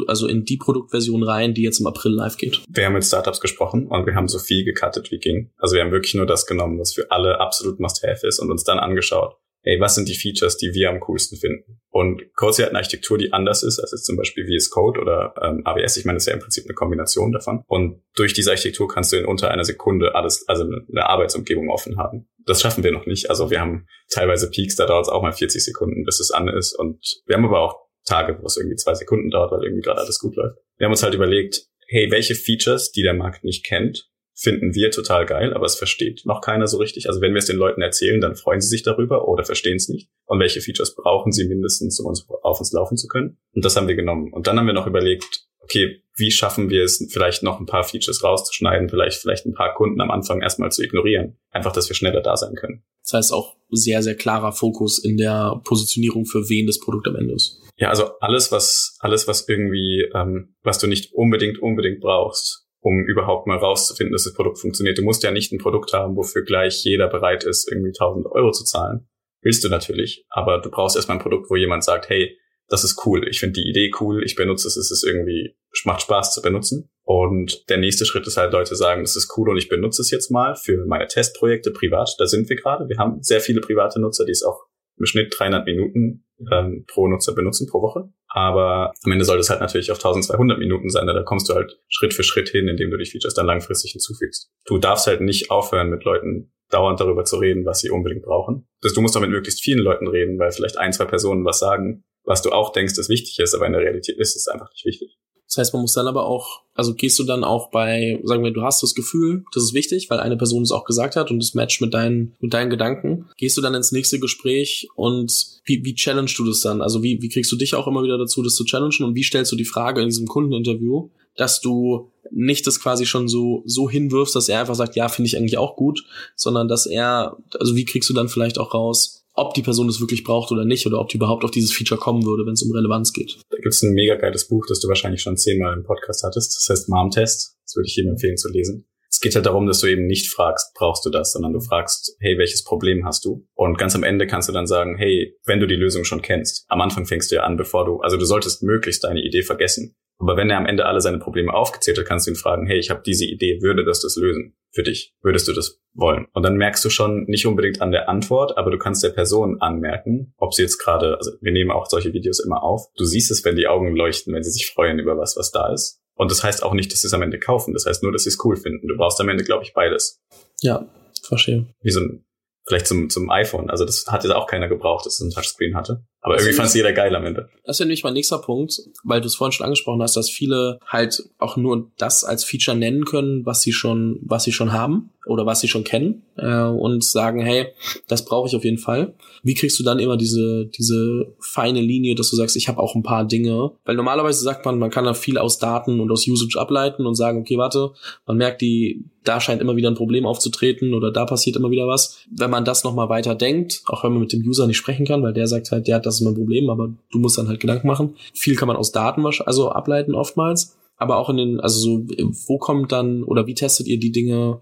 also 0.08 0.28
in 0.28 0.46
die 0.46 0.58
Produktversion 0.58 1.24
rein, 1.24 1.54
die 1.54 1.64
jetzt 1.64 1.80
im 1.80 1.88
April 1.88 2.12
live 2.12 2.38
geht? 2.38 2.62
Wir 2.68 2.86
haben 2.86 2.94
mit 2.94 3.06
Startups 3.06 3.40
gesprochen 3.40 3.88
und 3.88 4.06
wir 4.06 4.16
haben 4.16 4.28
so 4.28 4.40
viel 4.40 4.64
gecuttet 4.64 5.12
wie 5.12 5.20
ging. 5.20 5.52
Also 5.58 5.76
wir 5.76 5.84
haben 5.84 5.92
wirklich 5.92 6.16
nur 6.16 6.26
das 6.26 6.46
genommen, 6.46 6.80
was 6.80 6.94
für 6.94 7.10
alle 7.12 7.40
absolut 7.40 7.80
must-have 7.80 8.28
ist 8.28 8.40
und 8.40 8.52
uns 8.52 8.64
dann 8.64 8.80
angeschaut, 8.80 9.36
hey, 9.64 9.80
was 9.80 9.96
sind 9.96 10.10
die 10.10 10.16
Features, 10.16 10.58
die 10.58 10.74
wir 10.74 10.90
am 10.90 11.00
coolsten 11.00 11.38
finden? 11.38 11.82
Und 11.90 12.22
CodeSea 12.36 12.66
hat 12.66 12.72
eine 12.72 12.80
Architektur, 12.80 13.18
die 13.18 13.32
anders 13.34 13.64
ist 13.64 13.80
als 13.80 13.92
jetzt 13.92 14.06
zum 14.06 14.18
Beispiel 14.18 14.46
VS 14.46 14.70
Code 14.70 15.00
oder 15.00 15.34
ähm, 15.42 15.62
AWS. 15.66 15.98
Ich 15.98 16.06
meine, 16.06 16.18
das 16.18 16.24
ist 16.24 16.28
ja 16.28 16.34
im 16.34 16.42
Prinzip 16.42 16.66
eine 16.66 16.74
Kombination 16.74 17.32
davon. 17.32 17.64
Und 17.68 18.02
durch 18.16 18.34
diese 18.34 18.52
Architektur 18.52 18.88
kannst 18.88 19.14
du 19.14 19.18
in 19.18 19.26
unter 19.26 19.52
einer 19.52 19.64
Sekunde 19.64 20.16
alles, 20.16 20.48
also 20.48 20.64
eine 20.64 21.06
Arbeitsumgebung 21.08 21.70
offen 21.70 21.98
haben. 21.98 22.28
Das 22.46 22.62
schaffen 22.62 22.84
wir 22.84 22.92
noch 22.92 23.06
nicht. 23.06 23.30
Also 23.30 23.50
wir 23.50 23.62
haben 23.62 23.88
teilweise 24.10 24.50
Peaks, 24.50 24.76
da 24.76 24.86
dauert 24.86 25.06
es 25.06 25.10
auch 25.10 25.22
mal 25.22 25.32
40 25.32 25.64
Sekunden, 25.64 26.04
bis 26.04 26.20
es 26.20 26.32
an 26.32 26.50
ist. 26.50 26.78
Und 26.78 27.22
wir 27.26 27.36
haben 27.36 27.46
aber 27.46 27.62
auch 27.62 27.78
Tage, 28.06 28.38
wo 28.42 28.46
es 28.48 28.58
irgendwie 28.58 28.76
zwei 28.76 28.96
Sekunden 28.96 29.30
dauert, 29.30 29.52
weil 29.52 29.64
irgendwie 29.64 29.84
gerade 29.84 30.02
alles 30.02 30.20
gut 30.20 30.36
läuft. 30.36 30.58
Wir 30.78 30.86
haben 30.86 30.92
uns 30.92 31.04
halt 31.04 31.14
überlegt, 31.14 31.68
hey, 31.88 32.12
welche 32.12 32.36
Features, 32.36 32.92
die 32.92 33.04
der 33.04 33.14
Markt 33.14 33.44
nicht 33.44 33.66
kennt, 33.66 34.10
finden 34.34 34.74
wir 34.74 34.92
total 34.92 35.26
geil, 35.26 35.54
aber 35.54 35.66
es 35.66 35.76
versteht 35.76 36.24
noch 36.26 36.42
keiner 36.42 36.68
so 36.68 36.78
richtig. 36.78 37.08
Also 37.08 37.22
wenn 37.22 37.34
wir 37.34 37.40
es 37.40 37.46
den 37.46 37.58
Leuten 37.58 37.82
erzählen, 37.82 38.20
dann 38.20 38.36
freuen 38.36 38.62
sie 38.62 38.68
sich 38.68 38.84
darüber 38.84 39.28
oder 39.28 39.44
verstehen 39.44 39.78
es 39.78 39.90
nicht. 39.90 40.10
Und 40.26 40.40
welche 40.40 40.62
Features 40.62 40.96
brauchen 40.96 41.32
sie 41.32 41.48
mindestens, 41.48 42.00
um 42.00 42.08
uns 42.08 42.28
auf 42.42 42.60
uns 42.60 42.72
laufen 42.72 42.98
zu 42.98 43.08
können? 43.08 43.38
Und 43.54 43.64
das 43.64 43.76
haben 43.76 43.88
wir 43.88 43.96
genommen. 43.96 44.34
Und 44.34 44.48
dann 44.48 44.58
haben 44.58 44.68
wir 44.68 44.74
noch 44.74 44.88
überlegt, 44.88 45.46
okay, 45.60 46.04
wie 46.16 46.32
schaffen 46.32 46.70
wir 46.70 46.84
es, 46.84 47.08
vielleicht 47.12 47.44
noch 47.44 47.60
ein 47.60 47.66
paar 47.66 47.84
Features 47.84 48.24
rauszuschneiden, 48.24 48.90
vielleicht, 48.90 49.18
vielleicht 49.18 49.46
ein 49.46 49.54
paar 49.54 49.74
Kunden 49.74 50.00
am 50.02 50.12
Anfang 50.12 50.42
erstmal 50.42 50.72
zu 50.72 50.84
ignorieren. 50.84 51.38
Einfach, 51.52 51.72
dass 51.72 51.90
wir 51.90 51.96
schneller 51.96 52.22
da 52.22 52.38
sein 52.38 52.56
können. 52.56 52.84
Das 53.04 53.14
heißt 53.14 53.34
auch 53.34 53.56
sehr, 53.70 54.04
sehr 54.04 54.16
klarer 54.16 54.52
Fokus 54.52 55.00
in 55.00 55.18
der 55.18 55.62
Positionierung, 55.64 56.26
für 56.26 56.50
wen 56.50 56.68
das 56.68 56.80
Produkt 56.80 57.08
am 57.08 57.16
Ende 57.16 57.34
ist. 57.34 57.60
Ja, 57.78 57.90
also 57.90 58.18
alles, 58.20 58.52
was, 58.52 58.98
alles, 59.00 59.28
was 59.28 59.48
irgendwie, 59.50 60.08
ähm, 60.14 60.56
was 60.62 60.78
du 60.78 60.88
nicht 60.88 61.14
unbedingt, 61.14 61.60
unbedingt 61.60 62.00
brauchst, 62.00 62.63
um 62.84 63.06
überhaupt 63.06 63.48
mal 63.48 63.58
rauszufinden, 63.58 64.12
dass 64.12 64.26
das 64.26 64.34
Produkt 64.34 64.60
funktioniert. 64.60 64.98
Du 64.98 65.04
musst 65.04 65.24
ja 65.24 65.32
nicht 65.32 65.52
ein 65.52 65.58
Produkt 65.58 65.94
haben, 65.94 66.16
wofür 66.18 66.44
gleich 66.44 66.84
jeder 66.84 67.08
bereit 67.08 67.46
ist, 67.46 67.72
irgendwie 67.72 67.90
1000 67.98 68.28
Euro 68.28 68.52
zu 68.52 68.66
zahlen. 68.66 69.08
Willst 69.42 69.64
du 69.64 69.70
natürlich, 69.70 70.26
aber 70.30 70.60
du 70.60 70.70
brauchst 70.70 70.96
erstmal 70.96 71.18
ein 71.18 71.24
Produkt, 71.24 71.50
wo 71.50 71.56
jemand 71.56 71.84
sagt, 71.84 72.10
hey, 72.10 72.38
das 72.68 72.84
ist 72.84 73.06
cool, 73.06 73.28
ich 73.28 73.40
finde 73.40 73.62
die 73.62 73.70
Idee 73.70 73.92
cool, 74.00 74.24
ich 74.24 74.36
benutze 74.36 74.68
es, 74.68 74.78
es 74.78 74.92
ist 74.92 75.04
irgendwie, 75.04 75.56
macht 75.86 76.02
Spaß 76.02 76.34
zu 76.34 76.42
benutzen. 76.42 76.90
Und 77.04 77.70
der 77.70 77.78
nächste 77.78 78.06
Schritt 78.06 78.26
ist 78.28 78.38
halt, 78.38 78.54
Leute 78.54 78.76
sagen, 78.76 79.04
das 79.04 79.16
ist 79.16 79.34
cool 79.38 79.50
und 79.50 79.58
ich 79.58 79.70
benutze 79.70 80.02
es 80.02 80.12
jetzt 80.12 80.32
mal 80.32 80.56
für 80.56 80.86
meine 80.86 81.08
Testprojekte 81.08 81.72
privat. 81.72 82.16
Da 82.18 82.26
sind 82.26 82.50
wir 82.50 82.56
gerade. 82.56 82.88
Wir 82.88 82.98
haben 82.98 83.22
sehr 83.22 83.42
viele 83.42 83.62
private 83.62 84.00
Nutzer, 84.00 84.26
die 84.26 84.32
es 84.32 84.44
auch 84.44 84.62
im 84.98 85.06
Schnitt 85.06 85.34
300 85.38 85.66
Minuten 85.66 86.26
ähm, 86.52 86.86
pro 86.88 87.08
Nutzer 87.08 87.34
benutzen 87.34 87.68
pro 87.70 87.82
Woche. 87.82 88.10
Aber 88.36 88.94
am 89.04 89.12
Ende 89.12 89.26
soll 89.26 89.38
das 89.38 89.52
halt 89.52 89.62
natürlich 89.62 89.92
auf 89.92 90.00
1200 90.00 90.58
Minuten 90.58 90.90
sein, 90.90 91.06
da 91.06 91.22
kommst 91.22 91.50
du 91.50 91.54
halt 91.54 91.80
Schritt 91.88 92.16
für 92.16 92.24
Schritt 92.24 92.50
hin, 92.50 92.68
indem 92.68 92.90
du 92.90 92.98
die 92.98 93.06
Features 93.06 93.36
dann 93.36 93.46
langfristig 93.46 93.92
hinzufügst. 93.92 94.50
Du 94.66 94.80
darfst 94.80 95.06
halt 95.06 95.22
nicht 95.22 95.52
aufhören, 95.52 95.92
mit 95.92 96.04
Leuten 96.04 96.52
dauernd 96.72 97.00
darüber 97.00 97.26
zu 97.26 97.38
reden, 97.38 97.64
was 97.64 97.82
sie 97.82 97.92
unbedingt 97.92 98.24
brauchen. 98.24 98.68
Du 98.82 99.02
musst 99.02 99.16
auch 99.16 99.22
mit 99.22 99.30
möglichst 99.30 99.62
vielen 99.62 99.84
Leuten 99.84 100.08
reden, 100.08 100.40
weil 100.40 100.52
vielleicht 100.52 100.80
ein, 100.80 100.94
zwei 100.94 101.06
Personen 101.06 101.46
was 101.46 101.60
sagen, 101.60 102.06
was 102.24 102.42
du 102.42 102.50
auch 102.50 102.72
denkst, 102.72 102.96
das 102.96 103.08
wichtig 103.08 103.38
ist, 103.38 103.54
aber 103.54 103.68
in 103.68 103.74
der 103.74 103.82
Realität 103.82 104.18
ist 104.18 104.36
es 104.36 104.48
einfach 104.48 104.72
nicht 104.72 104.86
wichtig. 104.86 105.16
Das 105.54 105.68
heißt, 105.68 105.74
man 105.74 105.84
muss 105.84 105.94
dann 105.94 106.08
aber 106.08 106.26
auch, 106.26 106.64
also 106.74 106.96
gehst 106.96 107.20
du 107.20 107.24
dann 107.24 107.44
auch 107.44 107.70
bei, 107.70 108.20
sagen 108.24 108.44
wir, 108.44 108.50
du 108.50 108.64
hast 108.64 108.82
das 108.82 108.96
Gefühl, 108.96 109.44
das 109.54 109.64
ist 109.64 109.76
wichtig, 109.76 110.10
weil 110.10 110.20
eine 110.20 110.36
Person 110.36 110.64
es 110.64 110.72
auch 110.72 110.84
gesagt 110.84 111.16
hat 111.16 111.30
und 111.30 111.44
es 111.44 111.54
matcht 111.54 111.80
mit 111.80 111.94
deinen, 111.94 112.34
mit 112.40 112.56
deinen 112.56 112.72
Gedanken. 112.72 113.30
Gehst 113.38 113.56
du 113.56 113.62
dann 113.62 113.76
ins 113.76 113.92
nächste 113.92 114.20
Gespräch 114.20 114.88
und 114.96 115.62
wie, 115.66 115.86
wie 115.86 115.94
challengest 115.94 116.40
du 116.40 116.46
das 116.46 116.62
dann? 116.62 116.82
Also 116.82 117.04
wie, 117.04 117.22
wie 117.22 117.30
kriegst 117.30 117.52
du 117.52 117.56
dich 117.56 117.76
auch 117.76 117.86
immer 117.86 118.02
wieder 118.02 118.18
dazu, 118.18 118.42
das 118.42 118.56
zu 118.56 118.66
challengen 118.66 119.06
und 119.06 119.14
wie 119.14 119.24
stellst 119.24 119.52
du 119.52 119.56
die 119.56 119.64
Frage 119.64 120.02
in 120.02 120.10
diesem 120.10 120.26
Kundeninterview, 120.26 121.10
dass 121.36 121.62
du 121.62 122.10
nicht 122.32 122.66
das 122.66 122.80
quasi 122.80 123.06
schon 123.06 123.28
so, 123.28 123.62
so 123.66 123.88
hinwirfst, 123.88 124.36
dass 124.36 124.50
er 124.50 124.62
einfach 124.62 124.74
sagt, 124.74 124.96
ja, 124.96 125.08
finde 125.08 125.28
ich 125.28 125.38
eigentlich 125.38 125.60
auch 125.60 125.76
gut, 125.76 126.04
sondern 126.36 126.68
dass 126.68 126.88
er, 126.88 127.38
also 127.60 127.76
wie 127.76 127.86
kriegst 127.86 128.10
du 128.10 128.16
dann 128.16 128.28
vielleicht 128.28 128.58
auch 128.58 128.74
raus, 128.74 129.23
ob 129.34 129.54
die 129.54 129.62
Person 129.62 129.88
das 129.88 130.00
wirklich 130.00 130.24
braucht 130.24 130.52
oder 130.52 130.66
nicht 130.66 130.86
oder 130.86 131.00
ob 131.00 131.10
die 131.10 131.18
überhaupt 131.18 131.44
auf 131.44 131.52
dieses 131.52 131.74
Feature 131.74 132.00
kommen 132.00 132.26
würde, 132.26 132.46
wenn 132.46 132.54
es 132.54 132.64
um 132.64 132.72
Relevanz 132.72 133.14
geht. 133.14 133.40
Da 133.50 133.58
gibt 133.58 133.74
es 133.74 133.82
ein 133.82 133.94
mega 133.94 134.16
geiles 134.16 134.48
Buch, 134.48 134.66
das 134.68 134.80
du 134.80 134.88
wahrscheinlich 134.88 135.22
schon 135.22 135.38
zehnmal 135.38 135.76
im 135.76 135.84
Podcast 135.84 136.24
hattest. 136.24 136.56
Das 136.56 136.68
heißt 136.70 136.90
Mom 136.90 137.10
Test. 137.10 137.58
Das 137.66 137.76
würde 137.76 137.88
ich 137.88 137.96
jedem 137.96 138.12
empfehlen 138.12 138.38
zu 138.38 138.50
lesen. 138.50 138.88
Es 139.10 139.20
geht 139.20 139.36
halt 139.36 139.46
darum, 139.46 139.68
dass 139.68 139.80
du 139.80 139.88
eben 139.88 140.08
nicht 140.08 140.32
fragst, 140.32 140.74
brauchst 140.74 141.06
du 141.06 141.12
das, 141.12 141.34
sondern 141.34 141.54
du 141.54 141.60
fragst, 141.60 142.16
hey, 142.20 142.36
welches 142.40 142.64
Problem 142.64 143.06
hast 143.06 143.24
du? 143.26 143.48
Und 143.54 143.78
ganz 143.78 143.96
am 143.96 144.04
Ende 144.04 144.26
kannst 144.26 144.50
du 144.50 144.54
dann 144.54 144.66
sagen, 144.66 144.98
hey, 144.98 145.38
wenn 145.46 145.60
du 145.60 145.68
die 145.68 145.76
Lösung 145.76 146.04
schon 146.04 146.24
kennst, 146.24 146.66
am 146.68 146.82
Anfang 146.82 147.06
fängst 147.06 147.32
du 147.32 147.36
ja 147.36 147.44
an, 147.44 147.56
bevor 147.56 147.86
du, 147.86 148.00
also 148.00 148.18
du 148.18 148.26
solltest 148.26 148.64
möglichst 148.64 149.04
deine 149.04 149.22
Idee 149.22 149.44
vergessen. 149.44 149.96
Aber 150.20 150.38
wenn 150.38 150.50
er 150.50 150.58
am 150.58 150.66
Ende 150.66 150.86
alle 150.86 151.02
seine 151.02 151.20
Probleme 151.20 151.54
aufgezählt 151.54 151.98
hat, 151.98 152.06
kannst 152.06 152.28
du 152.28 152.32
ihn 152.32 152.36
fragen, 152.36 152.66
hey, 152.66 152.78
ich 152.78 152.90
habe 152.90 153.02
diese 153.06 153.26
Idee, 153.26 153.60
würde 153.62 153.84
das 153.84 154.02
das 154.02 154.16
lösen 154.16 154.56
für 154.72 154.84
dich? 154.84 155.14
Würdest 155.22 155.48
du 155.48 155.54
das 155.54 155.82
wollen? 155.94 156.28
Und 156.34 156.44
dann 156.44 156.56
merkst 156.56 156.84
du 156.86 156.90
schon 156.90 157.26
nicht 157.26 157.46
unbedingt 157.46 157.82
an 157.82 157.92
der 157.92 158.10
Antwort, 158.10 158.58
aber 158.58 158.72
du 158.72 158.78
kannst 158.78 159.04
der 159.04 159.10
Person 159.10 159.58
anmerken, 159.60 160.34
ob 160.38 160.54
sie 160.54 160.62
jetzt 160.62 160.78
gerade, 160.78 161.18
also 161.18 161.32
wir 161.42 161.52
nehmen 161.52 161.72
auch 161.72 161.88
solche 161.88 162.14
Videos 162.14 162.40
immer 162.40 162.64
auf, 162.64 162.88
du 162.96 163.04
siehst 163.04 163.32
es, 163.32 163.44
wenn 163.44 163.56
die 163.56 163.68
Augen 163.68 163.96
leuchten, 163.96 164.34
wenn 164.34 164.44
sie 164.44 164.52
sich 164.52 164.72
freuen 164.72 165.00
über 165.00 165.18
was, 165.18 165.36
was 165.36 165.52
da 165.52 165.72
ist. 165.74 166.00
Und 166.16 166.32
das 166.32 166.44
heißt 166.44 166.64
auch 166.64 166.74
nicht, 166.74 166.92
dass 166.92 167.02
sie 167.02 167.08
es 167.08 167.14
am 167.14 167.22
Ende 167.22 167.40
kaufen. 167.40 167.74
Das 167.74 167.86
heißt 167.86 168.04
nur, 168.04 168.12
dass 168.12 168.24
sie 168.24 168.30
es 168.30 168.44
cool 168.44 168.56
finden. 168.56 168.88
Du 168.88 168.96
brauchst 168.96 169.20
am 169.20 169.30
Ende, 169.30 169.44
glaube 169.44 169.64
ich, 169.64 169.74
beides. 169.74 170.22
Ja, 170.62 170.88
verstehe. 171.24 171.66
Wie 171.82 171.90
so 171.90 172.02
ein, 172.02 172.26
vielleicht 172.68 172.88
zum, 172.88 173.10
zum 173.10 173.30
iPhone. 173.32 173.70
Also 173.70 173.84
das 173.84 174.06
hat 174.08 174.24
jetzt 174.24 174.34
auch 174.34 174.48
keiner 174.48 174.68
gebraucht, 174.68 175.06
dass 175.06 175.20
es 175.20 175.22
ein 175.22 175.32
Touchscreen 175.32 175.76
hatte. 175.76 176.06
Aber 176.24 176.36
irgendwie 176.36 176.54
fand 176.54 176.70
es 176.70 176.74
jeder 176.74 176.94
geil 176.94 177.14
am 177.16 177.26
Ende. 177.26 177.50
Das 177.66 177.76
ist 177.76 177.80
ja 177.80 177.86
nämlich 177.86 178.04
mein 178.04 178.14
nächster 178.14 178.40
Punkt, 178.40 178.82
weil 179.04 179.20
du 179.20 179.28
es 179.28 179.36
vorhin 179.36 179.52
schon 179.52 179.66
angesprochen 179.66 180.02
hast, 180.02 180.16
dass 180.16 180.30
viele 180.30 180.80
halt 180.88 181.22
auch 181.38 181.58
nur 181.58 181.92
das 181.98 182.24
als 182.24 182.46
Feature 182.46 182.78
nennen 182.78 183.04
können, 183.04 183.46
was 183.46 183.62
sie 183.62 183.74
schon, 183.74 184.20
was 184.22 184.46
sie 184.46 184.54
schon 184.54 184.72
haben 184.72 185.12
oder 185.26 185.46
was 185.46 185.60
sie 185.60 185.68
schon 185.68 185.84
kennen 185.84 186.24
äh, 186.38 186.64
und 186.64 187.04
sagen, 187.04 187.42
hey, 187.42 187.68
das 188.08 188.24
brauche 188.24 188.48
ich 188.48 188.56
auf 188.56 188.64
jeden 188.64 188.78
Fall. 188.78 189.16
Wie 189.44 189.54
kriegst 189.54 189.78
du 189.80 189.84
dann 189.84 190.00
immer 190.00 190.16
diese 190.16 190.68
diese 190.68 191.34
feine 191.40 191.82
Linie, 191.82 192.16
dass 192.16 192.30
du 192.30 192.38
sagst, 192.38 192.56
ich 192.56 192.70
habe 192.70 192.80
auch 192.80 192.96
ein 192.96 193.04
paar 193.04 193.26
Dinge, 193.26 193.72
weil 193.84 193.96
normalerweise 193.96 194.44
sagt 194.44 194.66
man, 194.66 194.80
man 194.80 194.92
kann 194.92 195.04
da 195.04 195.14
viel 195.14 195.38
aus 195.38 195.60
Daten 195.60 196.00
und 196.00 196.10
aus 196.10 196.26
Usage 196.26 196.60
ableiten 196.60 197.06
und 197.06 197.16
sagen, 197.16 197.42
okay, 197.42 197.58
warte, 197.58 197.92
man 198.26 198.38
merkt 198.38 198.62
die 198.62 199.06
da 199.24 199.40
scheint 199.40 199.62
immer 199.62 199.76
wieder 199.76 199.90
ein 199.90 199.96
Problem 199.96 200.26
aufzutreten 200.26 200.94
oder 200.94 201.12
da 201.12 201.26
passiert 201.26 201.56
immer 201.56 201.72
wieder 201.72 201.88
was. 201.88 202.20
Wenn 202.30 202.50
man 202.50 202.66
das 202.66 202.84
nochmal 202.84 203.10
weiter 203.10 203.36
denkt, 203.36 203.82
auch 203.86 204.04
wenn 204.04 204.12
man 204.12 204.22
mit 204.22 204.34
dem 204.34 204.42
User 204.42 204.68
nicht 204.68 204.78
sprechen 204.78 205.06
kann, 205.06 205.24
weil 205.24 205.34
der 205.34 205.48
sagt 205.48 205.72
halt, 205.72 205.88
ja, 205.88 206.00
das 206.00 206.13
ist 206.16 206.22
mein 206.22 206.36
Problem, 206.36 206.70
aber 206.70 206.94
du 207.12 207.20
musst 207.20 207.38
dann 207.38 207.48
halt 207.48 207.60
Gedanken 207.60 207.88
machen. 207.88 208.16
Viel 208.34 208.56
kann 208.56 208.68
man 208.68 208.78
aus 208.78 208.92
Daten 208.92 209.26
also 209.26 209.70
ableiten 209.70 210.16
oftmals 210.16 210.78
aber 211.04 211.18
auch 211.18 211.30
in 211.30 211.38
den, 211.38 211.60
also 211.60 211.80
so, 211.80 212.06
wo 212.48 212.58
kommt 212.58 212.92
dann 212.92 213.24
oder 213.24 213.48
wie 213.48 213.56
testet 213.56 213.88
ihr 213.88 214.00
die 214.00 214.12
Dinge, 214.12 214.62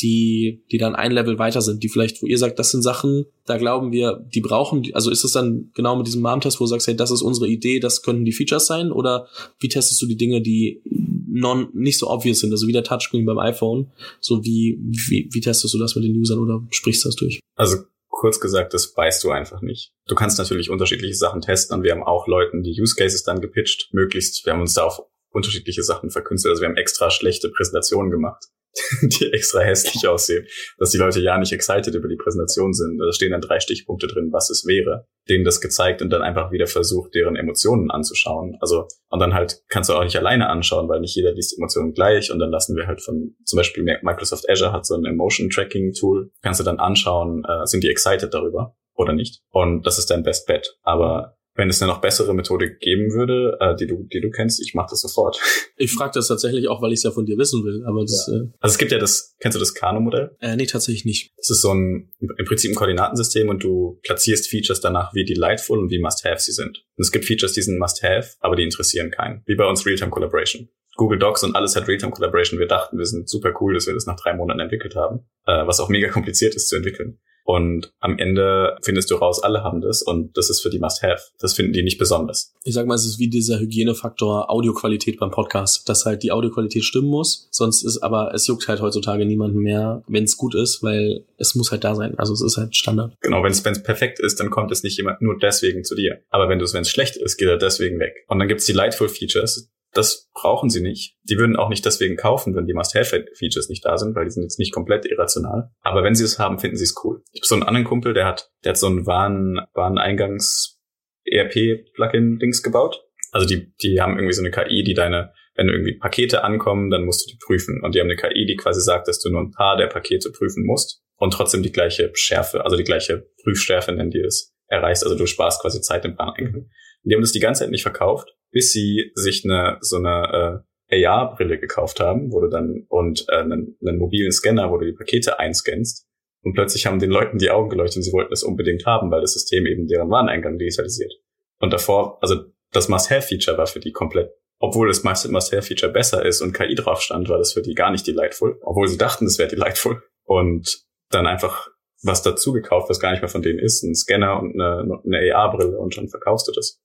die, 0.00 0.62
die 0.70 0.78
dann 0.78 0.94
ein 0.94 1.12
Level 1.12 1.38
weiter 1.38 1.60
sind, 1.60 1.82
die 1.82 1.88
vielleicht, 1.88 2.22
wo 2.22 2.26
ihr 2.26 2.38
sagt, 2.38 2.58
das 2.58 2.70
sind 2.70 2.82
Sachen, 2.82 3.26
da 3.44 3.58
glauben 3.58 3.92
wir, 3.92 4.24
die 4.32 4.40
brauchen, 4.40 4.88
also 4.94 5.10
ist 5.10 5.24
es 5.24 5.32
dann 5.32 5.70
genau 5.74 5.96
mit 5.96 6.06
diesem 6.06 6.22
MAM-Test, 6.22 6.60
wo 6.60 6.64
du 6.64 6.68
sagst, 6.68 6.86
hey, 6.86 6.96
das 6.96 7.10
ist 7.10 7.22
unsere 7.22 7.48
Idee, 7.48 7.80
das 7.80 8.02
könnten 8.02 8.24
die 8.24 8.32
Features 8.32 8.66
sein, 8.66 8.92
oder 8.92 9.26
wie 9.60 9.68
testest 9.68 10.00
du 10.00 10.06
die 10.06 10.16
Dinge, 10.16 10.40
die 10.40 10.82
non, 11.28 11.68
nicht 11.74 11.98
so 11.98 12.08
obvious 12.08 12.40
sind, 12.40 12.52
also 12.52 12.66
wie 12.66 12.72
der 12.72 12.84
Touchscreen 12.84 13.26
beim 13.26 13.38
iPhone, 13.38 13.90
so 14.20 14.44
wie, 14.44 14.78
wie, 14.80 15.28
wie 15.30 15.40
testest 15.40 15.74
du 15.74 15.78
das 15.78 15.94
mit 15.94 16.04
den 16.04 16.16
Usern 16.16 16.38
oder 16.38 16.62
sprichst 16.70 17.04
du 17.04 17.08
das 17.08 17.16
durch? 17.16 17.40
Also 17.56 17.78
kurz 18.22 18.38
gesagt, 18.38 18.72
das 18.72 18.96
weißt 18.96 19.24
du 19.24 19.32
einfach 19.32 19.62
nicht. 19.62 19.90
Du 20.06 20.14
kannst 20.14 20.38
natürlich 20.38 20.70
unterschiedliche 20.70 21.16
Sachen 21.16 21.40
testen 21.40 21.76
und 21.76 21.82
wir 21.82 21.90
haben 21.90 22.04
auch 22.04 22.28
Leuten 22.28 22.62
die 22.62 22.80
Use 22.80 22.94
Cases 22.94 23.24
dann 23.24 23.40
gepitcht, 23.40 23.92
möglichst, 23.92 24.46
wir 24.46 24.52
haben 24.52 24.60
uns 24.60 24.74
da 24.74 24.84
auf 24.84 25.00
unterschiedliche 25.32 25.82
Sachen 25.82 26.08
verkünstelt. 26.08 26.52
Also 26.52 26.62
wir 26.62 26.68
haben 26.68 26.76
extra 26.76 27.10
schlechte 27.10 27.50
Präsentationen 27.50 28.12
gemacht, 28.12 28.44
die 29.02 29.32
extra 29.32 29.60
hässlich 29.60 30.06
aussehen, 30.08 30.46
dass 30.78 30.90
die 30.90 30.98
Leute 30.98 31.20
ja 31.20 31.38
nicht 31.38 31.52
excited 31.52 31.94
über 31.94 32.08
die 32.08 32.16
Präsentation 32.16 32.72
sind. 32.72 32.98
Da 32.98 33.12
stehen 33.12 33.32
dann 33.32 33.40
drei 33.40 33.60
Stichpunkte 33.60 34.06
drin, 34.06 34.30
was 34.32 34.50
es 34.50 34.66
wäre, 34.66 35.06
denen 35.28 35.44
das 35.44 35.60
gezeigt 35.60 36.00
und 36.00 36.10
dann 36.10 36.22
einfach 36.22 36.52
wieder 36.52 36.66
versucht, 36.66 37.14
deren 37.14 37.36
Emotionen 37.36 37.90
anzuschauen. 37.90 38.56
Also, 38.60 38.86
und 39.10 39.20
dann 39.20 39.34
halt 39.34 39.62
kannst 39.68 39.90
du 39.90 39.94
auch 39.94 40.04
nicht 40.04 40.16
alleine 40.16 40.48
anschauen, 40.48 40.88
weil 40.88 41.00
nicht 41.00 41.14
jeder 41.14 41.32
liest 41.32 41.56
Emotionen 41.58 41.92
gleich 41.92 42.32
und 42.32 42.38
dann 42.38 42.50
lassen 42.50 42.76
wir 42.76 42.86
halt 42.86 43.02
von, 43.02 43.36
zum 43.44 43.56
Beispiel 43.58 43.84
Microsoft 43.84 44.48
Azure 44.48 44.72
hat 44.72 44.86
so 44.86 44.94
ein 44.94 45.04
Emotion 45.04 45.50
Tracking 45.50 45.92
Tool, 45.92 46.30
kannst 46.42 46.60
du 46.60 46.64
dann 46.64 46.78
anschauen, 46.78 47.44
äh, 47.46 47.66
sind 47.66 47.84
die 47.84 47.90
excited 47.90 48.32
darüber 48.32 48.74
oder 48.94 49.12
nicht? 49.12 49.42
Und 49.50 49.86
das 49.86 49.98
ist 49.98 50.10
dein 50.10 50.22
Best 50.22 50.46
Bet. 50.46 50.76
Aber 50.82 51.36
wenn 51.54 51.68
es 51.68 51.82
eine 51.82 51.92
noch 51.92 52.00
bessere 52.00 52.34
Methode 52.34 52.74
geben 52.76 53.12
würde, 53.12 53.56
äh, 53.60 53.76
die 53.76 53.86
du, 53.86 54.06
die 54.12 54.20
du 54.20 54.30
kennst, 54.30 54.60
ich 54.60 54.74
mache 54.74 54.88
das 54.90 55.00
sofort. 55.00 55.38
Ich 55.78 55.92
frage 55.92 56.12
das 56.14 56.28
tatsächlich 56.28 56.68
auch, 56.68 56.80
weil 56.80 56.92
ich 56.92 56.98
es 56.98 57.02
ja 57.02 57.10
von 57.10 57.26
dir 57.26 57.36
wissen 57.38 57.64
will. 57.64 57.82
Aber 57.84 58.02
das, 58.02 58.28
ja. 58.30 58.38
äh, 58.38 58.46
also 58.60 58.74
es 58.74 58.78
gibt 58.78 58.92
ja 58.92 58.98
das, 58.98 59.34
kennst 59.40 59.56
du 59.56 59.58
das 59.58 59.74
Kano-Modell? 59.74 60.36
Äh, 60.40 60.54
nee, 60.54 60.66
tatsächlich 60.66 61.04
nicht. 61.04 61.32
Das 61.36 61.50
ist 61.50 61.60
so 61.60 61.74
ein 61.74 62.12
im 62.20 62.44
Prinzip 62.44 62.70
ein 62.70 62.76
Koordinatensystem 62.76 63.48
und 63.48 63.64
du 63.64 63.98
platzierst 64.04 64.48
Features 64.48 64.80
danach, 64.80 65.12
wie 65.12 65.24
delightful 65.24 65.80
und 65.80 65.90
wie 65.90 65.98
Must-Have 65.98 66.38
sie 66.38 66.52
sind. 66.52 66.84
Und 66.96 67.02
es 67.02 67.10
gibt 67.10 67.24
Features, 67.24 67.52
die 67.52 67.62
sind 67.62 67.80
Must-Have, 67.80 68.36
aber 68.38 68.54
die 68.54 68.62
interessieren 68.62 69.10
keinen. 69.10 69.42
Wie 69.46 69.56
bei 69.56 69.66
uns 69.66 69.84
Realtime 69.84 70.10
Collaboration. 70.10 70.68
Google 70.94 71.18
Docs 71.18 71.42
und 71.42 71.56
alles 71.56 71.74
hat 71.74 71.88
Realtime 71.88 72.12
Collaboration. 72.12 72.60
Wir 72.60 72.68
dachten, 72.68 72.98
wir 72.98 73.06
sind 73.06 73.28
super 73.28 73.52
cool, 73.60 73.74
dass 73.74 73.86
wir 73.86 73.94
das 73.94 74.06
nach 74.06 74.20
drei 74.20 74.34
Monaten 74.34 74.60
entwickelt 74.60 74.94
haben, 74.94 75.26
äh, 75.46 75.66
was 75.66 75.80
auch 75.80 75.88
mega 75.88 76.08
kompliziert 76.10 76.54
ist 76.54 76.68
zu 76.68 76.76
entwickeln. 76.76 77.18
Und 77.44 77.92
am 78.00 78.18
Ende 78.18 78.76
findest 78.82 79.10
du 79.10 79.16
raus, 79.16 79.42
alle 79.42 79.62
haben 79.62 79.80
das 79.80 80.02
und 80.02 80.36
das 80.36 80.50
ist 80.50 80.60
für 80.60 80.70
die 80.70 80.78
Must-Have. 80.78 81.22
Das 81.38 81.54
finden 81.54 81.72
die 81.72 81.82
nicht 81.82 81.98
besonders. 81.98 82.54
Ich 82.64 82.74
sag 82.74 82.86
mal, 82.86 82.94
es 82.94 83.04
ist 83.04 83.18
wie 83.18 83.28
dieser 83.28 83.58
Hygienefaktor 83.58 84.50
Audioqualität 84.50 85.18
beim 85.18 85.30
Podcast, 85.30 85.88
dass 85.88 86.06
halt 86.06 86.22
die 86.22 86.32
Audioqualität 86.32 86.84
stimmen 86.84 87.08
muss. 87.08 87.48
Sonst 87.50 87.82
ist 87.82 87.98
aber, 87.98 88.32
es 88.34 88.46
juckt 88.46 88.68
halt 88.68 88.80
heutzutage 88.80 89.26
niemanden 89.26 89.58
mehr, 89.58 90.02
wenn 90.06 90.24
es 90.24 90.36
gut 90.36 90.54
ist, 90.54 90.82
weil 90.82 91.24
es 91.36 91.54
muss 91.54 91.70
halt 91.70 91.84
da 91.84 91.94
sein. 91.94 92.18
Also 92.18 92.32
es 92.32 92.42
ist 92.42 92.56
halt 92.56 92.76
Standard. 92.76 93.14
Genau, 93.20 93.42
wenn 93.42 93.52
es 93.52 93.62
perfekt 93.82 94.20
ist, 94.20 94.38
dann 94.40 94.50
kommt 94.50 94.70
es 94.70 94.82
nicht 94.82 94.96
jemand 94.96 95.20
nur 95.20 95.38
deswegen 95.38 95.84
zu 95.84 95.94
dir. 95.94 96.20
Aber 96.30 96.48
wenn 96.48 96.58
du 96.58 96.64
es, 96.64 96.74
wenn 96.74 96.82
es 96.82 96.90
schlecht 96.90 97.16
ist, 97.16 97.36
geht 97.36 97.48
er 97.48 97.58
deswegen 97.58 97.98
weg. 97.98 98.24
Und 98.28 98.38
dann 98.38 98.48
gibt's 98.48 98.66
die 98.66 98.72
Lightful 98.72 99.08
Features, 99.08 99.68
das 99.92 100.30
brauchen 100.32 100.70
sie 100.70 100.80
nicht. 100.80 101.18
Die 101.24 101.36
würden 101.36 101.56
auch 101.56 101.68
nicht 101.68 101.84
deswegen 101.84 102.16
kaufen, 102.16 102.56
wenn 102.56 102.64
die 102.66 102.72
Must-Have-Features 102.72 103.68
nicht 103.68 103.84
da 103.84 103.98
sind, 103.98 104.16
weil 104.16 104.24
die 104.24 104.30
sind 104.30 104.42
jetzt 104.42 104.58
nicht 104.58 104.72
komplett 104.72 105.04
irrational. 105.04 105.70
Aber 105.82 106.02
wenn 106.02 106.14
sie 106.14 106.24
es 106.24 106.38
haben, 106.38 106.58
finden 106.58 106.76
sie 106.76 106.84
es 106.84 106.94
cool. 107.04 107.22
Ich 107.32 107.40
habe 107.40 107.46
so 107.46 107.54
einen 107.54 107.64
anderen 107.64 107.84
Kumpel, 107.84 108.14
der 108.14 108.24
hat, 108.26 108.50
der 108.64 108.70
hat 108.70 108.78
so 108.78 108.88
ein 108.88 109.04
Waren, 109.06 109.60
Wareneingangs-ERP-Plugin-Dings 109.74 112.62
gebaut. 112.62 113.04
Also 113.32 113.46
die, 113.46 113.74
die 113.82 114.00
haben 114.00 114.16
irgendwie 114.16 114.34
so 114.34 114.42
eine 114.42 114.50
KI, 114.50 114.82
die 114.82 114.94
deine, 114.94 115.34
wenn 115.54 115.68
irgendwie 115.68 115.98
Pakete 115.98 116.42
ankommen, 116.42 116.88
dann 116.90 117.04
musst 117.04 117.26
du 117.26 117.32
die 117.32 117.38
prüfen. 117.44 117.82
Und 117.82 117.94
die 117.94 118.00
haben 118.00 118.10
eine 118.10 118.16
KI, 118.16 118.46
die 118.46 118.56
quasi 118.56 118.80
sagt, 118.80 119.08
dass 119.08 119.20
du 119.20 119.28
nur 119.30 119.42
ein 119.42 119.50
paar 119.50 119.76
der 119.76 119.88
Pakete 119.88 120.30
prüfen 120.30 120.64
musst 120.64 121.02
und 121.16 121.34
trotzdem 121.34 121.62
die 121.62 121.72
gleiche 121.72 122.10
Schärfe, 122.14 122.64
also 122.64 122.76
die 122.76 122.84
gleiche 122.84 123.26
Prüfschärfe, 123.42 123.92
nennen 123.92 124.10
die 124.10 124.20
es, 124.20 124.54
erreichst. 124.68 125.04
Also 125.04 125.16
du 125.16 125.26
sparst 125.26 125.60
quasi 125.60 125.82
Zeit 125.82 126.06
im 126.06 126.16
Wareneingang. 126.16 126.70
Die 127.04 127.14
haben 127.14 127.22
das 127.22 127.32
die 127.32 127.40
ganze 127.40 127.64
Zeit 127.64 127.70
nicht 127.70 127.82
verkauft 127.82 128.28
bis 128.52 128.70
sie 128.70 129.10
sich 129.14 129.44
eine 129.44 129.78
so 129.80 129.96
eine 129.96 130.64
äh, 130.88 131.04
AR-Brille 131.04 131.58
gekauft 131.58 131.98
haben, 132.00 132.30
wo 132.32 132.40
du 132.40 132.48
dann 132.48 132.84
und 132.88 133.24
äh, 133.28 133.38
einen, 133.38 133.76
einen 133.80 133.98
mobilen 133.98 134.30
Scanner, 134.30 134.70
wo 134.70 134.76
du 134.76 134.86
die 134.86 134.92
Pakete 134.92 135.40
einscannst. 135.40 136.06
Und 136.44 136.54
plötzlich 136.54 136.86
haben 136.86 136.98
den 136.98 137.10
Leuten 137.10 137.38
die 137.38 137.50
Augen 137.50 137.70
geleuchtet 137.70 137.98
und 137.98 138.02
sie 138.02 138.12
wollten 138.12 138.32
es 138.32 138.42
unbedingt 138.42 138.84
haben, 138.84 139.10
weil 139.10 139.20
das 139.20 139.32
System 139.32 139.64
eben 139.64 139.86
deren 139.86 140.10
Wareneingang 140.10 140.58
digitalisiert. 140.58 141.12
Und 141.60 141.72
davor, 141.72 142.18
also 142.20 142.44
das 142.72 142.88
Must-Have-Feature 142.88 143.56
war 143.56 143.66
für 143.66 143.80
die 143.80 143.92
komplett, 143.92 144.32
obwohl 144.58 144.88
das 144.88 145.04
Must-Have-Feature 145.04 145.92
besser 145.92 146.26
ist 146.26 146.40
und 146.40 146.52
KI 146.52 146.74
drauf 146.74 147.00
stand, 147.00 147.28
war 147.28 147.38
das 147.38 147.52
für 147.52 147.62
die 147.62 147.74
gar 147.74 147.92
nicht 147.92 148.06
delightful, 148.06 148.58
obwohl 148.62 148.88
sie 148.88 148.98
dachten, 148.98 149.26
es 149.26 149.38
wäre 149.38 149.48
delightful. 149.48 150.02
Und 150.24 150.84
dann 151.10 151.26
einfach 151.26 151.68
was 152.02 152.22
dazu 152.22 152.52
gekauft, 152.52 152.90
was 152.90 152.98
gar 152.98 153.12
nicht 153.12 153.22
mehr 153.22 153.28
von 153.28 153.42
denen 153.42 153.60
ist, 153.60 153.84
ein 153.84 153.94
Scanner 153.94 154.40
und 154.40 154.60
eine, 154.60 155.00
eine 155.04 155.34
AR-Brille 155.34 155.78
und 155.78 155.94
schon 155.94 156.08
verkaufst 156.08 156.48
du 156.48 156.52
das. 156.52 156.81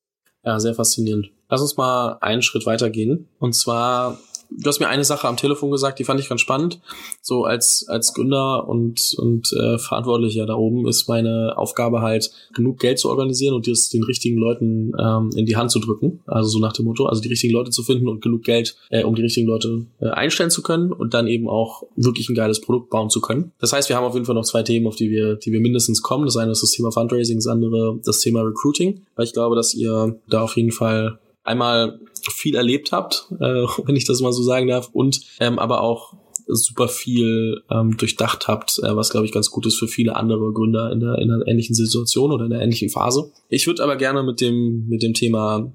Ja, 0.48 0.62
sehr 0.62 0.74
faszinierend. 0.74 1.30
Lass 1.50 1.60
uns 1.60 1.76
mal 1.76 2.20
einen 2.22 2.42
Schritt 2.42 2.66
weitergehen. 2.66 3.28
Und 3.38 3.52
zwar 3.52 4.18
du 4.50 4.68
hast 4.68 4.80
mir 4.80 4.88
eine 4.88 5.04
Sache 5.04 5.28
am 5.28 5.38
Telefon 5.38 5.72
gesagt, 5.72 6.00
die 6.00 6.04
fand 6.04 6.20
ich 6.20 6.30
ganz 6.30 6.42
spannend. 6.42 6.80
So 7.22 7.44
als 7.44 7.86
als 7.88 8.14
Gründer 8.14 8.68
und 8.68 9.16
und 9.18 9.52
äh, 9.54 9.78
Verantwortlicher 9.78 10.46
da 10.46 10.56
oben 10.56 10.88
ist 10.88 11.08
meine 11.08 11.58
Aufgabe 11.58 12.02
halt 12.02 12.32
genug 12.54 12.80
Geld 12.80 13.00
zu 13.00 13.10
organisieren 13.10 13.54
und 13.54 13.68
das 13.68 13.90
den 13.90 14.04
richtigen 14.04 14.38
Leuten 14.38 14.92
ähm, 15.00 15.30
in 15.36 15.46
die 15.46 15.56
Hand 15.56 15.72
zu 15.72 15.80
drücken. 15.80 16.22
Also 16.26 16.50
so 16.50 16.60
nach 16.60 16.74
dem 16.74 16.86
Motto, 16.86 17.06
also 17.06 17.22
die 17.22 17.30
richtigen 17.30 17.54
Leute 17.54 17.72
zu 17.72 17.84
finden 17.84 18.08
und 18.08 18.22
genug 18.22 18.44
Geld, 18.44 18.78
äh, 18.90 19.04
um 19.04 19.16
die 19.16 19.22
richtigen 19.22 19.48
Leute 19.48 19.86
äh, 20.00 20.10
einstellen 20.10 20.52
zu 20.52 20.62
können 20.62 20.92
und 20.92 21.14
dann 21.14 21.28
eben 21.28 21.48
auch 21.48 21.84
wirklich 21.96 22.30
ein 22.30 22.36
geiles 22.36 22.62
Produkt 22.62 22.90
bauen 22.90 23.10
zu 23.10 23.22
können. 23.22 23.52
Das 23.60 23.74
heißt, 23.74 23.90
wir 23.90 23.96
haben 23.96 24.06
auf 24.06 24.14
jeden 24.14 24.26
Fall 24.26 24.36
noch 24.36 24.46
zwei 24.46 24.64
Themen, 24.64 24.88
auf 24.88 24.96
die 24.96 25.10
wir 25.10 25.36
die 25.36 25.52
wir 25.52 25.60
mindestens 25.60 26.02
kommen. 26.02 26.26
Das 26.26 26.38
eine 26.38 26.52
ist 26.52 26.64
das 26.64 26.72
Thema 26.72 26.92
Fundraising, 26.92 27.38
das 27.38 27.48
andere 27.48 28.00
das 28.04 28.20
Thema 28.20 28.42
Recruiting, 28.42 29.02
weil 29.16 29.26
ich 29.26 29.34
glaube, 29.34 29.56
dass 29.56 29.74
ihr 29.74 30.20
da 30.30 30.42
auf 30.42 30.56
jeden 30.56 30.72
Fall 30.72 31.20
einmal 31.48 32.00
viel 32.32 32.56
erlebt 32.56 32.92
habt, 32.92 33.28
äh, 33.40 33.44
wenn 33.86 33.96
ich 33.96 34.06
das 34.06 34.22
mal 34.22 34.34
so 34.34 34.44
sagen 34.44 34.68
darf, 34.68 34.90
und 34.94 35.22
ähm, 35.40 35.60
aber 35.60 35.82
auch 35.82 36.14
super 36.48 36.88
viel 36.88 37.62
ähm, 37.70 37.98
durchdacht 37.98 38.48
habt, 38.48 38.80
äh, 38.80 38.96
was 38.96 39.10
glaube 39.10 39.26
ich 39.26 39.34
ganz 39.34 39.52
gut 39.52 39.66
ist 39.66 39.78
für 39.78 39.88
viele 39.88 40.16
andere 40.16 40.54
Gründer 40.54 40.92
in 40.92 41.02
der, 41.02 41.16
in 41.16 41.30
einer 41.32 41.46
ähnlichen 41.46 41.76
Situation 41.76 42.32
oder 42.32 42.46
in 42.46 42.54
einer 42.54 42.64
ähnlichen 42.64 42.90
Phase. 42.90 43.32
Ich 43.50 43.68
würde 43.68 43.84
aber 43.84 43.98
gerne 43.98 44.24
mit 44.24 44.40
dem 44.40 44.88
mit 44.88 45.04
dem 45.04 45.14
Thema 45.14 45.72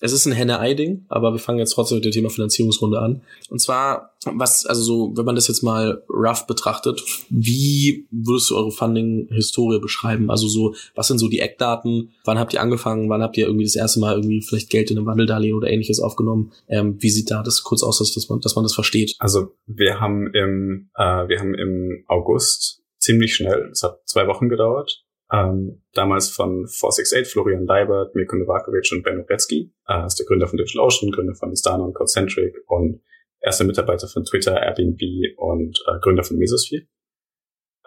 es 0.00 0.12
ist 0.12 0.26
ein 0.26 0.32
Henne-Ei-Ding, 0.32 1.04
aber 1.08 1.32
wir 1.32 1.38
fangen 1.38 1.58
jetzt 1.58 1.72
trotzdem 1.72 1.96
mit 1.96 2.04
dem 2.06 2.12
Thema 2.12 2.30
Finanzierungsrunde 2.30 2.98
an. 2.98 3.22
Und 3.50 3.60
zwar, 3.60 4.14
was, 4.24 4.64
also 4.64 4.82
so, 4.82 5.12
wenn 5.16 5.26
man 5.26 5.34
das 5.34 5.48
jetzt 5.48 5.62
mal 5.62 6.02
rough 6.08 6.46
betrachtet, 6.46 7.02
wie 7.28 8.06
würdest 8.10 8.50
du 8.50 8.56
eure 8.56 8.72
Funding-Historie 8.72 9.78
beschreiben? 9.78 10.30
Also 10.30 10.48
so, 10.48 10.74
was 10.94 11.08
sind 11.08 11.18
so 11.18 11.28
die 11.28 11.40
Eckdaten? 11.40 12.12
Wann 12.24 12.38
habt 12.38 12.54
ihr 12.54 12.62
angefangen? 12.62 13.10
Wann 13.10 13.22
habt 13.22 13.36
ihr 13.36 13.46
irgendwie 13.46 13.66
das 13.66 13.76
erste 13.76 14.00
Mal 14.00 14.16
irgendwie 14.16 14.40
vielleicht 14.40 14.70
Geld 14.70 14.90
in 14.90 14.96
einem 14.96 15.06
Wandeldarlehen 15.06 15.54
oder 15.54 15.68
ähnliches 15.68 16.00
aufgenommen? 16.00 16.52
Ähm, 16.68 16.96
wie 17.00 17.10
sieht 17.10 17.30
da 17.30 17.42
das 17.42 17.62
kurz 17.62 17.82
aus, 17.82 17.98
dass 17.98 18.28
man, 18.28 18.40
dass 18.40 18.56
man 18.56 18.64
das 18.64 18.74
versteht? 18.74 19.14
Also 19.18 19.52
wir 19.66 20.00
haben 20.00 20.32
im, 20.32 20.90
äh, 20.96 21.28
wir 21.28 21.38
haben 21.38 21.54
im 21.54 22.04
August 22.08 22.82
ziemlich 22.98 23.34
schnell, 23.34 23.68
es 23.72 23.82
hat 23.82 24.00
zwei 24.06 24.26
Wochen 24.26 24.48
gedauert, 24.48 25.02
ähm, 25.32 25.82
damals 25.92 26.30
von 26.30 26.66
468, 26.66 27.32
Florian 27.32 27.66
Leibert, 27.66 28.14
Mirko 28.14 28.36
Novakovic 28.36 28.90
und 28.92 29.02
Ben 29.02 29.20
Obretsky. 29.20 29.72
Äh, 29.86 30.06
ist 30.06 30.18
der 30.18 30.26
Gründer 30.26 30.48
von 30.48 30.56
DigitalOcean, 30.56 31.12
Gründer 31.12 31.34
von 31.34 31.54
Stana 31.54 31.84
und 31.84 31.94
Concentric 31.94 32.56
und 32.66 33.00
erster 33.40 33.64
Mitarbeiter 33.64 34.08
von 34.08 34.24
Twitter, 34.24 34.60
Airbnb 34.60 35.00
und 35.36 35.82
äh, 35.86 35.98
Gründer 36.00 36.24
von 36.24 36.36
Mesosphere. 36.36 36.82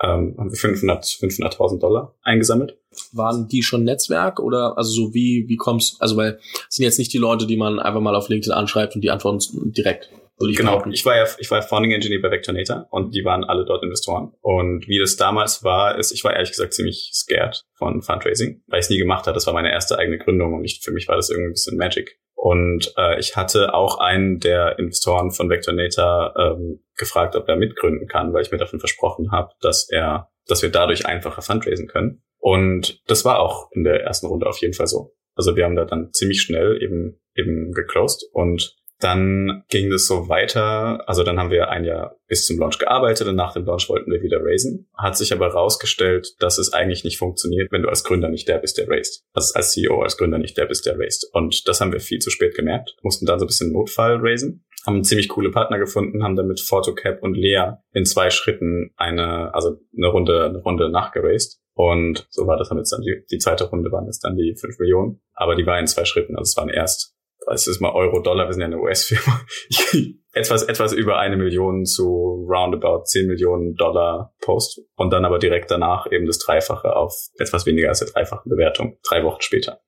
Ähm, 0.02 0.36
haben 0.38 0.50
wir 0.50 0.58
500, 0.58 1.06
500.000 1.06 1.80
Dollar 1.80 2.16
eingesammelt. 2.24 2.78
Waren 3.12 3.48
die 3.48 3.62
schon 3.62 3.84
Netzwerk 3.84 4.40
oder 4.40 4.78
also 4.78 4.92
so 4.92 5.14
wie 5.14 5.46
wie 5.48 5.56
kommst 5.56 6.02
also 6.02 6.18
weil 6.18 6.40
es 6.68 6.76
sind 6.76 6.84
jetzt 6.84 6.98
nicht 6.98 7.14
die 7.14 7.20
Leute, 7.20 7.46
die 7.46 7.58
man 7.58 7.80
einfach 7.80 8.02
mal 8.02 8.16
auf 8.16 8.28
LinkedIn 8.28 8.54
anschreibt 8.54 8.96
und 8.96 9.02
die 9.02 9.12
antworten 9.12 9.72
direkt. 9.72 10.10
Ich 10.40 10.58
genau, 10.58 10.72
behaupten. 10.72 10.92
ich 10.92 11.06
war 11.06 11.16
ja, 11.16 11.26
ich 11.38 11.50
war 11.52 11.62
Founding 11.62 11.92
Engineer 11.92 12.22
bei 12.22 12.32
Vectornator 12.32 12.88
und 12.90 13.14
die 13.14 13.24
waren 13.24 13.44
alle 13.44 13.66
dort 13.66 13.84
Investoren. 13.84 14.34
Und 14.42 14.88
wie 14.88 15.00
das 15.00 15.16
damals 15.16 15.64
war, 15.64 15.98
ist, 15.98 16.12
ich 16.12 16.24
war 16.24 16.34
ehrlich 16.34 16.52
gesagt 16.52 16.74
ziemlich 16.74 17.12
scared 17.14 17.64
von 17.76 18.02
Fundraising, 18.02 18.64
weil 18.68 18.80
ich 18.80 18.86
es 18.86 18.90
nie 18.90 18.98
gemacht 18.98 19.28
habe. 19.28 19.36
Das 19.36 19.46
war 19.46 19.54
meine 19.54 19.72
erste 19.72 19.98
eigene 19.98 20.18
Gründung 20.18 20.54
und 20.54 20.64
ich, 20.66 20.82
für 20.84 20.92
mich 20.92 21.08
war 21.08 21.16
das 21.16 21.30
irgendwie 21.30 21.50
ein 21.50 21.54
bisschen 21.54 21.78
Magic. 21.78 22.18
Und 22.36 22.94
äh, 22.98 23.20
ich 23.20 23.38
hatte 23.38 23.74
auch 23.74 24.00
einen 24.00 24.40
der 24.40 24.78
Investoren 24.80 25.32
von 25.32 25.50
Vectornator 25.50 26.34
ähm, 26.38 26.84
gefragt, 26.98 27.36
ob 27.36 27.48
er 27.48 27.56
mitgründen 27.56 28.08
kann, 28.08 28.34
weil 28.34 28.42
ich 28.42 28.52
mir 28.52 28.58
davon 28.58 28.80
versprochen 28.80 29.32
habe, 29.32 29.54
dass 29.62 29.88
er, 29.90 30.30
dass 30.48 30.62
wir 30.62 30.70
dadurch 30.70 31.06
einfacher 31.06 31.42
fundraisen 31.42 31.88
können. 31.88 32.24
Und 32.40 33.02
das 33.08 33.24
war 33.24 33.40
auch 33.40 33.72
in 33.72 33.86
der 33.86 34.02
ersten 34.02 34.28
Runde 34.28 34.48
auf 34.48 34.58
jeden 34.58 34.74
Fall 34.74 34.88
so. 34.88 35.14
Also 35.36 35.56
wir 35.56 35.64
haben 35.64 35.76
da 35.76 35.86
dann 35.86 36.12
ziemlich 36.12 36.42
schnell 36.42 36.82
eben 36.82 37.20
eben 37.36 37.72
geclosed 37.72 38.24
und 38.34 38.76
dann 39.00 39.64
ging 39.70 39.90
das 39.90 40.08
so 40.08 40.30
weiter. 40.30 41.08
Also 41.08 41.24
dann 41.24 41.40
haben 41.40 41.52
wir 41.52 41.70
ein 41.70 41.84
Jahr 41.84 42.18
bis 42.28 42.46
zum 42.46 42.58
Launch 42.58 42.80
gearbeitet 42.80 43.28
und 43.28 43.36
nach 43.36 43.54
dem 43.54 43.66
Launch 43.66 43.90
wollten 43.90 44.12
wir 44.12 44.22
wieder 44.22 44.40
raisen. 44.42 44.90
Hat 44.98 45.18
sich 45.18 45.34
aber 45.34 45.48
herausgestellt, 45.48 46.36
dass 46.40 46.58
es 46.58 46.74
eigentlich 46.74 47.04
nicht 47.04 47.18
funktioniert, 47.18 47.72
wenn 47.72 47.82
du 47.82 47.90
als 47.90 48.04
Gründer 48.04 48.30
nicht 48.30 48.48
der 48.48 48.60
bist, 48.60 48.78
der 48.78 48.90
raised. 48.90 49.24
Also 49.34 49.54
als 49.56 49.72
CEO, 49.72 50.02
als 50.02 50.18
Gründer 50.18 50.38
nicht 50.38 50.58
der 50.58 50.66
bist, 50.66 50.86
der 50.86 50.98
raised. 50.98 51.30
Und 51.34 51.68
das 51.68 51.82
haben 51.82 51.92
wir 51.92 52.00
viel 52.00 52.20
zu 52.20 52.30
spät 52.30 52.56
gemerkt. 52.56 52.96
Mussten 53.02 53.26
dann 53.26 53.40
so 53.40 53.46
ein 53.46 53.48
bisschen 53.48 53.74
Notfall 53.74 54.18
raisen. 54.22 54.66
Haben 54.86 55.04
ziemlich 55.04 55.30
coole 55.30 55.52
Partner 55.52 55.80
gefunden, 55.80 56.24
haben 56.24 56.36
dann 56.36 56.48
mit 56.48 56.60
Photocap 56.60 57.24
und 57.24 57.36
Lea 57.36 57.74
in 57.94 58.06
zwei 58.06 58.30
Schritten 58.30 58.92
eine, 58.98 59.54
also 59.54 59.78
eine 59.96 60.08
Runde, 60.08 60.46
eine 60.46 60.58
Runde 60.60 60.90
nachgeraced. 60.90 61.60
Und 61.76 62.28
so 62.30 62.46
war 62.48 62.58
das 62.58 62.70
dann 62.70 62.78
jetzt 62.78 62.92
dann 62.92 63.02
die, 63.02 63.24
die 63.32 63.38
zweite 63.38 63.66
Runde 63.66 63.92
waren 63.92 64.06
jetzt 64.06 64.24
dann 64.24 64.36
die 64.36 64.56
fünf 64.60 64.78
Millionen. 64.80 65.22
Aber 65.34 65.56
die 65.56 65.66
war 65.66 65.80
in 65.80 65.88
zwei 65.88 66.06
Schritten. 66.06 66.36
Also 66.36 66.50
es 66.50 66.58
waren 66.58 66.70
erst 66.70 67.16
es 67.52 67.68
ist 67.68 67.82
mal 67.82 67.94
Euro, 67.94 68.22
Dollar, 68.22 68.48
wir 68.48 68.54
sind 68.54 68.62
ja 68.62 68.68
eine 68.68 68.80
US-Firma, 68.80 69.42
etwas, 70.34 70.64
etwas 70.64 70.94
über 70.94 71.18
eine 71.20 71.38
Million 71.38 71.86
zu 71.86 72.48
roundabout 72.50 73.04
10 73.06 73.28
Millionen 73.28 73.76
Dollar 73.76 74.34
Post 74.42 74.82
und 74.96 75.12
dann 75.12 75.26
aber 75.26 75.40
direkt 75.40 75.72
danach 75.72 76.12
eben 76.12 76.26
das 76.26 76.40
Dreifache 76.40 76.96
auf 76.96 77.14
etwas 77.38 77.66
weniger 77.66 77.90
als 77.90 78.00
der 78.00 78.10
dreifachen 78.10 78.50
Bewertung, 78.50 78.98
drei 79.08 79.24
Wochen 79.24 79.42
später. 79.42 79.80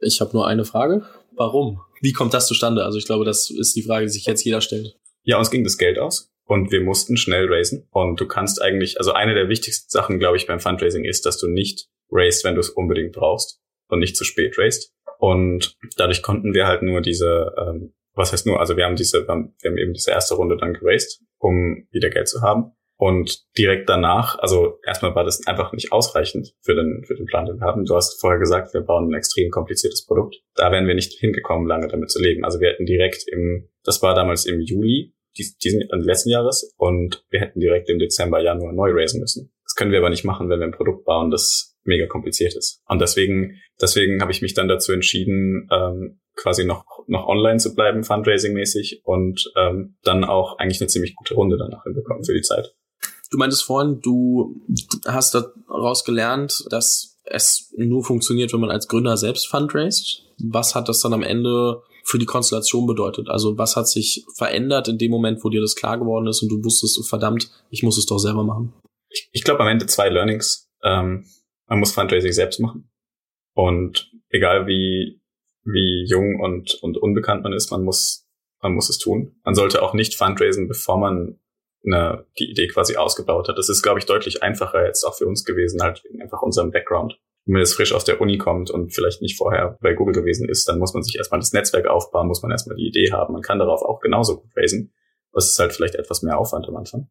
Ich 0.00 0.20
habe 0.20 0.32
nur 0.32 0.46
eine 0.46 0.64
Frage. 0.64 1.02
Warum? 1.32 1.80
Wie 2.00 2.12
kommt 2.12 2.34
das 2.34 2.46
zustande? 2.46 2.84
Also 2.84 2.98
ich 2.98 3.06
glaube, 3.06 3.24
das 3.24 3.50
ist 3.50 3.74
die 3.74 3.82
Frage, 3.82 4.06
die 4.06 4.12
sich 4.12 4.26
jetzt 4.26 4.44
jeder 4.44 4.60
stellt. 4.60 4.96
Ja, 5.22 5.38
uns 5.38 5.50
ging 5.50 5.64
das 5.64 5.78
Geld 5.78 5.98
aus 5.98 6.30
und 6.44 6.70
wir 6.70 6.82
mussten 6.82 7.16
schnell 7.16 7.50
raisen. 7.50 7.88
Und 7.90 8.20
du 8.20 8.26
kannst 8.26 8.60
eigentlich, 8.60 8.98
also 8.98 9.12
eine 9.12 9.34
der 9.34 9.48
wichtigsten 9.48 9.88
Sachen, 9.88 10.18
glaube 10.18 10.36
ich, 10.36 10.46
beim 10.46 10.60
Fundraising 10.60 11.04
ist, 11.04 11.24
dass 11.24 11.38
du 11.38 11.48
nicht 11.48 11.88
raised, 12.10 12.44
wenn 12.44 12.54
du 12.54 12.60
es 12.60 12.70
unbedingt 12.70 13.12
brauchst 13.12 13.60
und 13.88 14.00
nicht 14.00 14.16
zu 14.16 14.24
spät 14.24 14.58
raised. 14.58 14.92
Und 15.24 15.78
dadurch 15.96 16.20
konnten 16.20 16.52
wir 16.52 16.66
halt 16.66 16.82
nur 16.82 17.00
diese, 17.00 17.54
ähm, 17.56 17.94
was 18.12 18.32
heißt 18.32 18.46
nur, 18.46 18.60
also 18.60 18.76
wir 18.76 18.84
haben 18.84 18.94
diese, 18.94 19.26
wir 19.26 19.32
haben 19.32 19.54
eben 19.64 19.94
diese 19.94 20.10
erste 20.10 20.34
Runde 20.34 20.58
dann 20.58 20.74
geraced, 20.74 21.22
um 21.38 21.88
wieder 21.92 22.10
Geld 22.10 22.28
zu 22.28 22.42
haben. 22.42 22.72
Und 22.98 23.42
direkt 23.56 23.88
danach, 23.88 24.38
also 24.38 24.78
erstmal 24.86 25.14
war 25.14 25.24
das 25.24 25.46
einfach 25.46 25.72
nicht 25.72 25.92
ausreichend 25.92 26.52
für 26.60 26.74
den, 26.74 27.04
für 27.06 27.14
den 27.14 27.24
Plan, 27.24 27.46
den 27.46 27.56
wir 27.56 27.66
haben. 27.66 27.86
Du 27.86 27.94
hast 27.94 28.20
vorher 28.20 28.38
gesagt, 28.38 28.74
wir 28.74 28.82
bauen 28.82 29.08
ein 29.08 29.14
extrem 29.16 29.50
kompliziertes 29.50 30.04
Produkt. 30.04 30.36
Da 30.56 30.70
wären 30.70 30.86
wir 30.86 30.94
nicht 30.94 31.14
hingekommen, 31.18 31.66
lange 31.66 31.88
damit 31.88 32.10
zu 32.10 32.20
leben. 32.20 32.44
Also 32.44 32.60
wir 32.60 32.68
hätten 32.68 32.84
direkt 32.84 33.24
im, 33.26 33.70
das 33.82 34.02
war 34.02 34.14
damals 34.14 34.44
im 34.44 34.60
Juli 34.60 35.14
diesen, 35.38 35.56
diesen 35.64 35.80
letzten 36.02 36.28
Jahres 36.28 36.70
und 36.76 37.24
wir 37.30 37.40
hätten 37.40 37.60
direkt 37.60 37.88
im 37.88 37.98
Dezember, 37.98 38.42
Januar 38.42 38.74
neu 38.74 38.90
raisen 38.92 39.20
müssen. 39.20 39.53
Das 39.64 39.74
können 39.74 39.90
wir 39.90 39.98
aber 39.98 40.10
nicht 40.10 40.24
machen, 40.24 40.48
wenn 40.48 40.60
wir 40.60 40.66
ein 40.66 40.72
Produkt 40.72 41.04
bauen, 41.04 41.30
das 41.30 41.76
mega 41.84 42.06
kompliziert 42.06 42.54
ist. 42.54 42.80
Und 42.86 43.00
deswegen, 43.00 43.60
deswegen 43.80 44.20
habe 44.20 44.32
ich 44.32 44.42
mich 44.42 44.54
dann 44.54 44.68
dazu 44.68 44.92
entschieden, 44.92 45.68
ähm, 45.70 46.20
quasi 46.36 46.64
noch, 46.64 46.84
noch 47.06 47.26
online 47.26 47.58
zu 47.58 47.74
bleiben, 47.74 48.02
Fundraising-mäßig 48.02 49.02
und 49.04 49.52
ähm, 49.56 49.96
dann 50.02 50.24
auch 50.24 50.58
eigentlich 50.58 50.80
eine 50.80 50.88
ziemlich 50.88 51.14
gute 51.14 51.34
Runde 51.34 51.56
danach 51.58 51.84
hinbekommen 51.84 52.24
für 52.24 52.34
die 52.34 52.42
Zeit. 52.42 52.74
Du 53.30 53.38
meintest 53.38 53.64
vorhin, 53.64 54.00
du 54.00 54.60
hast 55.06 55.34
daraus 55.34 56.04
gelernt, 56.04 56.64
dass 56.70 57.18
es 57.24 57.72
nur 57.76 58.04
funktioniert, 58.04 58.52
wenn 58.52 58.60
man 58.60 58.70
als 58.70 58.88
Gründer 58.88 59.16
selbst 59.16 59.48
fundraised. 59.48 60.22
Was 60.38 60.74
hat 60.74 60.88
das 60.88 61.00
dann 61.00 61.14
am 61.14 61.22
Ende 61.22 61.82
für 62.04 62.18
die 62.18 62.26
Konstellation 62.26 62.86
bedeutet? 62.86 63.28
Also 63.28 63.56
was 63.56 63.76
hat 63.76 63.88
sich 63.88 64.24
verändert 64.36 64.88
in 64.88 64.98
dem 64.98 65.10
Moment, 65.10 65.42
wo 65.42 65.48
dir 65.48 65.60
das 65.60 65.74
klar 65.74 65.98
geworden 65.98 66.26
ist 66.26 66.42
und 66.42 66.50
du 66.50 66.62
wusstest, 66.62 66.98
oh, 67.00 67.02
verdammt, 67.02 67.50
ich 67.70 67.82
muss 67.82 67.98
es 67.98 68.06
doch 68.06 68.18
selber 68.18 68.44
machen? 68.44 68.74
Ich, 69.14 69.28
ich 69.32 69.44
glaube 69.44 69.60
am 69.60 69.68
Ende 69.68 69.86
zwei 69.86 70.08
Learnings. 70.08 70.68
Ähm, 70.82 71.24
man 71.66 71.78
muss 71.78 71.92
Fundraising 71.92 72.32
selbst 72.32 72.60
machen. 72.60 72.90
Und 73.54 74.12
egal 74.28 74.66
wie, 74.66 75.22
wie 75.64 76.04
jung 76.08 76.40
und, 76.40 76.74
und 76.82 76.98
unbekannt 76.98 77.44
man 77.44 77.52
ist, 77.52 77.70
man 77.70 77.84
muss, 77.84 78.26
man 78.60 78.74
muss 78.74 78.90
es 78.90 78.98
tun. 78.98 79.36
Man 79.44 79.54
sollte 79.54 79.82
auch 79.82 79.94
nicht 79.94 80.16
fundraisen, 80.16 80.68
bevor 80.68 80.98
man 80.98 81.40
eine, 81.86 82.26
die 82.38 82.50
Idee 82.50 82.66
quasi 82.66 82.96
ausgebaut 82.96 83.48
hat. 83.48 83.58
Das 83.58 83.68
ist, 83.68 83.82
glaube 83.82 84.00
ich, 84.00 84.06
deutlich 84.06 84.42
einfacher 84.42 84.84
jetzt 84.84 85.04
auch 85.04 85.16
für 85.16 85.26
uns 85.26 85.44
gewesen, 85.44 85.82
halt 85.82 86.02
wegen 86.04 86.20
einfach 86.20 86.42
unserem 86.42 86.70
Background. 86.70 87.18
Wenn 87.46 87.54
man 87.54 87.60
jetzt 87.60 87.74
frisch 87.74 87.92
aus 87.92 88.04
der 88.04 88.20
Uni 88.20 88.38
kommt 88.38 88.70
und 88.70 88.94
vielleicht 88.94 89.20
nicht 89.20 89.36
vorher 89.36 89.78
bei 89.82 89.92
Google 89.92 90.14
gewesen 90.14 90.48
ist, 90.48 90.66
dann 90.66 90.78
muss 90.78 90.94
man 90.94 91.02
sich 91.02 91.16
erstmal 91.16 91.40
das 91.40 91.52
Netzwerk 91.52 91.86
aufbauen, 91.86 92.26
muss 92.26 92.42
man 92.42 92.50
erstmal 92.50 92.76
die 92.76 92.88
Idee 92.88 93.12
haben. 93.12 93.34
Man 93.34 93.42
kann 93.42 93.58
darauf 93.58 93.82
auch 93.82 94.00
genauso 94.00 94.40
gut 94.40 94.50
raisen. 94.56 94.94
Das 95.32 95.50
ist 95.50 95.58
halt 95.58 95.72
vielleicht 95.72 95.94
etwas 95.94 96.22
mehr 96.22 96.38
Aufwand 96.38 96.66
am 96.66 96.76
Anfang. 96.76 97.08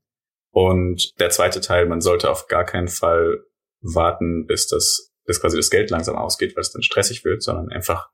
Und 0.54 1.20
der 1.20 1.32
zweite 1.32 1.62
Teil, 1.62 1.88
man 1.88 2.00
sollte 2.00 2.30
auf 2.30 2.48
gar 2.48 2.64
keinen 2.64 2.88
Fall 2.88 3.44
warten, 3.82 4.46
bis 4.46 4.68
das, 4.68 5.12
bis 5.26 5.42
quasi 5.42 5.58
das 5.58 5.72
Geld 5.72 5.90
langsam 5.90 6.16
ausgeht, 6.16 6.56
weil 6.56 6.62
es 6.62 6.72
dann 6.72 6.84
stressig 6.84 7.26
wird, 7.26 7.42
sondern 7.42 7.70
einfach 7.70 8.10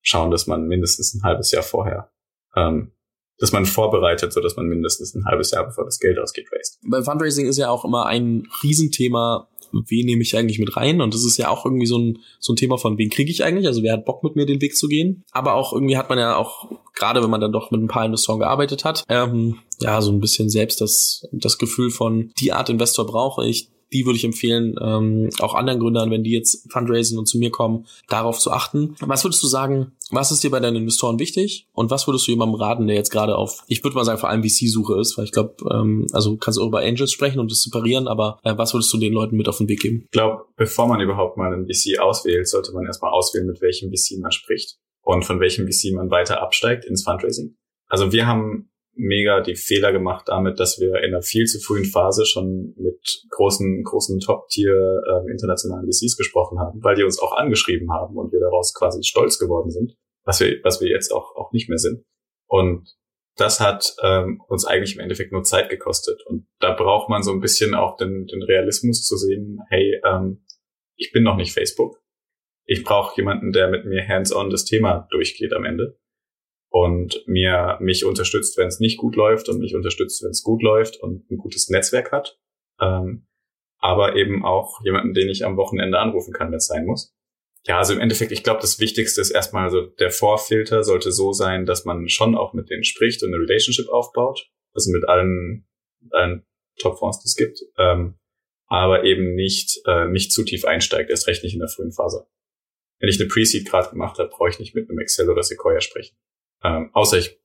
schauen, 0.00 0.30
dass 0.30 0.46
man 0.46 0.66
mindestens 0.66 1.14
ein 1.14 1.22
halbes 1.24 1.50
Jahr 1.50 1.62
vorher, 1.62 2.10
ähm, 2.56 2.92
dass 3.36 3.52
man 3.52 3.66
vorbereitet, 3.66 4.32
so 4.32 4.40
dass 4.40 4.56
man 4.56 4.66
mindestens 4.66 5.14
ein 5.14 5.26
halbes 5.26 5.50
Jahr 5.50 5.66
bevor 5.66 5.84
das 5.84 5.98
Geld 5.98 6.18
ausgeht, 6.18 6.48
raised. 6.50 6.78
Bei 6.88 7.02
Fundraising 7.02 7.46
ist 7.46 7.58
ja 7.58 7.68
auch 7.68 7.84
immer 7.84 8.06
ein 8.06 8.48
Riesenthema, 8.62 9.50
wen 9.72 10.06
nehme 10.06 10.22
ich 10.22 10.36
eigentlich 10.36 10.58
mit 10.58 10.76
rein? 10.76 11.00
Und 11.00 11.14
das 11.14 11.24
ist 11.24 11.36
ja 11.36 11.48
auch 11.48 11.64
irgendwie 11.64 11.86
so 11.86 11.98
ein, 11.98 12.18
so 12.38 12.52
ein 12.52 12.56
Thema 12.56 12.78
von, 12.78 12.98
wen 12.98 13.10
kriege 13.10 13.30
ich 13.30 13.44
eigentlich? 13.44 13.66
Also 13.66 13.82
wer 13.82 13.92
hat 13.92 14.04
Bock 14.04 14.22
mit 14.24 14.36
mir 14.36 14.46
den 14.46 14.60
Weg 14.60 14.76
zu 14.76 14.88
gehen? 14.88 15.24
Aber 15.30 15.54
auch 15.54 15.72
irgendwie 15.72 15.96
hat 15.96 16.08
man 16.08 16.18
ja 16.18 16.36
auch, 16.36 16.70
gerade 16.94 17.22
wenn 17.22 17.30
man 17.30 17.40
dann 17.40 17.52
doch 17.52 17.70
mit 17.70 17.80
ein 17.80 17.88
paar 17.88 18.04
Investoren 18.04 18.40
gearbeitet 18.40 18.84
hat, 18.84 19.04
ähm, 19.08 19.56
ja, 19.80 20.00
so 20.00 20.10
ein 20.10 20.20
bisschen 20.20 20.48
selbst 20.48 20.80
das, 20.80 21.26
das 21.32 21.58
Gefühl 21.58 21.90
von, 21.90 22.32
die 22.40 22.52
Art 22.52 22.68
Investor 22.68 23.06
brauche 23.06 23.46
ich, 23.46 23.70
die 23.92 24.04
würde 24.04 24.16
ich 24.16 24.24
empfehlen, 24.24 24.74
ähm, 24.80 25.30
auch 25.40 25.54
anderen 25.54 25.80
Gründern, 25.80 26.10
wenn 26.10 26.24
die 26.24 26.32
jetzt 26.32 26.70
fundraisen 26.70 27.18
und 27.18 27.26
zu 27.26 27.38
mir 27.38 27.50
kommen, 27.50 27.86
darauf 28.08 28.38
zu 28.38 28.50
achten. 28.50 28.96
Was 29.00 29.24
würdest 29.24 29.42
du 29.42 29.46
sagen, 29.46 29.92
was 30.10 30.30
ist 30.30 30.42
dir 30.42 30.50
bei 30.50 30.60
deinen 30.60 30.76
Investoren 30.76 31.18
wichtig 31.18 31.66
und 31.72 31.90
was 31.90 32.06
würdest 32.06 32.26
du 32.26 32.32
jemandem 32.32 32.60
raten, 32.60 32.86
der 32.86 32.96
jetzt 32.96 33.10
gerade 33.10 33.36
auf, 33.36 33.64
ich 33.66 33.82
würde 33.84 33.96
mal 33.96 34.04
sagen, 34.04 34.18
vor 34.18 34.28
allem 34.28 34.42
VC-Suche 34.42 34.98
ist, 35.00 35.16
weil 35.18 35.24
ich 35.24 35.32
glaube, 35.32 35.56
ähm, 35.70 36.06
also 36.12 36.36
kannst 36.36 36.58
du 36.58 36.62
auch 36.62 36.68
über 36.68 36.80
Angels 36.80 37.12
sprechen 37.12 37.40
und 37.40 37.50
das 37.50 37.62
separieren, 37.62 38.08
aber 38.08 38.38
äh, 38.42 38.56
was 38.56 38.74
würdest 38.74 38.92
du 38.92 38.98
den 38.98 39.12
Leuten 39.12 39.36
mit 39.36 39.48
auf 39.48 39.58
den 39.58 39.68
Weg 39.68 39.80
geben? 39.80 40.02
Ich 40.04 40.10
glaube, 40.10 40.44
bevor 40.56 40.88
man 40.88 41.00
überhaupt 41.00 41.36
mal 41.36 41.52
einen 41.52 41.66
VC 41.66 41.98
auswählt, 42.00 42.48
sollte 42.48 42.72
man 42.72 42.86
erstmal 42.86 43.12
auswählen, 43.12 43.46
mit 43.46 43.60
welchem 43.60 43.90
VC 43.90 44.18
man 44.18 44.32
spricht 44.32 44.78
und 45.02 45.24
von 45.24 45.40
welchem 45.40 45.66
VC 45.66 45.92
man 45.94 46.10
weiter 46.10 46.42
absteigt 46.42 46.84
ins 46.84 47.04
Fundraising. 47.04 47.56
Also 47.88 48.12
wir 48.12 48.26
haben 48.26 48.70
mega 48.98 49.40
die 49.40 49.54
Fehler 49.54 49.92
gemacht 49.92 50.28
damit, 50.28 50.58
dass 50.58 50.80
wir 50.80 50.96
in 50.98 51.14
einer 51.14 51.22
viel 51.22 51.46
zu 51.46 51.60
frühen 51.60 51.84
Phase 51.84 52.26
schon 52.26 52.74
mit 52.76 53.22
großen, 53.30 53.84
großen 53.84 54.18
Top-Tier 54.18 54.74
äh, 54.74 55.30
internationalen 55.30 55.86
VCs 55.86 56.16
gesprochen 56.16 56.58
haben, 56.58 56.82
weil 56.82 56.96
die 56.96 57.04
uns 57.04 57.20
auch 57.20 57.32
angeschrieben 57.32 57.90
haben 57.92 58.16
und 58.16 58.32
wir 58.32 58.40
daraus 58.40 58.74
quasi 58.74 59.02
stolz 59.04 59.38
geworden 59.38 59.70
sind, 59.70 59.94
was 60.24 60.40
wir, 60.40 60.58
was 60.64 60.80
wir 60.80 60.88
jetzt 60.88 61.12
auch, 61.12 61.36
auch 61.36 61.52
nicht 61.52 61.68
mehr 61.68 61.78
sind. 61.78 62.04
Und 62.48 62.88
das 63.36 63.60
hat 63.60 63.94
ähm, 64.02 64.42
uns 64.48 64.64
eigentlich 64.64 64.96
im 64.96 65.00
Endeffekt 65.00 65.32
nur 65.32 65.44
Zeit 65.44 65.70
gekostet. 65.70 66.20
Und 66.26 66.48
da 66.58 66.72
braucht 66.72 67.08
man 67.08 67.22
so 67.22 67.30
ein 67.30 67.40
bisschen 67.40 67.74
auch 67.74 67.96
den, 67.96 68.26
den 68.26 68.42
Realismus 68.42 69.04
zu 69.04 69.16
sehen, 69.16 69.60
hey, 69.68 70.00
ähm, 70.04 70.44
ich 70.96 71.12
bin 71.12 71.22
noch 71.22 71.36
nicht 71.36 71.52
Facebook. 71.52 72.00
Ich 72.64 72.82
brauche 72.82 73.16
jemanden, 73.16 73.52
der 73.52 73.68
mit 73.68 73.86
mir 73.86 74.06
hands-on 74.06 74.50
das 74.50 74.64
Thema 74.64 75.06
durchgeht 75.10 75.52
am 75.52 75.64
Ende 75.64 75.96
und 76.70 77.22
mir 77.26 77.78
mich 77.80 78.04
unterstützt, 78.04 78.58
wenn 78.58 78.68
es 78.68 78.80
nicht 78.80 78.98
gut 78.98 79.16
läuft 79.16 79.48
und 79.48 79.58
mich 79.58 79.74
unterstützt, 79.74 80.22
wenn 80.22 80.30
es 80.30 80.42
gut 80.42 80.62
läuft 80.62 81.00
und 81.00 81.30
ein 81.30 81.38
gutes 81.38 81.68
Netzwerk 81.68 82.12
hat. 82.12 82.38
Ähm, 82.80 83.26
aber 83.78 84.16
eben 84.16 84.44
auch 84.44 84.82
jemanden, 84.84 85.14
den 85.14 85.28
ich 85.28 85.44
am 85.44 85.56
Wochenende 85.56 85.98
anrufen 85.98 86.32
kann, 86.32 86.48
wenn 86.48 86.58
es 86.58 86.66
sein 86.66 86.84
muss. 86.84 87.14
Ja, 87.66 87.78
also 87.78 87.92
im 87.92 88.00
Endeffekt, 88.00 88.32
ich 88.32 88.42
glaube, 88.42 88.60
das 88.60 88.80
Wichtigste 88.80 89.20
ist 89.20 89.30
erstmal, 89.30 89.64
also 89.64 89.82
der 89.82 90.10
Vorfilter 90.10 90.82
sollte 90.84 91.12
so 91.12 91.32
sein, 91.32 91.66
dass 91.66 91.84
man 91.84 92.08
schon 92.08 92.34
auch 92.34 92.54
mit 92.54 92.70
denen 92.70 92.84
spricht 92.84 93.22
und 93.22 93.32
eine 93.32 93.42
Relationship 93.42 93.88
aufbaut. 93.88 94.50
Also 94.74 94.90
mit 94.90 95.08
allen, 95.08 95.66
allen 96.10 96.46
Top-Fonds, 96.78 97.20
die 97.20 97.26
es 97.26 97.36
gibt. 97.36 97.60
Ähm, 97.78 98.18
aber 98.66 99.04
eben 99.04 99.34
nicht, 99.34 99.80
äh, 99.86 100.06
nicht 100.08 100.32
zu 100.32 100.44
tief 100.44 100.64
einsteigt, 100.64 101.10
erst 101.10 101.26
recht 101.26 101.42
nicht 101.42 101.54
in 101.54 101.60
der 101.60 101.68
frühen 101.68 101.92
Phase. 101.92 102.26
Wenn 103.00 103.08
ich 103.08 103.20
eine 103.20 103.28
Pre-Seed 103.28 103.66
gerade 103.66 103.90
gemacht 103.90 104.18
habe, 104.18 104.28
brauche 104.28 104.50
ich 104.50 104.58
nicht 104.58 104.74
mit 104.74 104.88
einem 104.88 104.98
Excel 104.98 105.30
oder 105.30 105.42
Sequoia 105.42 105.80
sprechen. 105.80 106.16
Ähm, 106.62 106.90
außer 106.92 107.18
ich 107.18 107.38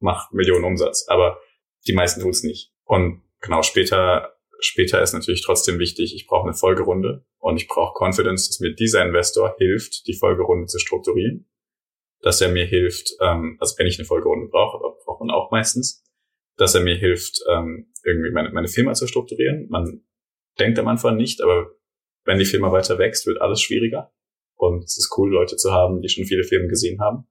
mache 0.00 0.34
Millionen 0.34 0.64
Umsatz, 0.64 1.06
aber 1.08 1.40
die 1.86 1.92
meisten 1.92 2.20
tun 2.20 2.30
es 2.30 2.42
nicht. 2.42 2.72
Und 2.84 3.22
genau, 3.40 3.62
später, 3.62 4.34
später 4.60 5.02
ist 5.02 5.12
natürlich 5.12 5.42
trotzdem 5.42 5.78
wichtig, 5.78 6.14
ich 6.14 6.26
brauche 6.26 6.46
eine 6.46 6.56
Folgerunde 6.56 7.24
und 7.38 7.56
ich 7.56 7.68
brauche 7.68 7.94
Confidence, 7.98 8.48
dass 8.48 8.60
mir 8.60 8.74
dieser 8.74 9.04
Investor 9.04 9.54
hilft, 9.58 10.06
die 10.06 10.14
Folgerunde 10.14 10.66
zu 10.66 10.78
strukturieren. 10.78 11.48
Dass 12.20 12.40
er 12.40 12.50
mir 12.50 12.64
hilft, 12.64 13.12
ähm, 13.20 13.56
also 13.60 13.76
wenn 13.78 13.86
ich 13.86 13.98
eine 13.98 14.06
Folgerunde 14.06 14.48
brauche, 14.48 14.76
aber 14.76 14.96
braucht 15.04 15.20
man 15.20 15.30
auch 15.30 15.50
meistens, 15.50 16.04
dass 16.56 16.74
er 16.74 16.82
mir 16.82 16.96
hilft, 16.96 17.40
ähm, 17.48 17.92
irgendwie 18.04 18.32
meine, 18.32 18.50
meine 18.50 18.68
Firma 18.68 18.92
zu 18.94 19.06
strukturieren. 19.06 19.68
Man 19.70 20.02
denkt 20.58 20.78
am 20.80 20.88
Anfang 20.88 21.16
nicht, 21.16 21.40
aber 21.42 21.70
wenn 22.24 22.38
die 22.38 22.44
Firma 22.44 22.72
weiter 22.72 22.98
wächst, 22.98 23.26
wird 23.26 23.40
alles 23.40 23.60
schwieriger. 23.60 24.12
Und 24.56 24.84
es 24.84 24.98
ist 24.98 25.16
cool, 25.16 25.30
Leute 25.30 25.56
zu 25.56 25.72
haben, 25.72 26.02
die 26.02 26.08
schon 26.08 26.24
viele 26.24 26.42
Firmen 26.42 26.68
gesehen 26.68 27.00
haben. 27.00 27.28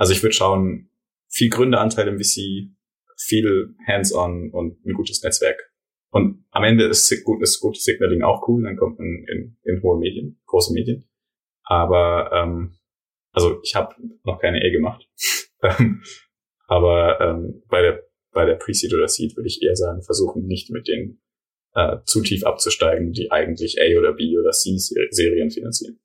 Also 0.00 0.14
ich 0.14 0.22
würde 0.22 0.34
schauen, 0.34 0.88
viel 1.28 1.50
Gründeranteil 1.50 2.08
im 2.08 2.18
VC, 2.18 2.70
viel 3.18 3.74
Hands-on 3.86 4.50
und 4.50 4.82
ein 4.86 4.94
gutes 4.94 5.22
Netzwerk. 5.22 5.60
Und 6.10 6.46
am 6.50 6.64
Ende 6.64 6.86
ist, 6.86 7.12
gut, 7.22 7.42
ist 7.42 7.60
gutes 7.60 7.84
Signaling 7.84 8.22
auch 8.22 8.48
cool, 8.48 8.62
dann 8.62 8.78
kommt 8.78 8.98
man 8.98 9.06
in, 9.06 9.58
in 9.62 9.82
hohe 9.82 9.98
Medien, 9.98 10.40
große 10.46 10.72
Medien. 10.72 11.04
Aber 11.64 12.30
ähm, 12.32 12.78
also 13.32 13.60
ich 13.62 13.74
habe 13.74 13.94
noch 14.24 14.40
keine 14.40 14.64
E 14.64 14.70
gemacht. 14.70 15.06
Aber 16.66 17.20
ähm, 17.20 17.62
bei 17.68 17.82
der 17.82 18.02
bei 18.32 18.46
der 18.46 18.54
Pre-Seed 18.54 18.94
oder 18.94 19.08
Seed 19.08 19.36
würde 19.36 19.48
ich 19.48 19.60
eher 19.60 19.76
sagen, 19.76 20.02
versuchen 20.02 20.46
nicht 20.46 20.70
mit 20.70 20.88
den 20.88 21.20
äh, 21.74 21.98
zu 22.04 22.22
tief 22.22 22.44
abzusteigen, 22.44 23.12
die 23.12 23.30
eigentlich 23.30 23.76
A 23.78 23.98
oder 23.98 24.14
B 24.14 24.38
oder 24.38 24.52
C 24.52 24.78
Serien 24.78 25.50
finanzieren 25.50 26.00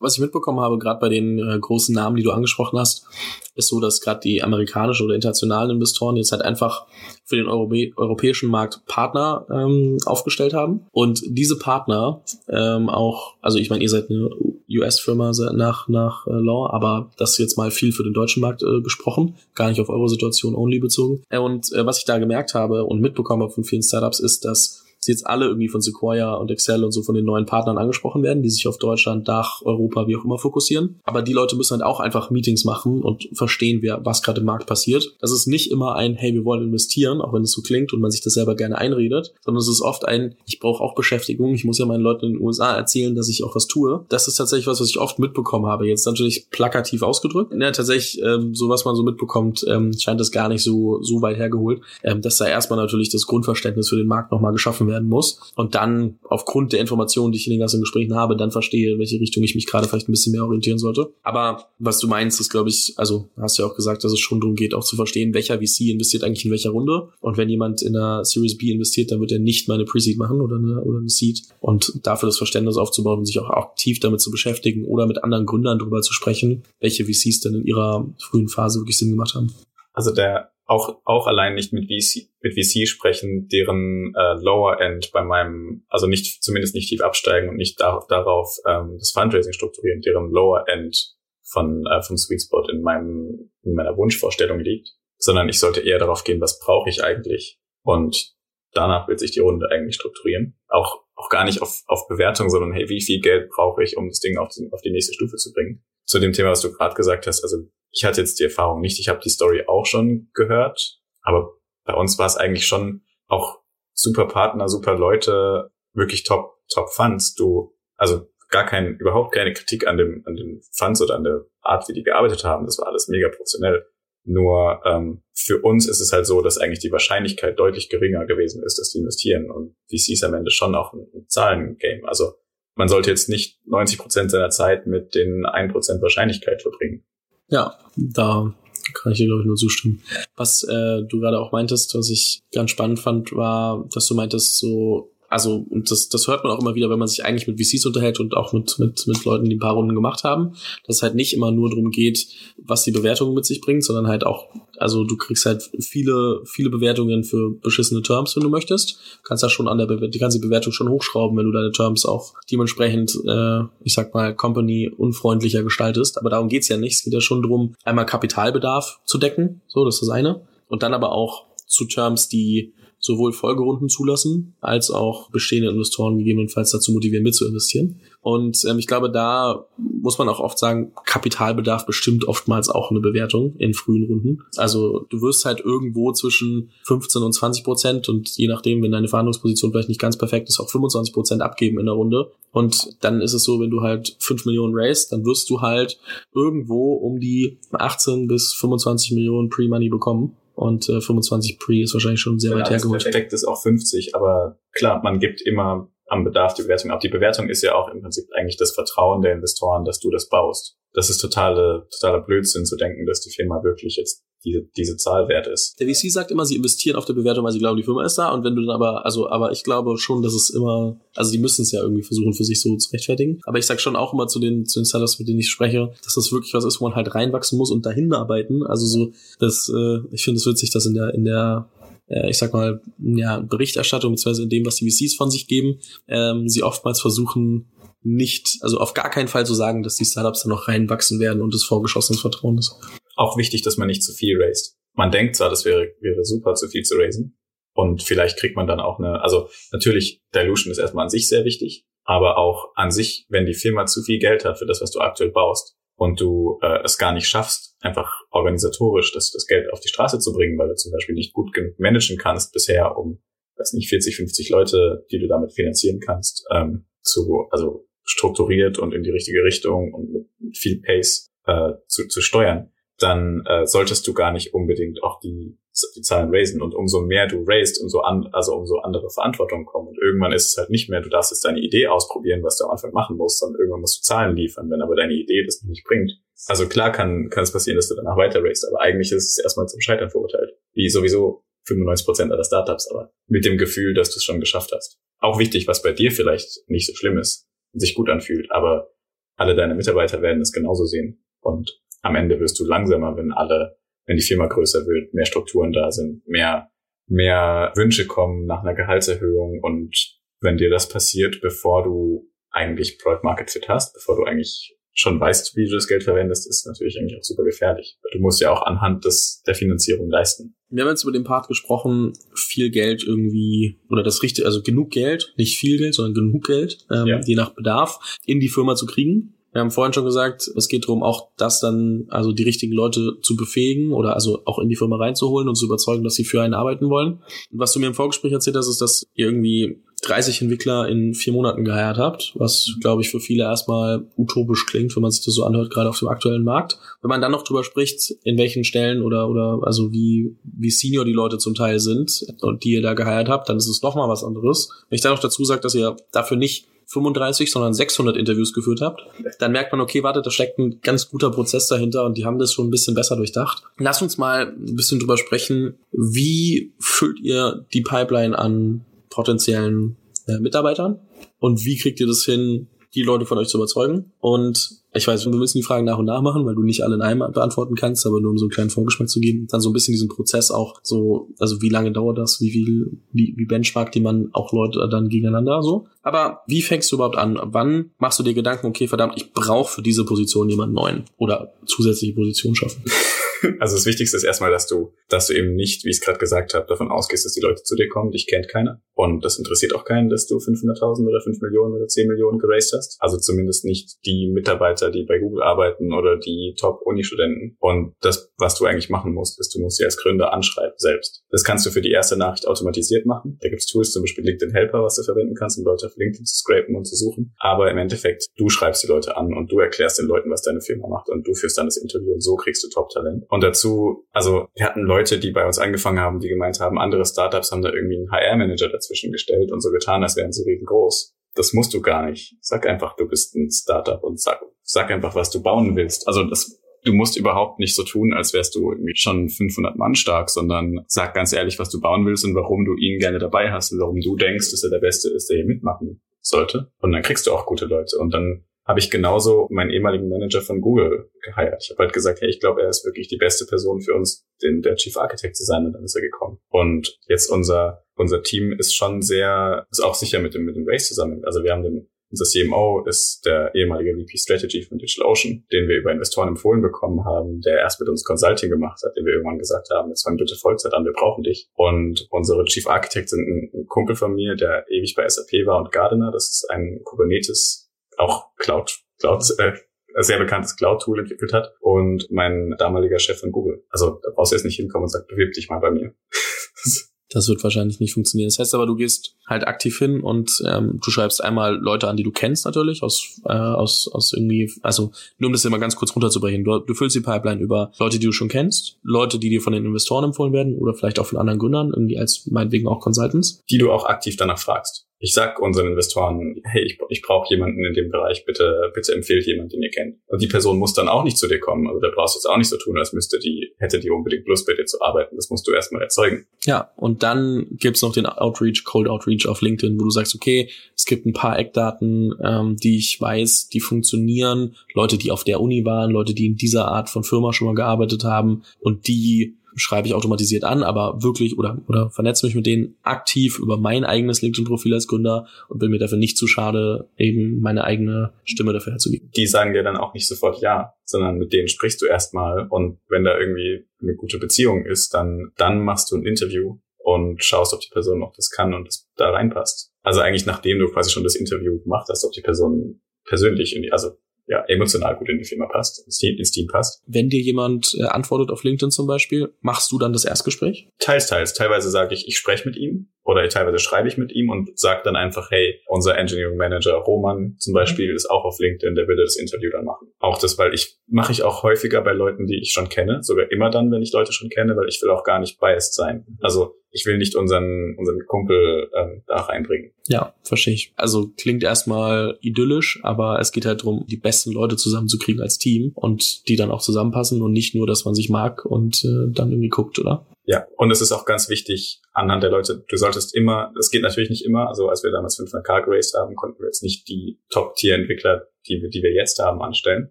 was 0.00 0.14
ich 0.14 0.20
mitbekommen 0.20 0.60
habe, 0.60 0.78
gerade 0.78 1.00
bei 1.00 1.08
den 1.08 1.38
äh, 1.38 1.58
großen 1.58 1.94
Namen, 1.94 2.16
die 2.16 2.22
du 2.22 2.30
angesprochen 2.30 2.78
hast, 2.78 3.06
ist 3.54 3.68
so, 3.68 3.80
dass 3.80 4.00
gerade 4.00 4.20
die 4.20 4.42
amerikanischen 4.42 5.04
oder 5.04 5.14
internationalen 5.14 5.70
Investoren 5.70 6.16
jetzt 6.16 6.32
halt 6.32 6.42
einfach 6.42 6.86
für 7.24 7.36
den 7.36 7.48
Europä 7.48 7.92
europäischen 7.96 8.48
Markt 8.48 8.86
Partner 8.86 9.46
ähm, 9.50 9.98
aufgestellt 10.06 10.54
haben. 10.54 10.86
Und 10.92 11.20
diese 11.26 11.58
Partner 11.58 12.22
ähm, 12.48 12.88
auch, 12.88 13.34
also 13.42 13.58
ich 13.58 13.70
meine, 13.70 13.82
ihr 13.82 13.90
seid 13.90 14.10
eine 14.10 14.30
US-Firma 14.70 15.32
nach, 15.52 15.88
nach 15.88 16.26
äh, 16.26 16.30
Law, 16.30 16.70
aber 16.70 17.10
das 17.16 17.32
ist 17.32 17.38
jetzt 17.38 17.58
mal 17.58 17.70
viel 17.70 17.92
für 17.92 18.04
den 18.04 18.14
deutschen 18.14 18.40
Markt 18.40 18.62
äh, 18.62 18.80
gesprochen, 18.80 19.34
gar 19.54 19.68
nicht 19.68 19.80
auf 19.80 19.88
eure 19.88 20.08
Situation 20.08 20.54
only 20.54 20.78
bezogen. 20.78 21.22
Äh, 21.28 21.38
und 21.38 21.72
äh, 21.72 21.84
was 21.84 21.98
ich 21.98 22.04
da 22.04 22.18
gemerkt 22.18 22.54
habe 22.54 22.84
und 22.84 23.00
mitbekommen 23.00 23.42
habe 23.42 23.52
von 23.52 23.64
vielen 23.64 23.82
Startups 23.82 24.20
ist, 24.20 24.44
dass 24.44 24.84
sie 25.08 25.12
jetzt 25.12 25.26
alle 25.26 25.46
irgendwie 25.46 25.68
von 25.68 25.80
Sequoia 25.80 26.34
und 26.34 26.50
Excel 26.50 26.84
und 26.84 26.92
so 26.92 27.02
von 27.02 27.14
den 27.14 27.24
neuen 27.24 27.46
Partnern 27.46 27.78
angesprochen 27.78 28.22
werden, 28.22 28.42
die 28.42 28.50
sich 28.50 28.68
auf 28.68 28.78
Deutschland, 28.78 29.26
Dach, 29.26 29.62
Europa, 29.64 30.06
wie 30.06 30.16
auch 30.16 30.24
immer 30.24 30.38
fokussieren. 30.38 31.00
Aber 31.04 31.22
die 31.22 31.32
Leute 31.32 31.56
müssen 31.56 31.72
halt 31.72 31.82
auch 31.82 32.00
einfach 32.00 32.30
Meetings 32.30 32.64
machen 32.64 33.02
und 33.02 33.28
verstehen, 33.32 33.80
wer, 33.82 34.04
was 34.04 34.22
gerade 34.22 34.40
im 34.40 34.46
Markt 34.46 34.66
passiert. 34.66 35.16
Das 35.20 35.32
ist 35.32 35.46
nicht 35.46 35.70
immer 35.70 35.96
ein, 35.96 36.14
hey, 36.14 36.34
wir 36.34 36.44
wollen 36.44 36.62
investieren, 36.62 37.20
auch 37.20 37.32
wenn 37.32 37.42
es 37.42 37.52
so 37.52 37.62
klingt 37.62 37.92
und 37.92 38.00
man 38.00 38.10
sich 38.10 38.20
das 38.20 38.34
selber 38.34 38.54
gerne 38.54 38.76
einredet, 38.76 39.34
sondern 39.44 39.60
es 39.60 39.68
ist 39.68 39.80
oft 39.80 40.06
ein, 40.06 40.34
ich 40.46 40.60
brauche 40.60 40.82
auch 40.82 40.94
Beschäftigung, 40.94 41.54
ich 41.54 41.64
muss 41.64 41.78
ja 41.78 41.86
meinen 41.86 42.02
Leuten 42.02 42.26
in 42.26 42.32
den 42.34 42.42
USA 42.42 42.76
erzählen, 42.76 43.14
dass 43.14 43.28
ich 43.28 43.42
auch 43.44 43.54
was 43.54 43.66
tue. 43.66 44.04
Das 44.08 44.28
ist 44.28 44.36
tatsächlich 44.36 44.66
was, 44.66 44.80
was 44.80 44.90
ich 44.90 44.98
oft 44.98 45.18
mitbekommen 45.18 45.66
habe. 45.66 45.88
Jetzt 45.88 46.06
natürlich 46.06 46.50
plakativ 46.50 47.02
ausgedrückt. 47.02 47.52
Ja, 47.58 47.70
tatsächlich, 47.70 48.22
ähm, 48.22 48.54
so 48.54 48.68
was 48.68 48.84
man 48.84 48.94
so 48.94 49.02
mitbekommt, 49.02 49.64
ähm, 49.68 49.92
scheint 49.98 50.20
das 50.20 50.30
gar 50.30 50.48
nicht 50.48 50.62
so, 50.62 51.02
so 51.02 51.22
weit 51.22 51.38
hergeholt, 51.38 51.80
ähm, 52.02 52.20
dass 52.20 52.36
da 52.36 52.46
erstmal 52.46 52.78
natürlich 52.78 53.08
das 53.08 53.26
Grundverständnis 53.26 53.88
für 53.88 53.96
den 53.96 54.06
Markt 54.06 54.32
nochmal 54.32 54.52
geschaffen 54.52 54.88
werden 54.88 54.97
muss 55.06 55.52
und 55.56 55.74
dann 55.74 56.18
aufgrund 56.24 56.72
der 56.72 56.80
Informationen, 56.80 57.32
die 57.32 57.38
ich 57.38 57.46
in 57.46 57.52
den 57.52 57.60
ganzen 57.60 57.80
Gesprächen 57.80 58.14
habe, 58.14 58.36
dann 58.36 58.50
verstehe, 58.50 58.92
in 58.92 58.98
welche 58.98 59.20
Richtung 59.20 59.42
ich 59.42 59.54
mich 59.54 59.66
gerade 59.66 59.88
vielleicht 59.88 60.08
ein 60.08 60.12
bisschen 60.12 60.32
mehr 60.32 60.44
orientieren 60.44 60.78
sollte. 60.78 61.12
Aber 61.22 61.66
was 61.78 61.98
du 61.98 62.08
meinst, 62.08 62.40
ist, 62.40 62.50
glaube 62.50 62.68
ich, 62.68 62.94
also 62.96 63.28
hast 63.36 63.58
du 63.58 63.62
ja 63.62 63.68
auch 63.68 63.76
gesagt, 63.76 64.04
dass 64.04 64.12
es 64.12 64.20
schon 64.20 64.40
darum 64.40 64.54
geht, 64.54 64.74
auch 64.74 64.84
zu 64.84 64.96
verstehen, 64.96 65.34
welcher 65.34 65.58
VC 65.58 65.90
investiert 65.90 66.24
eigentlich 66.24 66.44
in 66.44 66.50
welcher 66.50 66.70
Runde. 66.70 67.08
Und 67.20 67.36
wenn 67.36 67.48
jemand 67.48 67.82
in 67.82 67.96
einer 67.96 68.24
Series 68.24 68.56
B 68.56 68.70
investiert, 68.70 69.10
dann 69.10 69.20
wird 69.20 69.32
er 69.32 69.38
nicht 69.38 69.68
mal 69.68 69.74
eine 69.74 69.84
Pre-Seed 69.84 70.18
machen 70.18 70.40
oder 70.40 70.56
eine, 70.56 70.82
oder 70.82 70.98
eine 70.98 71.08
Seed. 71.08 71.42
Und 71.60 72.00
dafür 72.02 72.28
das 72.28 72.38
Verständnis 72.38 72.76
aufzubauen 72.76 73.18
und 73.18 73.26
sich 73.26 73.38
auch 73.38 73.50
aktiv 73.50 74.00
damit 74.00 74.20
zu 74.20 74.30
beschäftigen 74.30 74.84
oder 74.84 75.06
mit 75.06 75.22
anderen 75.24 75.46
Gründern 75.46 75.78
darüber 75.78 76.02
zu 76.02 76.12
sprechen, 76.12 76.62
welche 76.80 77.04
VCs 77.04 77.40
denn 77.40 77.54
in 77.54 77.64
ihrer 77.64 78.06
frühen 78.18 78.48
Phase 78.48 78.80
wirklich 78.80 78.98
Sinn 78.98 79.10
gemacht 79.10 79.34
haben. 79.34 79.52
Also 79.92 80.12
der 80.12 80.50
auch, 80.68 81.00
auch 81.04 81.26
allein 81.26 81.54
nicht 81.54 81.72
mit 81.72 81.86
VC, 81.86 82.28
mit 82.42 82.52
VC 82.52 82.86
sprechen, 82.86 83.48
deren 83.48 84.12
äh, 84.14 84.34
Lower 84.34 84.78
End 84.80 85.10
bei 85.12 85.24
meinem, 85.24 85.84
also 85.88 86.06
nicht, 86.06 86.42
zumindest 86.42 86.74
nicht 86.74 86.90
tief 86.90 87.00
absteigen 87.00 87.48
und 87.48 87.56
nicht 87.56 87.80
da, 87.80 88.04
darauf 88.08 88.54
ähm, 88.68 88.96
das 88.98 89.10
Fundraising 89.12 89.54
strukturieren, 89.54 90.02
deren 90.02 90.30
Lower 90.30 90.68
End 90.68 91.16
von, 91.42 91.84
äh, 91.90 92.02
vom 92.02 92.18
Sweet 92.18 92.42
Spot 92.42 92.68
in 92.68 92.82
meinem, 92.82 93.50
in 93.62 93.74
meiner 93.74 93.96
Wunschvorstellung 93.96 94.60
liegt, 94.60 94.90
sondern 95.16 95.48
ich 95.48 95.58
sollte 95.58 95.80
eher 95.80 95.98
darauf 95.98 96.22
gehen, 96.22 96.40
was 96.40 96.60
brauche 96.60 96.90
ich 96.90 97.02
eigentlich? 97.02 97.58
Und 97.82 98.34
danach 98.72 99.08
wird 99.08 99.20
sich 99.20 99.30
die 99.30 99.40
Runde 99.40 99.70
eigentlich 99.70 99.94
strukturieren. 99.94 100.58
Auch, 100.68 101.02
auch 101.14 101.30
gar 101.30 101.46
nicht 101.46 101.62
auf, 101.62 101.82
auf 101.86 102.06
Bewertung, 102.08 102.50
sondern 102.50 102.72
hey, 102.72 102.90
wie 102.90 103.00
viel 103.00 103.20
Geld 103.20 103.48
brauche 103.48 103.82
ich, 103.82 103.96
um 103.96 104.08
das 104.08 104.20
Ding 104.20 104.36
auf 104.36 104.50
die, 104.50 104.68
auf 104.70 104.82
die 104.82 104.90
nächste 104.90 105.14
Stufe 105.14 105.36
zu 105.36 105.50
bringen? 105.54 105.82
Zu 106.04 106.18
dem 106.18 106.34
Thema, 106.34 106.50
was 106.50 106.60
du 106.60 106.70
gerade 106.70 106.94
gesagt 106.94 107.26
hast, 107.26 107.42
also 107.42 107.56
ich 107.90 108.04
hatte 108.04 108.20
jetzt 108.20 108.38
die 108.38 108.44
Erfahrung 108.44 108.80
nicht, 108.80 109.00
ich 109.00 109.08
habe 109.08 109.20
die 109.22 109.30
Story 109.30 109.64
auch 109.66 109.86
schon 109.86 110.30
gehört, 110.34 111.00
aber 111.22 111.52
bei 111.84 111.94
uns 111.94 112.18
war 112.18 112.26
es 112.26 112.36
eigentlich 112.36 112.66
schon 112.66 113.02
auch 113.26 113.60
super 113.94 114.26
Partner, 114.26 114.68
super 114.68 114.94
Leute, 114.94 115.70
wirklich 115.94 116.24
top, 116.24 116.56
top 116.72 116.90
Funds. 116.90 117.34
Du, 117.34 117.74
also 117.96 118.28
gar 118.50 118.66
kein, 118.66 118.96
überhaupt 118.96 119.34
keine 119.34 119.52
Kritik 119.52 119.86
an 119.86 119.96
dem, 119.96 120.22
an 120.26 120.36
den 120.36 120.60
Funds 120.72 121.02
oder 121.02 121.16
an 121.16 121.24
der 121.24 121.44
Art, 121.60 121.88
wie 121.88 121.92
die 121.92 122.02
gearbeitet 122.02 122.44
haben. 122.44 122.66
Das 122.66 122.78
war 122.78 122.86
alles 122.86 123.08
mega 123.08 123.28
professionell. 123.28 123.86
Nur 124.24 124.82
ähm, 124.84 125.22
für 125.34 125.60
uns 125.62 125.88
ist 125.88 126.00
es 126.00 126.12
halt 126.12 126.26
so, 126.26 126.42
dass 126.42 126.58
eigentlich 126.58 126.80
die 126.80 126.92
Wahrscheinlichkeit 126.92 127.58
deutlich 127.58 127.88
geringer 127.88 128.26
gewesen 128.26 128.62
ist, 128.62 128.78
dass 128.78 128.90
die 128.90 128.98
investieren. 128.98 129.50
Und 129.50 129.76
VCs 129.90 130.22
am 130.22 130.34
Ende 130.34 130.50
schon 130.50 130.74
auch 130.74 130.92
ein, 130.92 131.06
ein 131.14 131.26
Zahlengame. 131.28 132.02
Also 132.06 132.34
man 132.74 132.88
sollte 132.88 133.10
jetzt 133.10 133.28
nicht 133.28 133.58
90 133.66 133.98
Prozent 133.98 134.30
seiner 134.30 134.50
Zeit 134.50 134.86
mit 134.86 135.14
den 135.14 135.44
1% 135.44 136.02
Wahrscheinlichkeit 136.02 136.62
verbringen. 136.62 137.04
Ja, 137.48 137.78
da 137.96 138.54
kann 138.94 139.12
ich 139.12 139.18
dir, 139.18 139.26
glaube 139.26 139.42
ich, 139.42 139.46
nur 139.46 139.56
zustimmen. 139.56 140.02
Was 140.36 140.62
äh, 140.62 141.02
du 141.02 141.20
gerade 141.20 141.38
auch 141.38 141.52
meintest, 141.52 141.94
was 141.94 142.10
ich 142.10 142.42
ganz 142.52 142.70
spannend 142.70 143.00
fand, 143.00 143.34
war, 143.34 143.86
dass 143.92 144.06
du 144.06 144.14
meintest, 144.14 144.58
so 144.58 145.10
also 145.28 145.66
und 145.68 145.90
das, 145.90 146.08
das 146.08 146.26
hört 146.26 146.42
man 146.42 146.52
auch 146.52 146.60
immer 146.60 146.74
wieder, 146.74 146.88
wenn 146.88 146.98
man 146.98 147.08
sich 147.08 147.24
eigentlich 147.24 147.46
mit 147.46 147.60
VCs 147.60 147.84
unterhält 147.86 148.18
und 148.18 148.34
auch 148.34 148.52
mit, 148.52 148.78
mit, 148.78 149.06
mit 149.06 149.24
Leuten, 149.24 149.44
die 149.44 149.56
ein 149.56 149.60
paar 149.60 149.74
Runden 149.74 149.94
gemacht 149.94 150.24
haben, 150.24 150.54
dass 150.86 150.96
es 150.96 151.02
halt 151.02 151.14
nicht 151.14 151.34
immer 151.34 151.50
nur 151.50 151.68
darum 151.68 151.90
geht, 151.90 152.28
was 152.56 152.84
die 152.84 152.92
Bewertung 152.92 153.34
mit 153.34 153.44
sich 153.44 153.60
bringt, 153.60 153.84
sondern 153.84 154.06
halt 154.06 154.24
auch, 154.24 154.46
also 154.78 155.04
du 155.04 155.16
kriegst 155.16 155.44
halt 155.44 155.70
viele, 155.80 156.40
viele 156.44 156.70
Bewertungen 156.70 157.24
für 157.24 157.50
beschissene 157.50 158.02
Terms, 158.02 158.36
wenn 158.36 158.42
du 158.42 158.48
möchtest. 158.48 158.98
Du 159.18 159.22
kannst 159.24 159.42
da 159.42 159.50
schon 159.50 159.68
an 159.68 159.78
der 159.78 159.86
Bewertung, 159.86 160.10
die 160.10 160.18
ganze 160.18 160.40
Bewertung 160.40 160.72
schon 160.72 160.88
hochschrauben, 160.88 161.36
wenn 161.36 161.46
du 161.46 161.52
deine 161.52 161.72
Terms 161.72 162.06
auch 162.06 162.34
dementsprechend, 162.50 163.14
äh, 163.26 163.60
ich 163.84 163.92
sag 163.92 164.14
mal, 164.14 164.34
Company 164.34 164.90
unfreundlicher 164.96 165.62
gestaltest. 165.62 166.18
Aber 166.18 166.30
darum 166.30 166.48
geht's 166.48 166.68
ja 166.68 166.78
nicht. 166.78 166.94
Es 166.94 167.04
geht 167.04 167.12
ja 167.12 167.20
schon 167.20 167.42
darum, 167.42 167.74
einmal 167.84 168.06
Kapitalbedarf 168.06 169.00
zu 169.04 169.18
decken, 169.18 169.60
so, 169.68 169.84
das 169.84 169.96
ist 169.96 170.02
das 170.02 170.10
eine. 170.10 170.40
Und 170.68 170.82
dann 170.82 170.94
aber 170.94 171.12
auch 171.12 171.46
zu 171.66 171.84
Terms, 171.84 172.28
die 172.28 172.72
sowohl 173.08 173.32
Folgerunden 173.32 173.88
zulassen, 173.88 174.54
als 174.60 174.90
auch 174.90 175.30
bestehende 175.30 175.70
Investoren 175.70 176.18
gegebenenfalls 176.18 176.70
dazu 176.70 176.92
motivieren, 176.92 177.24
mitzuinvestieren. 177.24 178.00
Und 178.20 178.62
ähm, 178.68 178.78
ich 178.78 178.86
glaube, 178.86 179.10
da 179.10 179.64
muss 179.78 180.18
man 180.18 180.28
auch 180.28 180.40
oft 180.40 180.58
sagen, 180.58 180.92
Kapitalbedarf 181.06 181.86
bestimmt 181.86 182.28
oftmals 182.28 182.68
auch 182.68 182.90
eine 182.90 183.00
Bewertung 183.00 183.56
in 183.56 183.72
frühen 183.72 184.04
Runden. 184.04 184.42
Also 184.56 185.06
du 185.08 185.22
wirst 185.22 185.46
halt 185.46 185.60
irgendwo 185.60 186.12
zwischen 186.12 186.70
15 186.84 187.22
und 187.22 187.32
20 187.32 187.64
Prozent 187.64 188.08
und 188.10 188.28
je 188.36 188.46
nachdem, 188.46 188.82
wenn 188.82 188.92
deine 188.92 189.08
Verhandlungsposition 189.08 189.72
vielleicht 189.72 189.88
nicht 189.88 190.00
ganz 190.00 190.18
perfekt 190.18 190.50
ist, 190.50 190.60
auch 190.60 190.68
25 190.68 191.14
Prozent 191.14 191.40
abgeben 191.40 191.78
in 191.78 191.86
der 191.86 191.94
Runde. 191.94 192.30
Und 192.52 192.96
dann 193.00 193.22
ist 193.22 193.32
es 193.32 193.44
so, 193.44 193.60
wenn 193.60 193.70
du 193.70 193.80
halt 193.80 194.16
5 194.18 194.44
Millionen 194.44 194.74
raised, 194.76 195.12
dann 195.12 195.24
wirst 195.24 195.48
du 195.48 195.62
halt 195.62 195.98
irgendwo 196.34 196.94
um 196.94 197.20
die 197.20 197.58
18 197.72 198.26
bis 198.26 198.52
25 198.52 199.12
Millionen 199.12 199.48
Pre-Money 199.48 199.88
bekommen 199.88 200.36
und 200.58 200.88
äh, 200.88 201.00
25 201.00 201.60
Pre 201.60 201.82
ist 201.82 201.94
wahrscheinlich 201.94 202.20
schon 202.20 202.40
sehr 202.40 202.50
ja, 202.50 202.58
weit 202.58 202.70
hergeholt. 202.70 203.04
Perfekt 203.04 203.32
ist 203.32 203.44
auch 203.44 203.62
50, 203.62 204.16
aber 204.16 204.58
klar, 204.72 205.00
man 205.04 205.20
gibt 205.20 205.40
immer 205.40 205.88
am 206.06 206.24
Bedarf 206.24 206.54
die 206.54 206.62
Bewertung 206.62 206.90
ab. 206.90 206.98
Die 206.98 207.08
Bewertung 207.08 207.48
ist 207.48 207.62
ja 207.62 207.76
auch 207.76 207.88
im 207.88 208.00
Prinzip 208.02 208.24
eigentlich 208.36 208.56
das 208.56 208.74
Vertrauen 208.74 209.22
der 209.22 209.34
Investoren, 209.34 209.84
dass 209.84 210.00
du 210.00 210.10
das 210.10 210.28
baust. 210.28 210.76
Das 210.94 211.10
ist 211.10 211.18
totale, 211.18 211.86
totaler 211.92 212.22
Blödsinn 212.22 212.64
zu 212.64 212.76
denken, 212.76 213.06
dass 213.06 213.20
die 213.20 213.30
Firma 213.30 213.62
wirklich 213.62 213.96
jetzt 213.96 214.24
diese, 214.44 214.68
diese 214.76 214.96
Zahl 214.96 215.28
wert 215.28 215.46
ist. 215.46 215.78
Der 215.80 215.86
VC 215.86 216.10
sagt 216.10 216.30
immer, 216.30 216.46
sie 216.46 216.56
investieren 216.56 216.96
auf 216.96 217.04
der 217.04 217.14
Bewertung, 217.14 217.44
weil 217.44 217.52
sie 217.52 217.58
glauben, 217.58 217.76
die 217.76 217.82
Firma 217.82 218.04
ist 218.04 218.16
da. 218.16 218.32
Und 218.32 218.44
wenn 218.44 218.54
du 218.54 218.62
dann 218.64 218.74
aber, 218.74 219.04
also, 219.04 219.28
aber 219.28 219.52
ich 219.52 219.64
glaube 219.64 219.98
schon, 219.98 220.22
dass 220.22 220.34
es 220.34 220.50
immer, 220.50 220.98
also 221.14 221.32
die 221.32 221.38
müssen 221.38 221.62
es 221.62 221.72
ja 221.72 221.80
irgendwie 221.82 222.02
versuchen, 222.02 222.32
für 222.34 222.44
sich 222.44 222.60
so 222.60 222.76
zu 222.76 222.90
rechtfertigen. 222.92 223.40
Aber 223.44 223.58
ich 223.58 223.66
sag 223.66 223.80
schon 223.80 223.96
auch 223.96 224.12
immer 224.12 224.28
zu 224.28 224.38
den, 224.38 224.66
zu 224.66 224.80
den 224.80 224.84
Sellers, 224.84 225.18
mit 225.18 225.28
denen 225.28 225.40
ich 225.40 225.48
spreche, 225.48 225.92
dass 226.04 226.14
das 226.14 226.32
wirklich 226.32 226.54
was 226.54 226.64
ist, 226.64 226.80
wo 226.80 226.84
man 226.86 226.94
halt 226.94 227.14
reinwachsen 227.14 227.58
muss 227.58 227.70
und 227.70 227.84
dahin 227.84 228.12
arbeiten. 228.12 228.64
Also 228.64 228.86
so, 228.86 229.12
das, 229.38 229.70
äh, 229.74 229.98
ich 230.12 230.24
finde 230.24 230.38
es 230.38 230.46
witzig, 230.46 230.70
dass 230.70 230.86
in 230.86 230.94
der, 230.94 231.14
in 231.14 231.24
der 231.24 231.68
äh, 232.06 232.30
ich 232.30 232.38
sag 232.38 232.52
mal, 232.52 232.80
ja, 232.98 233.40
Berichterstattung, 233.40 234.12
beziehungsweise 234.12 234.44
in 234.44 234.50
dem, 234.50 234.66
was 234.66 234.76
die 234.76 234.88
VCs 234.88 235.16
von 235.16 235.30
sich 235.30 235.48
geben, 235.48 235.80
ähm, 236.06 236.48
sie 236.48 236.62
oftmals 236.62 237.00
versuchen, 237.00 237.66
nicht, 238.04 238.58
also 238.60 238.78
auf 238.78 238.94
gar 238.94 239.10
keinen 239.10 239.28
Fall 239.28 239.44
zu 239.44 239.54
sagen, 239.54 239.82
dass 239.82 239.96
die 239.96 240.04
Startups 240.04 240.42
dann 240.42 240.50
noch 240.50 240.68
reinwachsen 240.68 241.18
werden 241.18 241.42
und 241.42 241.52
das 241.52 241.64
vorgeschossenes 241.64 242.20
Vertrauen 242.20 242.56
ist 242.56 242.76
auch 243.18 243.36
wichtig, 243.36 243.62
dass 243.62 243.76
man 243.76 243.88
nicht 243.88 244.02
zu 244.02 244.12
viel 244.12 244.40
raised. 244.40 244.76
Man 244.94 245.10
denkt 245.10 245.36
zwar, 245.36 245.50
das 245.50 245.64
wäre, 245.64 245.92
wäre 246.00 246.24
super, 246.24 246.54
zu 246.54 246.68
viel 246.68 246.82
zu 246.82 246.96
raisen. 246.96 247.38
Und 247.74 248.02
vielleicht 248.02 248.38
kriegt 248.38 248.56
man 248.56 248.66
dann 248.66 248.80
auch 248.80 248.98
eine, 248.98 249.22
also 249.22 249.48
natürlich, 249.70 250.22
Dilution 250.34 250.72
ist 250.72 250.78
erstmal 250.78 251.04
an 251.04 251.10
sich 251.10 251.28
sehr 251.28 251.44
wichtig, 251.44 251.86
aber 252.04 252.38
auch 252.38 252.72
an 252.74 252.90
sich, 252.90 253.26
wenn 253.28 253.46
die 253.46 253.54
Firma 253.54 253.86
zu 253.86 254.02
viel 254.02 254.18
Geld 254.18 254.44
hat 254.44 254.58
für 254.58 254.66
das, 254.66 254.80
was 254.80 254.90
du 254.90 255.00
aktuell 255.00 255.30
baust, 255.30 255.78
und 255.98 256.20
du 256.20 256.60
äh, 256.62 256.78
es 256.84 256.96
gar 256.96 257.12
nicht 257.12 257.26
schaffst, 257.26 257.76
einfach 257.80 258.08
organisatorisch 258.30 259.12
das, 259.12 259.32
das 259.32 259.46
Geld 259.46 259.72
auf 259.72 259.80
die 259.80 259.88
Straße 259.88 260.20
zu 260.20 260.32
bringen, 260.32 260.56
weil 260.56 260.68
du 260.68 260.76
zum 260.76 260.92
Beispiel 260.92 261.16
nicht 261.16 261.32
gut 261.32 261.52
genug 261.52 261.78
managen 261.78 262.16
kannst 262.16 262.52
bisher, 262.52 262.96
um, 262.96 263.20
weiß 263.56 263.72
nicht, 263.72 263.88
40, 263.88 264.16
50 264.16 264.50
Leute, 264.50 265.04
die 265.10 265.18
du 265.18 265.26
damit 265.26 265.52
finanzieren 265.52 265.98
kannst, 265.98 266.46
ähm, 266.54 266.86
zu, 267.02 267.48
also 267.50 267.88
strukturiert 268.04 268.78
und 268.78 268.94
in 268.94 269.02
die 269.02 269.10
richtige 269.10 269.42
Richtung 269.42 269.92
und 269.92 270.12
mit, 270.12 270.56
viel 270.56 270.80
Pace 270.80 271.32
äh, 271.46 271.72
zu, 271.88 272.06
zu 272.06 272.20
steuern, 272.20 272.72
dann 272.98 273.44
äh, 273.46 273.66
solltest 273.66 274.06
du 274.06 274.12
gar 274.12 274.32
nicht 274.32 274.54
unbedingt 274.54 275.02
auch 275.02 275.20
die, 275.20 275.56
die 275.96 276.00
Zahlen 276.02 276.34
raisen. 276.34 276.60
Und 276.60 276.74
umso 276.74 277.00
mehr 277.00 277.26
du 277.26 277.44
raised, 277.46 277.80
umso 277.80 278.00
an, 278.00 278.28
also 278.32 278.54
umso 278.54 278.78
andere 278.78 279.08
Verantwortung 279.10 279.64
kommen. 279.64 279.88
Und 279.88 279.98
irgendwann 280.02 280.32
ist 280.32 280.48
es 280.48 280.56
halt 280.56 280.70
nicht 280.70 280.90
mehr, 280.90 281.00
du 281.00 281.08
darfst 281.08 281.30
jetzt 281.30 281.44
deine 281.44 281.60
Idee 281.60 281.86
ausprobieren, 281.86 282.42
was 282.42 282.58
du 282.58 282.64
am 282.64 282.72
Anfang 282.72 282.92
machen 282.92 283.16
musst, 283.16 283.38
sondern 283.38 283.60
irgendwann 283.60 283.80
musst 283.80 284.00
du 284.00 284.02
Zahlen 284.02 284.36
liefern, 284.36 284.68
wenn 284.70 284.82
aber 284.82 284.96
deine 284.96 285.12
Idee 285.12 285.44
das 285.44 285.62
nicht 285.62 285.84
bringt. 285.84 286.12
Also 286.46 286.68
klar 286.68 286.90
kann, 286.90 287.30
kann 287.30 287.44
es 287.44 287.52
passieren, 287.52 287.76
dass 287.76 287.88
du 287.88 287.94
danach 287.94 288.16
weiter 288.16 288.42
raised, 288.42 288.66
aber 288.68 288.80
eigentlich 288.80 289.12
ist 289.12 289.24
es 289.24 289.38
erstmal 289.42 289.66
zum 289.66 289.80
Scheitern 289.80 290.10
verurteilt. 290.10 290.50
Wie 290.72 290.88
sowieso 290.88 291.44
95 291.66 292.06
Prozent 292.06 292.32
aller 292.32 292.44
Startups, 292.44 292.90
aber 292.90 293.12
mit 293.26 293.44
dem 293.44 293.58
Gefühl, 293.58 293.94
dass 293.94 294.10
du 294.10 294.16
es 294.16 294.24
schon 294.24 294.40
geschafft 294.40 294.72
hast. 294.72 294.98
Auch 295.18 295.38
wichtig, 295.38 295.68
was 295.68 295.82
bei 295.82 295.92
dir 295.92 296.10
vielleicht 296.10 296.68
nicht 296.68 296.86
so 296.86 296.94
schlimm 296.94 297.18
ist, 297.18 297.46
sich 297.74 297.94
gut 297.94 298.08
anfühlt, 298.08 298.50
aber 298.50 298.90
alle 299.36 299.54
deine 299.54 299.74
Mitarbeiter 299.74 300.22
werden 300.22 300.40
es 300.40 300.52
genauso 300.52 300.84
sehen. 300.84 301.24
Und 301.40 301.80
am 302.08 302.16
Ende 302.16 302.40
wirst 302.40 302.58
du 302.58 302.64
langsamer, 302.64 303.16
wenn 303.16 303.32
alle, 303.32 303.76
wenn 304.06 304.16
die 304.16 304.22
Firma 304.22 304.46
größer 304.46 304.86
wird, 304.86 305.14
mehr 305.14 305.26
Strukturen 305.26 305.72
da 305.72 305.90
sind, 305.90 306.26
mehr, 306.26 306.70
mehr 307.06 307.72
Wünsche 307.76 308.06
kommen 308.06 308.46
nach 308.46 308.62
einer 308.62 308.74
Gehaltserhöhung 308.74 309.60
und 309.62 310.18
wenn 310.40 310.56
dir 310.56 310.70
das 310.70 310.88
passiert, 310.88 311.40
bevor 311.40 311.84
du 311.84 312.30
eigentlich 312.50 312.98
Product 312.98 313.24
Market 313.24 313.50
Fit 313.50 313.68
hast, 313.68 313.94
bevor 313.94 314.16
du 314.16 314.24
eigentlich 314.24 314.78
schon 314.98 315.20
weißt, 315.20 315.56
wie 315.56 315.66
du 315.66 315.74
das 315.74 315.86
Geld 315.86 316.02
verwendest, 316.02 316.48
ist 316.48 316.66
natürlich 316.66 316.98
eigentlich 316.98 317.16
auch 317.16 317.22
super 317.22 317.44
gefährlich. 317.44 317.98
Du 318.12 318.18
musst 318.18 318.40
ja 318.40 318.50
auch 318.50 318.62
anhand 318.62 319.04
des, 319.04 319.42
der 319.46 319.54
Finanzierung 319.54 320.10
leisten. 320.10 320.56
Wir 320.70 320.82
haben 320.82 320.90
jetzt 320.90 321.04
über 321.04 321.12
den 321.12 321.22
Part 321.22 321.46
gesprochen, 321.46 322.14
viel 322.34 322.70
Geld 322.70 323.04
irgendwie, 323.06 323.80
oder 323.88 324.02
das 324.02 324.22
richtige, 324.24 324.46
also 324.46 324.60
genug 324.60 324.90
Geld, 324.90 325.34
nicht 325.36 325.56
viel 325.56 325.78
Geld, 325.78 325.94
sondern 325.94 326.14
genug 326.14 326.46
Geld, 326.46 326.78
ähm, 326.90 327.06
ja. 327.06 327.20
je 327.24 327.36
nach 327.36 327.54
Bedarf, 327.54 328.18
in 328.26 328.40
die 328.40 328.48
Firma 328.48 328.74
zu 328.74 328.86
kriegen. 328.86 329.37
Wir 329.52 329.62
haben 329.62 329.70
vorhin 329.70 329.92
schon 329.92 330.04
gesagt, 330.04 330.50
es 330.56 330.68
geht 330.68 330.84
darum, 330.84 331.02
auch 331.02 331.28
das 331.36 331.60
dann, 331.60 332.06
also 332.10 332.32
die 332.32 332.42
richtigen 332.42 332.72
Leute 332.72 333.18
zu 333.22 333.36
befähigen 333.36 333.92
oder 333.92 334.14
also 334.14 334.42
auch 334.44 334.58
in 334.58 334.68
die 334.68 334.76
Firma 334.76 334.96
reinzuholen 334.96 335.48
und 335.48 335.56
zu 335.56 335.66
überzeugen, 335.66 336.04
dass 336.04 336.14
sie 336.14 336.24
für 336.24 336.42
einen 336.42 336.54
arbeiten 336.54 336.90
wollen. 336.90 337.22
Was 337.50 337.72
du 337.72 337.80
mir 337.80 337.86
im 337.86 337.94
Vorgespräch 337.94 338.32
erzählt 338.32 338.56
hast, 338.56 338.68
ist, 338.68 338.80
dass 338.80 339.06
ihr 339.14 339.26
irgendwie 339.26 339.78
30 340.02 340.42
Entwickler 340.42 340.88
in 340.88 341.14
vier 341.14 341.32
Monaten 341.32 341.64
geheiert 341.64 341.98
habt, 341.98 342.32
was, 342.36 342.76
glaube 342.80 343.02
ich, 343.02 343.10
für 343.10 343.20
viele 343.20 343.44
erstmal 343.44 344.06
utopisch 344.16 344.66
klingt, 344.66 344.94
wenn 344.94 345.02
man 345.02 345.10
sich 345.10 345.24
das 345.24 345.34
so 345.34 345.44
anhört, 345.44 345.70
gerade 345.70 345.88
auf 345.88 345.98
dem 345.98 346.08
aktuellen 346.08 346.44
Markt. 346.44 346.78
Wenn 347.02 347.08
man 347.08 347.20
dann 347.20 347.32
noch 347.32 347.42
drüber 347.42 347.64
spricht, 347.64 348.14
in 348.22 348.38
welchen 348.38 348.64
Stellen 348.64 349.02
oder, 349.02 349.28
oder 349.28 349.60
also 349.62 349.92
wie, 349.92 350.36
wie 350.44 350.70
senior 350.70 351.04
die 351.04 351.12
Leute 351.12 351.38
zum 351.38 351.54
Teil 351.54 351.80
sind 351.80 352.26
und 352.42 352.64
die 352.64 352.72
ihr 352.72 352.82
da 352.82 352.94
geheiert 352.94 353.28
habt, 353.28 353.48
dann 353.48 353.56
ist 353.56 353.68
es 353.68 353.82
nochmal 353.82 354.08
was 354.08 354.22
anderes. 354.22 354.68
Wenn 354.88 354.96
ich 354.96 355.02
dann 355.02 355.12
noch 355.12 355.20
dazu 355.20 355.44
sage, 355.44 355.62
dass 355.62 355.74
ihr 355.74 355.96
dafür 356.12 356.36
nicht 356.36 356.68
35, 356.88 357.52
sondern 357.52 357.74
600 357.74 358.16
Interviews 358.16 358.54
geführt 358.54 358.80
habt, 358.80 359.02
dann 359.38 359.52
merkt 359.52 359.72
man, 359.72 359.80
okay, 359.80 360.02
warte, 360.02 360.22
da 360.22 360.30
steckt 360.30 360.58
ein 360.58 360.80
ganz 360.82 361.10
guter 361.10 361.30
Prozess 361.30 361.66
dahinter 361.68 362.04
und 362.04 362.16
die 362.16 362.24
haben 362.24 362.38
das 362.38 362.52
schon 362.52 362.68
ein 362.68 362.70
bisschen 362.70 362.94
besser 362.94 363.14
durchdacht. 363.16 363.62
Lass 363.76 364.00
uns 364.00 364.16
mal 364.16 364.48
ein 364.48 364.74
bisschen 364.74 364.98
drüber 364.98 365.18
sprechen, 365.18 365.74
wie 365.92 366.72
füllt 366.78 367.20
ihr 367.20 367.66
die 367.74 367.82
Pipeline 367.82 368.38
an 368.38 368.84
potenziellen 369.10 369.96
äh, 370.26 370.38
Mitarbeitern? 370.38 370.98
Und 371.40 371.64
wie 371.64 371.76
kriegt 371.76 372.00
ihr 372.00 372.06
das 372.06 372.24
hin, 372.24 372.68
die 372.94 373.02
Leute 373.02 373.26
von 373.26 373.38
euch 373.38 373.48
zu 373.48 373.58
überzeugen. 373.58 374.12
Und 374.20 374.70
ich 374.94 375.06
weiß, 375.06 375.26
wir 375.26 375.34
müssen 375.34 375.58
die 375.58 375.62
Fragen 375.62 375.84
nach 375.84 375.98
und 375.98 376.06
nach 376.06 376.22
machen, 376.22 376.46
weil 376.46 376.54
du 376.54 376.62
nicht 376.62 376.82
alle 376.82 376.94
in 376.94 377.02
einem 377.02 377.20
beantworten 377.32 377.74
kannst, 377.74 378.06
aber 378.06 378.20
nur 378.20 378.30
um 378.30 378.38
so 378.38 378.46
einen 378.46 378.50
kleinen 378.50 378.70
Vorgeschmack 378.70 379.08
zu 379.08 379.20
geben, 379.20 379.46
dann 379.50 379.60
so 379.60 379.70
ein 379.70 379.72
bisschen 379.72 379.92
diesen 379.92 380.08
Prozess 380.08 380.50
auch 380.50 380.80
so, 380.82 381.28
also 381.38 381.60
wie 381.60 381.68
lange 381.68 381.92
dauert 381.92 382.18
das, 382.18 382.40
wie 382.40 382.50
viel, 382.50 382.98
wie, 383.12 383.34
wie 383.36 383.44
benchmarkt 383.44 383.94
die 383.94 384.00
man 384.00 384.30
auch 384.32 384.52
Leute 384.52 384.88
dann 384.90 385.08
gegeneinander 385.08 385.62
so. 385.62 385.86
Aber 386.02 386.40
wie 386.46 386.62
fängst 386.62 386.90
du 386.90 386.96
überhaupt 386.96 387.16
an? 387.16 387.38
Wann 387.42 387.90
machst 387.98 388.18
du 388.18 388.22
dir 388.22 388.34
Gedanken, 388.34 388.66
okay, 388.66 388.88
verdammt, 388.88 389.14
ich 389.16 389.32
brauche 389.32 389.74
für 389.74 389.82
diese 389.82 390.04
Position 390.04 390.48
jemanden 390.48 390.74
neuen 390.74 391.04
oder 391.18 391.52
zusätzliche 391.66 392.14
Position 392.14 392.54
schaffen? 392.54 392.82
Also 393.60 393.76
das 393.76 393.86
Wichtigste 393.86 394.16
ist 394.16 394.24
erstmal, 394.24 394.50
dass 394.50 394.66
du, 394.66 394.92
dass 395.08 395.26
du 395.26 395.34
eben 395.34 395.54
nicht, 395.54 395.84
wie 395.84 395.90
ich 395.90 395.98
es 395.98 396.04
gerade 396.04 396.18
gesagt 396.18 396.54
habe, 396.54 396.66
davon 396.66 396.90
ausgehst, 396.90 397.24
dass 397.24 397.32
die 397.32 397.40
Leute 397.40 397.62
zu 397.62 397.74
dir 397.76 397.88
kommen. 397.88 398.10
Dich 398.10 398.26
kennt 398.26 398.48
keiner. 398.48 398.80
Und 398.94 399.24
das 399.24 399.38
interessiert 399.38 399.74
auch 399.74 399.84
keinen, 399.84 400.08
dass 400.08 400.26
du 400.26 400.36
500.000 400.36 401.06
oder 401.06 401.20
5 401.20 401.40
Millionen 401.40 401.74
oder 401.74 401.86
10 401.86 402.08
Millionen 402.08 402.38
geraced 402.38 402.72
hast. 402.76 402.96
Also 403.00 403.18
zumindest 403.18 403.64
nicht 403.64 403.98
die 404.04 404.30
Mitarbeiter, 404.32 404.90
die 404.90 405.04
bei 405.04 405.18
Google 405.18 405.42
arbeiten 405.42 405.92
oder 405.92 406.18
die 406.18 406.54
Top-Uni-Studenten. 406.58 407.56
Und 407.60 407.94
das, 408.00 408.32
was 408.38 408.56
du 408.56 408.64
eigentlich 408.66 408.90
machen 408.90 409.12
musst, 409.12 409.40
ist, 409.40 409.54
du 409.54 409.60
musst 409.60 409.78
sie 409.78 409.84
als 409.84 409.96
Gründer 409.96 410.32
anschreiben 410.32 410.74
selbst. 410.76 411.24
Das 411.30 411.44
kannst 411.44 411.66
du 411.66 411.70
für 411.70 411.80
die 411.80 411.90
erste 411.90 412.16
Nachricht 412.16 412.46
automatisiert 412.46 413.06
machen. 413.06 413.38
Da 413.40 413.48
gibt's 413.48 413.66
Tools, 413.66 413.92
zum 413.92 414.02
Beispiel 414.02 414.24
LinkedIn 414.24 414.54
Helper, 414.54 414.82
was 414.82 414.96
du 414.96 415.02
verwenden 415.02 415.34
kannst, 415.34 415.58
um 415.58 415.64
Leute 415.64 415.86
auf 415.86 415.96
LinkedIn 415.96 416.24
zu 416.24 416.36
scrapen 416.36 416.74
und 416.74 416.86
zu 416.86 416.96
suchen. 416.96 417.34
Aber 417.38 417.70
im 417.70 417.78
Endeffekt, 417.78 418.26
du 418.36 418.48
schreibst 418.48 418.82
die 418.82 418.86
Leute 418.86 419.16
an 419.16 419.34
und 419.34 419.52
du 419.52 419.58
erklärst 419.58 419.98
den 419.98 420.06
Leuten, 420.06 420.30
was 420.30 420.42
deine 420.42 420.60
Firma 420.60 420.88
macht 420.88 421.08
und 421.10 421.26
du 421.26 421.34
führst 421.34 421.58
dann 421.58 421.66
das 421.66 421.76
Interview 421.76 422.12
und 422.12 422.22
so 422.22 422.36
kriegst 422.36 422.64
du 422.64 422.68
Top-Talent. 422.68 423.24
Und 423.28 423.42
dazu, 423.42 424.06
also 424.12 424.46
wir 424.54 424.66
hatten 424.66 424.82
Leute, 424.82 425.18
die 425.18 425.30
bei 425.30 425.46
uns 425.46 425.58
angefangen 425.58 426.00
haben, 426.00 426.20
die 426.20 426.28
gemeint 426.28 426.60
haben, 426.60 426.78
andere 426.78 427.04
Startups 427.04 427.52
haben 427.52 427.62
da 427.62 427.72
irgendwie 427.72 427.96
einen 427.96 428.10
HR-Manager 428.10 428.68
dazwischen 428.68 429.12
gestellt 429.12 429.52
und 429.52 429.60
so 429.60 429.70
getan, 429.70 430.02
als 430.02 430.16
wären 430.16 430.32
sie 430.32 430.44
riesengroß. 430.44 431.14
Das 431.34 431.52
musst 431.52 431.72
du 431.72 431.80
gar 431.80 432.10
nicht. 432.10 432.36
Sag 432.40 432.66
einfach, 432.66 432.96
du 432.96 433.06
bist 433.06 433.34
ein 433.36 433.50
Startup 433.50 434.02
und 434.02 434.20
sag, 434.20 434.40
sag 434.62 434.90
einfach, 434.90 435.14
was 435.14 435.30
du 435.30 435.42
bauen 435.42 435.76
willst. 435.76 436.08
Also 436.08 436.24
das, 436.24 436.57
du 436.84 436.92
musst 436.92 437.16
überhaupt 437.16 437.58
nicht 437.58 437.74
so 437.74 437.82
tun, 437.82 438.12
als 438.12 438.32
wärst 438.32 438.54
du 438.54 438.70
irgendwie 438.70 438.96
schon 438.96 439.28
500 439.28 439.76
Mann 439.76 439.94
stark, 439.94 440.30
sondern 440.30 440.84
sag 440.86 441.14
ganz 441.14 441.32
ehrlich, 441.32 441.58
was 441.58 441.70
du 441.70 441.80
bauen 441.80 442.06
willst 442.06 442.24
und 442.24 442.34
warum 442.34 442.64
du 442.64 442.76
ihn 442.76 442.98
gerne 442.98 443.18
dabei 443.18 443.50
hast 443.50 443.72
und 443.72 443.80
warum 443.80 444.00
du 444.00 444.16
denkst, 444.16 444.50
dass 444.50 444.64
er 444.64 444.70
der 444.70 444.80
Beste 444.80 445.10
ist, 445.10 445.28
der 445.28 445.38
hier 445.38 445.46
mitmachen 445.46 446.00
sollte. 446.20 446.70
Und 446.80 446.92
dann 446.92 447.02
kriegst 447.02 447.26
du 447.26 447.32
auch 447.32 447.46
gute 447.46 447.66
Leute. 447.66 447.96
Und 447.98 448.12
dann 448.12 448.44
habe 448.68 448.80
ich 448.80 448.90
genauso 448.90 449.48
meinen 449.50 449.70
ehemaligen 449.70 450.10
Manager 450.10 450.42
von 450.42 450.60
Google 450.60 451.10
geheiert. 451.22 451.62
Ich 451.64 451.70
habe 451.70 451.84
halt 451.84 451.94
gesagt, 451.94 452.20
hey, 452.20 452.28
ich 452.28 452.38
glaube, 452.38 452.62
er 452.62 452.68
ist 452.68 452.84
wirklich 452.84 453.08
die 453.08 453.16
beste 453.16 453.46
Person 453.46 453.80
für 453.80 453.94
uns, 453.94 454.26
den, 454.42 454.60
der 454.60 454.76
Chief 454.76 454.94
Architect 454.98 455.36
zu 455.36 455.44
sein. 455.44 455.64
Und 455.64 455.72
dann 455.72 455.84
ist 455.84 455.96
er 455.96 456.02
gekommen. 456.02 456.38
Und 456.50 456.98
jetzt 457.08 457.30
unser, 457.30 457.82
unser 457.96 458.22
Team 458.22 458.52
ist 458.52 458.74
schon 458.74 459.00
sehr, 459.00 459.66
ist 459.70 459.80
auch 459.80 459.94
sicher 459.94 460.20
mit 460.20 460.34
dem, 460.34 460.44
mit 460.44 460.54
dem 460.54 460.68
Race 460.68 460.86
zusammen. 460.86 461.24
Also 461.24 461.42
wir 461.42 461.52
haben 461.52 461.62
den, 461.62 461.88
unser 462.10 462.24
CMO 462.24 462.84
ist 462.86 463.22
der 463.26 463.54
ehemalige 463.54 463.94
VP 463.94 464.16
Strategy 464.16 464.62
von 464.62 464.78
DigitalOcean, 464.78 465.44
den 465.52 465.68
wir 465.68 465.78
über 465.78 465.92
Investoren 465.92 466.28
empfohlen 466.28 466.62
bekommen 466.62 467.04
haben, 467.04 467.40
der 467.40 467.58
erst 467.58 467.80
mit 467.80 467.88
uns 467.88 468.04
Consulting 468.04 468.50
gemacht 468.50 468.80
hat, 468.84 468.96
den 468.96 469.04
wir 469.04 469.12
irgendwann 469.12 469.38
gesagt 469.38 469.68
haben, 469.70 469.90
jetzt 469.90 470.04
fangen 470.04 470.16
bitte 470.16 470.36
Vollzeit 470.36 470.72
an, 470.72 470.84
wir 470.84 470.92
brauchen 470.92 471.22
dich. 471.22 471.48
Und 471.54 472.06
unsere 472.10 472.44
Chief 472.44 472.66
Architects 472.66 473.10
sind 473.10 473.26
ein 473.28 473.66
Kumpel 473.66 473.94
von 473.94 474.14
mir, 474.14 474.36
der 474.36 474.64
ewig 474.68 474.94
bei 474.96 475.06
SAP 475.08 475.46
war 475.46 475.58
und 475.58 475.72
Gardener. 475.72 476.10
Das 476.10 476.28
ist 476.28 476.50
ein 476.50 476.80
Kubernetes 476.84 477.70
auch 477.98 478.34
Cloud, 478.36 478.78
Cloud, 479.00 479.24
äh, 479.38 479.52
sehr 480.00 480.18
bekanntes 480.18 480.56
Cloud-Tool 480.56 481.00
entwickelt 481.00 481.32
hat 481.32 481.54
und 481.60 482.06
mein 482.10 482.54
damaliger 482.58 482.98
Chef 482.98 483.18
von 483.18 483.32
Google. 483.32 483.64
Also 483.70 484.00
da 484.02 484.10
brauchst 484.14 484.32
du 484.32 484.36
jetzt 484.36 484.44
nicht 484.44 484.56
hinkommen 484.56 484.84
und 484.84 484.90
sagst, 484.90 485.08
bewirb 485.08 485.32
dich 485.32 485.48
mal 485.48 485.58
bei 485.58 485.70
mir. 485.70 485.94
Das 487.10 487.28
wird 487.28 487.42
wahrscheinlich 487.42 487.80
nicht 487.80 487.94
funktionieren. 487.94 488.28
Das 488.28 488.38
heißt 488.38 488.54
aber, 488.54 488.66
du 488.66 488.76
gehst 488.76 489.14
halt 489.26 489.46
aktiv 489.46 489.78
hin 489.78 490.02
und 490.02 490.42
ähm, 490.46 490.78
du 490.84 490.90
schreibst 490.90 491.22
einmal 491.22 491.56
Leute 491.56 491.88
an, 491.88 491.96
die 491.96 492.02
du 492.02 492.10
kennst 492.10 492.44
natürlich, 492.44 492.82
aus, 492.82 493.20
äh, 493.24 493.32
aus, 493.32 493.88
aus 493.92 494.12
irgendwie, 494.12 494.52
also 494.62 494.92
nur 495.18 495.28
um 495.28 495.32
das 495.32 495.44
immer 495.44 495.58
ganz 495.58 495.76
kurz 495.76 495.94
runterzubrechen. 495.94 496.44
Du, 496.44 496.58
du 496.58 496.74
füllst 496.74 496.96
die 496.96 497.00
Pipeline 497.00 497.40
über 497.40 497.72
Leute, 497.78 497.98
die 497.98 498.06
du 498.06 498.12
schon 498.12 498.28
kennst, 498.28 498.78
Leute, 498.82 499.18
die 499.18 499.30
dir 499.30 499.40
von 499.40 499.52
den 499.52 499.64
Investoren 499.64 500.04
empfohlen 500.04 500.32
werden 500.32 500.56
oder 500.58 500.74
vielleicht 500.74 500.98
auch 500.98 501.06
von 501.06 501.18
anderen 501.18 501.38
Gründern, 501.38 501.70
irgendwie 501.70 501.98
als 501.98 502.26
meinetwegen 502.26 502.68
auch 502.68 502.80
Consultants. 502.80 503.42
Die 503.50 503.58
du 503.58 503.70
auch 503.70 503.86
aktiv 503.86 504.16
danach 504.16 504.38
fragst 504.38 504.87
ich 505.00 505.12
sag 505.12 505.40
unseren 505.40 505.68
Investoren, 505.68 506.40
hey, 506.44 506.64
ich, 506.64 506.78
ich 506.88 507.02
brauche 507.02 507.32
jemanden 507.32 507.64
in 507.64 507.72
dem 507.72 507.90
Bereich, 507.90 508.24
bitte, 508.24 508.72
bitte 508.74 508.94
empfehlt 508.94 509.26
jemanden, 509.26 509.50
den 509.50 509.62
ihr 509.62 509.70
kennt. 509.70 509.96
Und 510.06 510.20
die 510.20 510.26
Person 510.26 510.58
muss 510.58 510.74
dann 510.74 510.88
auch 510.88 511.04
nicht 511.04 511.16
zu 511.18 511.28
dir 511.28 511.38
kommen. 511.38 511.68
Also 511.68 511.80
da 511.80 511.88
brauchst 511.94 512.16
du 512.16 512.18
jetzt 512.18 512.26
auch 512.26 512.36
nicht 512.36 512.48
so 512.48 512.56
tun, 512.56 512.76
als 512.78 512.92
müsste 512.92 513.18
die, 513.18 513.54
hätte 513.58 513.78
die 513.78 513.90
unbedingt 513.90 514.26
Lust 514.26 514.46
bei 514.46 514.54
dir 514.54 514.64
zu 514.64 514.80
arbeiten. 514.82 515.14
Das 515.14 515.30
musst 515.30 515.46
du 515.46 515.52
erstmal 515.52 515.82
erzeugen. 515.82 516.26
Ja, 516.44 516.72
und 516.76 517.02
dann 517.04 517.46
gibt's 517.52 517.82
noch 517.82 517.92
den 517.92 518.06
Outreach, 518.06 518.64
Cold 518.64 518.88
Outreach 518.88 519.28
auf 519.28 519.40
LinkedIn, 519.40 519.78
wo 519.78 519.84
du 519.84 519.90
sagst, 519.90 520.14
okay, 520.16 520.50
es 520.74 520.84
gibt 520.84 521.06
ein 521.06 521.12
paar 521.12 521.38
Eckdaten, 521.38 522.14
ähm, 522.22 522.56
die 522.56 522.78
ich 522.78 523.00
weiß, 523.00 523.48
die 523.48 523.60
funktionieren, 523.60 524.56
Leute, 524.74 524.98
die 524.98 525.12
auf 525.12 525.22
der 525.22 525.40
Uni 525.40 525.64
waren, 525.64 525.92
Leute, 525.92 526.14
die 526.14 526.26
in 526.26 526.36
dieser 526.36 526.66
Art 526.66 526.90
von 526.90 527.04
Firma 527.04 527.32
schon 527.32 527.46
mal 527.46 527.54
gearbeitet 527.54 528.02
haben 528.02 528.42
und 528.60 528.88
die 528.88 529.37
schreibe 529.56 529.88
ich 529.88 529.94
automatisiert 529.94 530.44
an, 530.44 530.62
aber 530.62 531.02
wirklich 531.02 531.38
oder, 531.38 531.60
oder 531.68 531.90
vernetze 531.90 532.26
mich 532.26 532.34
mit 532.34 532.46
denen 532.46 532.76
aktiv 532.82 533.38
über 533.38 533.56
mein 533.56 533.84
eigenes 533.84 534.22
LinkedIn-Profil 534.22 534.74
als 534.74 534.86
Gründer 534.86 535.26
und 535.48 535.58
bin 535.58 535.70
mir 535.70 535.78
dafür 535.78 535.98
nicht 535.98 536.16
zu 536.16 536.26
schade, 536.26 536.88
eben 536.96 537.40
meine 537.40 537.64
eigene 537.64 538.12
Stimme 538.24 538.52
dafür 538.52 538.72
herzugeben. 538.72 539.10
Die 539.16 539.26
sagen 539.26 539.52
dir 539.52 539.62
dann 539.62 539.76
auch 539.76 539.94
nicht 539.94 540.06
sofort 540.06 540.40
ja, 540.40 540.74
sondern 540.84 541.18
mit 541.18 541.32
denen 541.32 541.48
sprichst 541.48 541.80
du 541.82 541.86
erstmal 541.86 542.46
und 542.48 542.78
wenn 542.88 543.04
da 543.04 543.18
irgendwie 543.18 543.64
eine 543.80 543.94
gute 543.94 544.18
Beziehung 544.18 544.64
ist, 544.64 544.94
dann, 544.94 545.32
dann 545.36 545.60
machst 545.60 545.90
du 545.90 545.96
ein 545.96 546.06
Interview 546.06 546.58
und 546.78 547.22
schaust, 547.22 547.52
ob 547.52 547.60
die 547.60 547.70
Person 547.70 548.02
auch 548.02 548.14
das 548.14 548.30
kann 548.30 548.54
und 548.54 548.66
das 548.66 548.88
da 548.96 549.10
reinpasst. 549.10 549.72
Also 549.82 550.00
eigentlich 550.00 550.26
nachdem 550.26 550.58
du 550.58 550.68
quasi 550.68 550.90
schon 550.90 551.04
das 551.04 551.16
Interview 551.16 551.60
gemacht 551.60 551.86
hast, 551.90 552.04
ob 552.04 552.12
die 552.12 552.22
Person 552.22 552.80
persönlich 553.04 553.54
in 553.54 553.62
die, 553.62 553.72
also 553.72 553.90
ja, 554.28 554.44
emotional 554.46 554.96
gut 554.96 555.08
in 555.08 555.18
die 555.18 555.24
Firma 555.24 555.46
passt, 555.46 555.84
ins 555.86 555.98
Team, 555.98 556.16
ins 556.18 556.30
Team 556.30 556.46
passt. 556.46 556.82
Wenn 556.86 557.08
dir 557.08 557.20
jemand 557.20 557.74
äh, 557.78 557.84
antwortet 557.84 558.30
auf 558.30 558.44
LinkedIn 558.44 558.70
zum 558.70 558.86
Beispiel, 558.86 559.34
machst 559.40 559.72
du 559.72 559.78
dann 559.78 559.92
das 559.92 560.04
Erstgespräch? 560.04 560.68
Teils, 560.78 561.06
teils. 561.06 561.32
Teilweise 561.32 561.70
sage 561.70 561.94
ich, 561.94 562.06
ich 562.06 562.16
spreche 562.16 562.46
mit 562.46 562.56
ihm 562.56 562.90
oder 563.08 563.26
teilweise 563.26 563.58
schreibe 563.58 563.88
ich 563.88 563.96
mit 563.96 564.12
ihm 564.12 564.28
und 564.28 564.58
sage 564.58 564.82
dann 564.84 564.94
einfach, 564.94 565.30
hey, 565.30 565.62
unser 565.66 565.96
Engineering 565.96 566.36
Manager 566.36 566.74
Roman 566.74 567.36
zum 567.38 567.54
Beispiel 567.54 567.94
ist 567.94 568.10
auch 568.10 568.24
auf 568.24 568.38
LinkedIn, 568.38 568.74
der 568.74 568.86
würde 568.86 569.02
das 569.02 569.16
Interview 569.16 569.50
dann 569.50 569.64
machen. 569.64 569.88
Auch 569.98 570.18
das, 570.18 570.36
weil 570.36 570.52
ich 570.52 570.76
mache 570.86 571.12
ich 571.12 571.22
auch 571.22 571.42
häufiger 571.42 571.80
bei 571.80 571.92
Leuten, 571.92 572.26
die 572.26 572.38
ich 572.38 572.52
schon 572.52 572.68
kenne, 572.68 573.02
sogar 573.02 573.32
immer 573.32 573.48
dann, 573.48 573.70
wenn 573.70 573.80
ich 573.80 573.94
Leute 573.94 574.12
schon 574.12 574.28
kenne, 574.28 574.54
weil 574.58 574.68
ich 574.68 574.82
will 574.82 574.90
auch 574.90 575.04
gar 575.04 575.20
nicht 575.20 575.40
biased 575.40 575.72
sein. 575.72 576.04
Also 576.20 576.56
ich 576.70 576.84
will 576.84 576.98
nicht 576.98 577.16
unseren, 577.16 577.76
unseren 577.78 578.04
Kumpel 578.06 578.68
ähm, 578.76 579.02
da 579.06 579.16
reinbringen. 579.22 579.72
Ja, 579.86 580.12
verstehe 580.22 580.52
ich. 580.52 580.74
Also 580.76 581.10
klingt 581.16 581.42
erstmal 581.42 582.18
idyllisch, 582.20 582.78
aber 582.82 583.20
es 583.20 583.32
geht 583.32 583.46
halt 583.46 583.60
darum, 583.60 583.86
die 583.88 583.96
besten 583.96 584.32
Leute 584.32 584.56
zusammenzukriegen 584.56 585.22
als 585.22 585.38
Team 585.38 585.72
und 585.74 586.28
die 586.28 586.36
dann 586.36 586.50
auch 586.50 586.60
zusammenpassen 586.60 587.22
und 587.22 587.32
nicht 587.32 587.54
nur, 587.54 587.66
dass 587.66 587.86
man 587.86 587.94
sich 587.94 588.10
mag 588.10 588.44
und 588.44 588.84
äh, 588.84 589.10
dann 589.10 589.30
irgendwie 589.32 589.48
guckt, 589.48 589.78
oder? 589.78 590.06
Ja, 590.28 590.46
und 590.58 590.70
es 590.70 590.82
ist 590.82 590.92
auch 590.92 591.06
ganz 591.06 591.30
wichtig, 591.30 591.80
anhand 591.94 592.22
der 592.22 592.28
Leute, 592.28 592.62
du 592.68 592.76
solltest 592.76 593.16
immer, 593.16 593.50
es 593.58 593.70
geht 593.70 593.80
natürlich 593.80 594.10
nicht 594.10 594.26
immer, 594.26 594.46
also 594.46 594.68
als 594.68 594.84
wir 594.84 594.90
damals 594.90 595.18
500k 595.18 595.64
geraced 595.64 595.94
haben, 595.98 596.14
konnten 596.16 596.42
wir 596.42 596.48
jetzt 596.48 596.62
nicht 596.62 596.86
die 596.86 597.18
Top-Tier-Entwickler, 597.30 598.26
die, 598.46 598.60
wir, 598.60 598.68
die 598.68 598.82
wir 598.82 598.92
jetzt 598.92 599.18
haben, 599.20 599.40
anstellen, 599.40 599.90